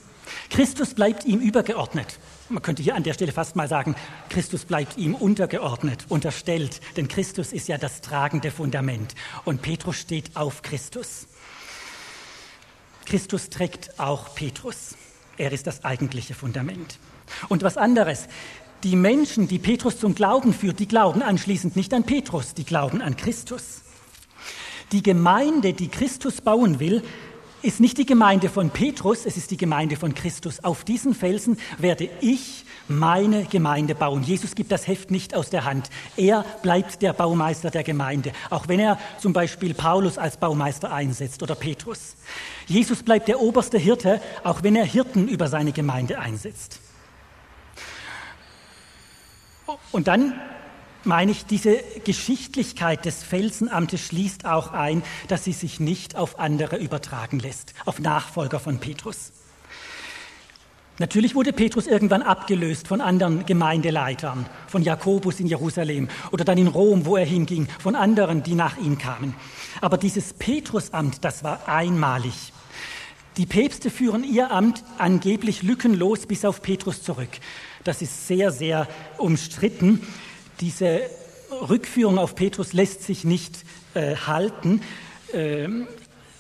Christus 0.51 0.95
bleibt 0.95 1.25
ihm 1.25 1.41
übergeordnet. 1.41 2.19
Man 2.49 2.63
könnte 2.63 2.83
hier 2.83 2.95
an 2.95 3.03
der 3.03 3.15
Stelle 3.15 3.33
fast 3.33 3.57
mal 3.57 3.69
sagen, 3.69 3.97
Christus 4.29 4.65
bleibt 4.65 4.97
ihm 4.97 5.15
untergeordnet, 5.15 6.07
unterstellt, 6.09 6.81
denn 6.97 7.09
Christus 7.09 7.53
ist 7.53 7.69
ja 7.69 7.79
das 7.79 8.01
tragende 8.01 8.51
Fundament 8.51 9.15
und 9.45 9.63
Petrus 9.63 9.97
steht 9.97 10.37
auf 10.37 10.63
Christus. 10.63 11.27
Christus 13.05 13.51
trägt 13.51 13.99
auch 13.99 14.35
Petrus. 14.35 14.97
Er 15.37 15.53
ist 15.53 15.67
das 15.67 15.85
eigentliche 15.85 16.35
Fundament. 16.35 16.99
Und 17.49 17.63
was 17.63 17.77
anderes, 17.77 18.27
die 18.83 18.97
Menschen, 18.97 19.49
die 19.49 19.59
Petrus 19.59 19.99
zum 19.99 20.15
Glauben 20.15 20.53
führt, 20.53 20.79
die 20.79 20.89
glauben 20.89 21.23
anschließend 21.23 21.77
nicht 21.77 21.93
an 21.95 22.05
Petrus, 22.05 22.55
die 22.55 22.65
glauben 22.65 23.01
an 23.01 23.17
Christus. 23.17 23.83
Die 24.93 25.03
Gemeinde, 25.03 25.73
die 25.73 25.89
Christus 25.89 26.41
bauen 26.41 26.79
will, 26.79 27.03
ist 27.67 27.81
nicht 27.81 27.99
die 27.99 28.07
Gemeinde 28.07 28.49
von 28.49 28.71
Petrus, 28.71 29.27
es 29.27 29.37
ist 29.37 29.51
die 29.51 29.57
Gemeinde 29.57 29.97
von 29.97 30.15
Christus. 30.15 30.63
Auf 30.63 30.85
diesen 30.85 31.17
Felsen 31.17 31.59
werde 31.79 32.09
ich 32.21 32.65
meine 32.87 33.43
Gemeinde 33.43 33.97
bauen. 33.97 34.23
Jesus 34.23 34.55
gibt 34.55 34.71
das 34.71 34.87
Heft 34.87 35.11
nicht 35.11 35.35
aus 35.35 35.51
der 35.51 35.65
Hand. 35.65 35.91
Er 36.17 36.45
bleibt 36.63 37.03
der 37.03 37.13
Baumeister 37.13 37.73
der 37.73 37.83
Gemeinde, 37.83 38.31
auch 38.51 38.69
wenn 38.69 38.79
er 38.79 39.01
zum 39.19 39.33
Beispiel 39.33 39.75
Paulus 39.75 40.17
als 40.17 40.37
Baumeister 40.37 40.93
einsetzt 40.93 41.43
oder 41.43 41.57
Petrus. 41.57 42.15
Jesus 42.69 43.03
bleibt 43.03 43.27
der 43.27 43.41
oberste 43.41 43.79
Hirte, 43.79 44.21
auch 44.45 44.63
wenn 44.63 44.77
er 44.77 44.85
Hirten 44.85 45.27
über 45.27 45.49
seine 45.49 45.73
Gemeinde 45.73 46.21
einsetzt. 46.21 46.79
Und 49.91 50.07
dann 50.07 50.41
meine 51.07 51.33
ich, 51.33 51.47
diese 51.47 51.79
Geschichtlichkeit 52.05 53.05
des 53.05 53.23
Felsenamtes 53.23 54.01
schließt 54.01 54.45
auch 54.45 54.73
ein, 54.73 55.03
dass 55.29 55.45
sie 55.45 55.53
sich 55.53 55.81
nicht 55.81 56.17
auf 56.17 56.39
andere 56.39 56.77
übertragen 56.77 57.39
lässt, 57.39 57.75
auf 57.85 58.01
Nachfolger 58.01 58.61
von 58.61 58.79
Petrus. 58.79 59.33
Natürlich 60.99 61.35
wurde 61.35 61.53
Petrus 61.53 61.87
irgendwann 61.87 62.23
abgelöst 62.23 62.89
von 62.89 63.03
anderen 63.03 63.45
Gemeindeleitern, 63.45 64.47
von 64.67 64.83
Jakobus 64.83 65.41
in 65.41 65.47
Jerusalem 65.47 66.09
oder 66.33 66.43
dann 66.45 66.57
in 66.57 66.69
Rom, 66.69 67.05
wo 67.05 67.17
er 67.17 67.27
hinging, 67.27 67.69
von 67.79 67.95
anderen, 67.95 68.43
die 68.43 68.55
nach 68.55 68.79
ihm 68.79 68.97
kamen. 68.97 69.35
Aber 69.83 69.99
dieses 69.99 70.33
Petrusamt, 70.33 71.23
das 71.23 71.45
war 71.45 71.69
einmalig. 71.69 72.53
Die 73.37 73.45
Päpste 73.45 73.91
führen 73.91 74.25
ihr 74.25 74.51
Amt 74.51 74.83
angeblich 74.97 75.63
lückenlos 75.63 76.25
bis 76.25 76.47
auf 76.47 76.63
Petrus 76.63 77.03
zurück. 77.03 77.29
Das 77.85 78.01
ist 78.01 78.27
sehr, 78.27 78.51
sehr 78.51 78.89
umstritten. 79.19 80.01
Diese 80.61 81.03
Rückführung 81.51 82.19
auf 82.19 82.35
Petrus 82.35 82.73
lässt 82.73 83.03
sich 83.03 83.25
nicht 83.25 83.65
äh, 83.95 84.17
halten. 84.17 84.83
Ähm, 85.33 85.87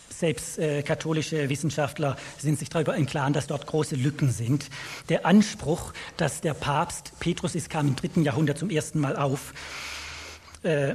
selbst 0.09 0.59
äh, 0.59 0.83
katholische 0.83 1.51
Wissenschaftler 1.51 2.17
sind 2.39 2.59
sich 2.59 2.71
darüber 2.71 2.97
im 2.97 3.05
Klaren, 3.05 3.35
dass 3.35 3.47
dort 3.47 3.67
große 3.67 3.97
Lücken 3.97 4.31
sind. 4.31 4.71
Der 5.11 5.27
Anspruch, 5.27 5.93
dass 6.17 6.41
der 6.41 6.55
Papst 6.55 7.13
Petrus 7.21 7.55
ist, 7.55 7.69
kam 7.69 7.89
im 7.89 7.97
dritten 7.97 8.23
Jahrhundert 8.23 8.59
zum 8.59 8.71
ersten 8.71 9.01
Mal 9.01 9.17
auf. 9.17 9.53
Äh, 10.63 10.95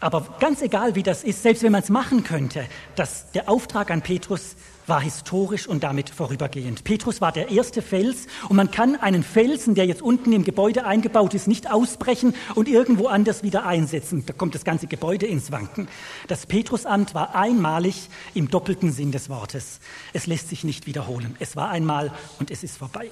aber 0.00 0.36
ganz 0.40 0.60
egal, 0.60 0.94
wie 0.94 1.02
das 1.02 1.24
ist, 1.24 1.42
selbst 1.42 1.62
wenn 1.62 1.72
man 1.72 1.82
es 1.82 1.88
machen 1.88 2.24
könnte, 2.24 2.66
dass 2.96 3.30
der 3.32 3.48
Auftrag 3.48 3.90
an 3.90 4.02
Petrus 4.02 4.56
war 4.86 5.00
historisch 5.00 5.66
und 5.66 5.82
damit 5.82 6.10
vorübergehend. 6.10 6.84
Petrus 6.84 7.20
war 7.20 7.32
der 7.32 7.50
erste 7.50 7.82
Fels 7.82 8.26
und 8.48 8.56
man 8.56 8.70
kann 8.70 8.96
einen 8.96 9.22
Felsen, 9.22 9.74
der 9.74 9.86
jetzt 9.86 10.02
unten 10.02 10.32
im 10.32 10.44
Gebäude 10.44 10.84
eingebaut 10.84 11.34
ist, 11.34 11.46
nicht 11.46 11.70
ausbrechen 11.70 12.34
und 12.54 12.68
irgendwo 12.68 13.06
anders 13.06 13.42
wieder 13.42 13.64
einsetzen. 13.66 14.24
Da 14.26 14.32
kommt 14.32 14.54
das 14.54 14.64
ganze 14.64 14.86
Gebäude 14.86 15.26
ins 15.26 15.52
Wanken. 15.52 15.88
Das 16.28 16.46
Petrusamt 16.46 17.14
war 17.14 17.34
einmalig 17.34 18.08
im 18.34 18.50
doppelten 18.50 18.92
Sinn 18.92 19.12
des 19.12 19.28
Wortes. 19.28 19.80
Es 20.12 20.26
lässt 20.26 20.48
sich 20.48 20.64
nicht 20.64 20.86
wiederholen. 20.86 21.36
Es 21.38 21.56
war 21.56 21.70
einmal 21.70 22.12
und 22.38 22.50
es 22.50 22.62
ist 22.64 22.76
vorbei. 22.76 23.10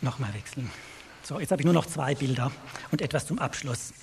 Nochmal 0.00 0.32
wechseln. 0.34 0.70
So, 1.22 1.40
jetzt 1.40 1.50
habe 1.52 1.62
ich 1.62 1.64
nur 1.64 1.74
noch 1.74 1.86
zwei 1.86 2.14
Bilder 2.14 2.52
und 2.90 3.00
etwas 3.00 3.26
zum 3.26 3.38
Abschluss. 3.38 3.94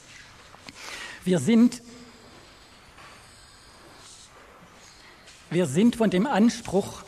Wir 1.24 1.38
sind 1.38 1.84
Wir 5.54 5.66
sind 5.66 5.98
von 5.98 6.10
dem 6.10 6.28
Anspruch, 6.28 7.04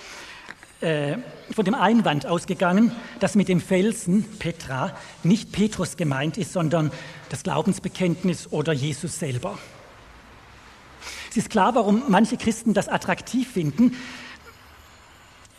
äh, 0.82 1.16
von 1.56 1.64
dem 1.64 1.76
Einwand 1.76 2.26
ausgegangen, 2.26 2.92
dass 3.22 3.36
mit 3.36 3.48
dem 3.48 3.62
Felsen 3.62 4.26
Petra 4.38 4.94
nicht 5.24 5.54
Petrus 5.54 5.96
gemeint 5.96 6.38
ist, 6.38 6.52
sondern 6.52 6.92
das 7.30 7.44
Glaubensbekenntnis 7.44 8.52
oder 8.52 8.74
Jesus 8.74 9.18
selber. 9.18 9.58
Es 11.30 11.38
ist 11.38 11.52
klar, 11.52 11.74
warum 11.76 12.04
manche 12.10 12.36
Christen 12.36 12.74
das 12.74 12.90
attraktiv 12.90 13.50
finden. 13.50 13.96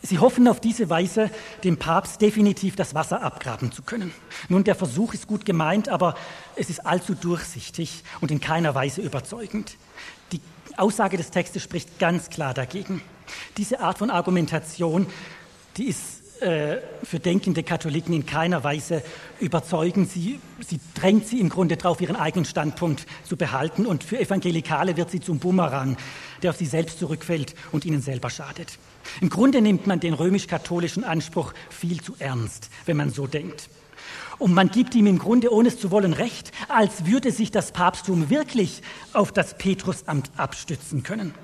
Sie 0.02 0.18
hoffen 0.18 0.46
auf 0.46 0.60
diese 0.60 0.90
Weise, 0.90 1.30
dem 1.64 1.78
Papst 1.78 2.20
definitiv 2.20 2.76
das 2.76 2.94
Wasser 2.94 3.22
abgraben 3.22 3.72
zu 3.72 3.82
können. 3.82 4.12
Nun, 4.50 4.62
der 4.62 4.74
Versuch 4.74 5.14
ist 5.14 5.26
gut 5.26 5.46
gemeint, 5.46 5.88
aber 5.88 6.16
es 6.54 6.68
ist 6.68 6.84
allzu 6.84 7.14
durchsichtig 7.14 8.04
und 8.20 8.30
in 8.30 8.40
keiner 8.40 8.74
Weise 8.74 9.00
überzeugend. 9.00 9.78
Aussage 10.76 11.16
des 11.16 11.30
Textes 11.30 11.62
spricht 11.62 11.98
ganz 11.98 12.30
klar 12.30 12.54
dagegen. 12.54 13.02
Diese 13.56 13.80
Art 13.80 13.98
von 13.98 14.10
Argumentation, 14.10 15.06
die 15.76 15.84
ist 15.84 16.24
äh, 16.40 16.78
für 17.04 17.20
denkende 17.20 17.62
Katholiken 17.62 18.12
in 18.12 18.26
keiner 18.26 18.64
Weise 18.64 19.02
überzeugend. 19.40 20.10
Sie, 20.10 20.40
sie 20.66 20.80
drängt 20.94 21.26
sie 21.26 21.40
im 21.40 21.48
Grunde 21.48 21.76
darauf, 21.76 22.00
ihren 22.00 22.16
eigenen 22.16 22.44
Standpunkt 22.44 23.06
zu 23.24 23.36
behalten. 23.36 23.86
Und 23.86 24.04
für 24.04 24.18
Evangelikale 24.18 24.96
wird 24.96 25.10
sie 25.10 25.20
zum 25.20 25.38
Bumerang, 25.38 25.96
der 26.42 26.50
auf 26.50 26.56
sie 26.56 26.66
selbst 26.66 26.98
zurückfällt 26.98 27.54
und 27.72 27.84
ihnen 27.84 28.02
selber 28.02 28.30
schadet. 28.30 28.78
Im 29.20 29.30
Grunde 29.30 29.60
nimmt 29.60 29.86
man 29.86 30.00
den 30.00 30.12
römisch-katholischen 30.12 31.04
Anspruch 31.04 31.54
viel 31.70 32.02
zu 32.02 32.16
ernst, 32.18 32.68
wenn 32.84 32.96
man 32.96 33.10
so 33.10 33.26
denkt. 33.26 33.68
Und 34.38 34.54
man 34.54 34.70
gibt 34.70 34.94
ihm 34.94 35.06
im 35.06 35.18
Grunde, 35.18 35.52
ohne 35.52 35.68
es 35.68 35.78
zu 35.78 35.90
wollen, 35.90 36.12
recht, 36.12 36.52
als 36.68 37.06
würde 37.06 37.30
sich 37.30 37.50
das 37.50 37.72
Papsttum 37.72 38.30
wirklich 38.30 38.82
auf 39.12 39.32
das 39.32 39.56
Petrusamt 39.56 40.30
abstützen 40.36 41.02
können. 41.02 41.34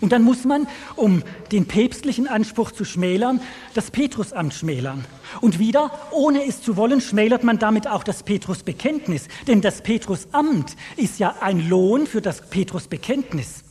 Und 0.00 0.12
dann 0.12 0.22
muss 0.22 0.44
man, 0.44 0.66
um 0.96 1.22
den 1.52 1.66
päpstlichen 1.66 2.26
Anspruch 2.26 2.72
zu 2.72 2.84
schmälern, 2.84 3.40
das 3.74 3.90
Petrusamt 3.90 4.54
schmälern. 4.54 5.04
Und 5.40 5.58
wieder, 5.58 5.90
ohne 6.10 6.46
es 6.46 6.62
zu 6.62 6.76
wollen, 6.76 7.00
schmälert 7.00 7.44
man 7.44 7.58
damit 7.58 7.86
auch 7.86 8.04
das 8.04 8.22
Petrusbekenntnis. 8.22 9.28
Denn 9.46 9.60
das 9.60 9.82
Petrusamt 9.82 10.76
ist 10.96 11.18
ja 11.18 11.36
ein 11.40 11.68
Lohn 11.68 12.06
für 12.06 12.20
das 12.20 12.48
Petrusbekenntnis. 12.48 13.64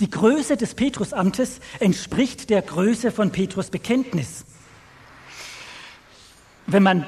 Die 0.00 0.10
Größe 0.10 0.56
des 0.56 0.74
Petrusamtes 0.74 1.60
entspricht 1.78 2.50
der 2.50 2.62
Größe 2.62 3.12
von 3.12 3.30
Petrusbekenntnis. 3.30 4.44
Wenn 6.66 6.82
man 6.82 7.06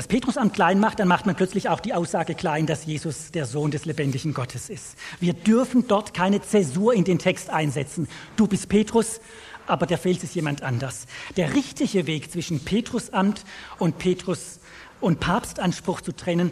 das 0.00 0.08
Petrusamt 0.08 0.54
klein 0.54 0.80
macht, 0.80 0.98
dann 0.98 1.08
macht 1.08 1.26
man 1.26 1.34
plötzlich 1.34 1.68
auch 1.68 1.78
die 1.78 1.92
Aussage 1.92 2.34
klein, 2.34 2.64
dass 2.64 2.86
Jesus 2.86 3.32
der 3.32 3.44
Sohn 3.44 3.70
des 3.70 3.84
lebendigen 3.84 4.32
Gottes 4.32 4.70
ist. 4.70 4.96
Wir 5.20 5.34
dürfen 5.34 5.86
dort 5.88 6.14
keine 6.14 6.40
Zäsur 6.40 6.94
in 6.94 7.04
den 7.04 7.18
Text 7.18 7.50
einsetzen. 7.50 8.08
Du 8.34 8.46
bist 8.46 8.70
Petrus, 8.70 9.20
aber 9.66 9.84
der 9.84 9.98
Fels 9.98 10.24
ist 10.24 10.34
jemand 10.34 10.62
anders. 10.62 11.04
Der 11.36 11.54
richtige 11.54 12.06
Weg 12.06 12.32
zwischen 12.32 12.64
Petrusamt 12.64 13.44
und 13.78 13.98
Petrus 13.98 14.60
und 15.02 15.20
Papstanspruch 15.20 16.00
zu 16.00 16.12
trennen, 16.12 16.50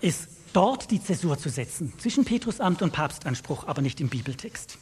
ist 0.00 0.28
dort 0.52 0.92
die 0.92 1.02
Zäsur 1.02 1.36
zu 1.36 1.48
setzen. 1.48 1.92
Zwischen 1.98 2.24
Petrusamt 2.24 2.80
und 2.80 2.92
Papstanspruch, 2.92 3.66
aber 3.66 3.82
nicht 3.82 4.00
im 4.00 4.08
Bibeltext. 4.08 4.78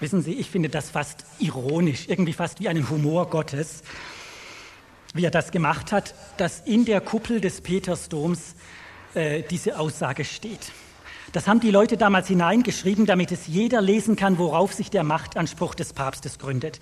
Wissen 0.00 0.22
Sie, 0.22 0.32
ich 0.32 0.50
finde 0.50 0.70
das 0.70 0.90
fast 0.90 1.24
ironisch, 1.38 2.08
irgendwie 2.08 2.32
fast 2.32 2.58
wie 2.58 2.68
einen 2.68 2.90
Humor 2.90 3.30
Gottes 3.30 3.84
wie 5.14 5.24
er 5.24 5.30
das 5.30 5.50
gemacht 5.52 5.92
hat, 5.92 6.14
dass 6.36 6.60
in 6.60 6.84
der 6.84 7.00
Kuppel 7.00 7.40
des 7.40 7.60
Petersdoms 7.60 8.54
äh, 9.14 9.42
diese 9.48 9.78
Aussage 9.78 10.24
steht. 10.24 10.72
Das 11.32 11.48
haben 11.48 11.58
die 11.58 11.70
Leute 11.70 11.96
damals 11.96 12.28
hineingeschrieben, 12.28 13.06
damit 13.06 13.32
es 13.32 13.46
jeder 13.46 13.80
lesen 13.80 14.14
kann, 14.14 14.38
worauf 14.38 14.72
sich 14.72 14.90
der 14.90 15.02
Machtanspruch 15.02 15.74
des 15.74 15.92
Papstes 15.92 16.38
gründet. 16.38 16.78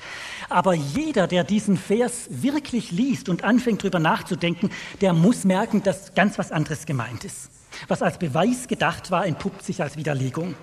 Aber 0.50 0.74
jeder, 0.74 1.26
der 1.26 1.44
diesen 1.44 1.76
Vers 1.76 2.26
wirklich 2.28 2.90
liest 2.90 3.28
und 3.28 3.44
anfängt 3.44 3.82
darüber 3.82 3.98
nachzudenken, 3.98 4.70
der 5.00 5.14
muss 5.14 5.44
merken, 5.44 5.82
dass 5.82 6.12
ganz 6.14 6.38
was 6.38 6.52
anderes 6.52 6.84
gemeint 6.84 7.24
ist. 7.24 7.50
Was 7.88 8.02
als 8.02 8.18
Beweis 8.18 8.68
gedacht 8.68 9.10
war, 9.10 9.24
entpuppt 9.24 9.64
sich 9.64 9.80
als 9.80 9.96
Widerlegung. 9.96 10.54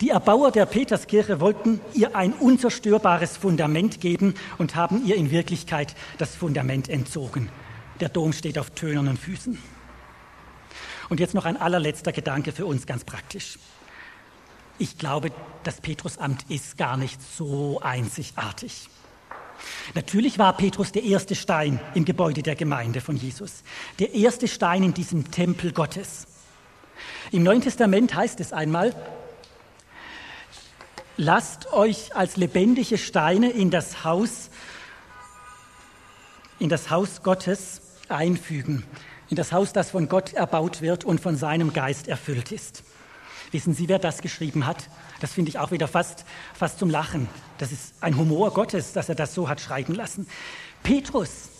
Die 0.00 0.10
Erbauer 0.10 0.50
der 0.50 0.66
Peterskirche 0.66 1.40
wollten 1.40 1.80
ihr 1.92 2.16
ein 2.16 2.32
unzerstörbares 2.32 3.36
Fundament 3.36 4.00
geben 4.00 4.34
und 4.58 4.74
haben 4.74 5.06
ihr 5.06 5.14
in 5.14 5.30
Wirklichkeit 5.30 5.94
das 6.18 6.34
Fundament 6.34 6.88
entzogen. 6.88 7.48
Der 8.00 8.08
Dom 8.08 8.32
steht 8.32 8.58
auf 8.58 8.70
tönernen 8.70 9.16
Füßen. 9.16 9.56
Und 11.08 11.20
jetzt 11.20 11.34
noch 11.34 11.44
ein 11.44 11.56
allerletzter 11.56 12.10
Gedanke 12.10 12.50
für 12.50 12.66
uns 12.66 12.86
ganz 12.86 13.04
praktisch. 13.04 13.58
Ich 14.78 14.98
glaube, 14.98 15.30
das 15.62 15.80
Petrusamt 15.80 16.50
ist 16.50 16.76
gar 16.76 16.96
nicht 16.96 17.20
so 17.22 17.80
einzigartig. 17.80 18.88
Natürlich 19.94 20.38
war 20.40 20.56
Petrus 20.56 20.90
der 20.90 21.04
erste 21.04 21.36
Stein 21.36 21.78
im 21.94 22.04
Gebäude 22.04 22.42
der 22.42 22.56
Gemeinde 22.56 23.00
von 23.00 23.16
Jesus, 23.16 23.62
der 24.00 24.12
erste 24.12 24.48
Stein 24.48 24.82
in 24.82 24.94
diesem 24.94 25.30
Tempel 25.30 25.72
Gottes. 25.72 26.26
Im 27.30 27.44
Neuen 27.44 27.60
Testament 27.60 28.14
heißt 28.14 28.40
es 28.40 28.52
einmal, 28.52 28.92
lasst 31.16 31.72
euch 31.72 32.14
als 32.14 32.36
lebendige 32.36 32.98
Steine 32.98 33.50
in 33.50 33.70
das 33.70 34.04
Haus, 34.04 34.50
in 36.58 36.68
das 36.68 36.90
Haus 36.90 37.22
Gottes 37.22 37.80
einfügen, 38.08 38.84
in 39.30 39.36
das 39.36 39.52
Haus, 39.52 39.72
das 39.72 39.90
von 39.90 40.08
Gott 40.08 40.32
erbaut 40.32 40.82
wird 40.82 41.04
und 41.04 41.20
von 41.20 41.36
seinem 41.36 41.72
Geist 41.72 42.08
erfüllt 42.08 42.52
ist. 42.52 42.84
Wissen 43.50 43.74
Sie, 43.74 43.88
wer 43.88 44.00
das 44.00 44.20
geschrieben 44.20 44.66
hat? 44.66 44.88
Das 45.20 45.32
finde 45.32 45.50
ich 45.50 45.58
auch 45.58 45.70
wieder 45.70 45.86
fast, 45.86 46.24
fast 46.54 46.78
zum 46.78 46.90
Lachen. 46.90 47.28
Das 47.58 47.70
ist 47.70 47.94
ein 48.00 48.16
Humor 48.16 48.52
Gottes, 48.52 48.92
dass 48.92 49.08
er 49.08 49.14
das 49.14 49.32
so 49.32 49.48
hat 49.48 49.60
schreiben 49.60 49.94
lassen. 49.94 50.26
Petrus, 50.82 51.50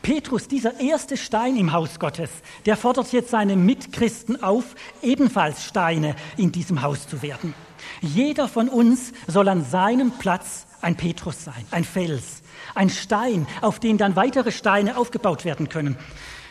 Petrus, 0.00 0.46
dieser 0.46 0.78
erste 0.80 1.16
Stein 1.16 1.56
im 1.56 1.72
Haus 1.72 1.98
Gottes, 1.98 2.30
der 2.66 2.76
fordert 2.76 3.10
jetzt 3.12 3.30
seine 3.30 3.56
Mitchristen 3.56 4.42
auf, 4.42 4.76
ebenfalls 5.02 5.64
Steine 5.64 6.14
in 6.36 6.52
diesem 6.52 6.82
Haus 6.82 7.08
zu 7.08 7.20
werden. 7.22 7.54
Jeder 8.00 8.48
von 8.48 8.68
uns 8.68 9.12
soll 9.26 9.48
an 9.48 9.64
seinem 9.64 10.12
Platz 10.12 10.66
ein 10.80 10.96
Petrus 10.96 11.44
sein, 11.44 11.64
ein 11.70 11.84
Fels, 11.84 12.42
ein 12.74 12.90
Stein, 12.90 13.46
auf 13.60 13.80
den 13.80 13.98
dann 13.98 14.16
weitere 14.16 14.52
Steine 14.52 14.96
aufgebaut 14.96 15.44
werden 15.44 15.68
können. 15.68 15.96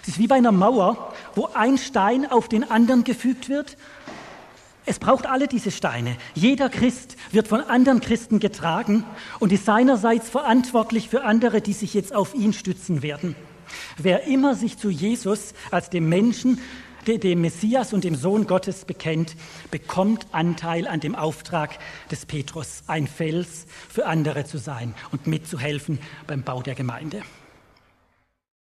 Es 0.01 0.09
ist 0.09 0.19
wie 0.19 0.27
bei 0.27 0.35
einer 0.35 0.51
Mauer, 0.51 1.13
wo 1.35 1.49
ein 1.53 1.77
Stein 1.77 2.29
auf 2.29 2.49
den 2.49 2.69
anderen 2.69 3.03
gefügt 3.03 3.47
wird. 3.47 3.77
Es 4.85 4.99
braucht 4.99 5.25
alle 5.25 5.47
diese 5.47 5.71
Steine. 5.71 6.17
Jeder 6.33 6.69
Christ 6.69 7.15
wird 7.31 7.47
von 7.47 7.61
anderen 7.61 8.01
Christen 8.01 8.39
getragen 8.39 9.05
und 9.39 9.53
ist 9.53 9.65
seinerseits 9.65 10.29
verantwortlich 10.29 11.07
für 11.07 11.23
andere, 11.23 11.61
die 11.61 11.71
sich 11.71 11.93
jetzt 11.93 12.13
auf 12.13 12.35
ihn 12.35 12.51
stützen 12.51 13.01
werden. 13.01 13.35
Wer 13.97 14.25
immer 14.27 14.55
sich 14.55 14.77
zu 14.77 14.89
Jesus 14.89 15.53
als 15.71 15.89
dem 15.89 16.09
Menschen 16.09 16.59
dem 17.07 17.41
Messias 17.41 17.93
und 17.93 18.03
dem 18.03 18.15
Sohn 18.15 18.47
Gottes 18.47 18.85
bekennt, 18.85 19.35
bekommt 19.71 20.27
Anteil 20.31 20.87
an 20.87 20.99
dem 20.99 21.15
Auftrag 21.15 21.77
des 22.11 22.25
Petrus, 22.25 22.83
ein 22.87 23.07
Fels 23.07 23.65
für 23.89 24.05
andere 24.05 24.45
zu 24.45 24.57
sein 24.57 24.93
und 25.11 25.27
mitzuhelfen 25.27 25.99
beim 26.27 26.43
Bau 26.43 26.61
der 26.61 26.75
Gemeinde. 26.75 27.21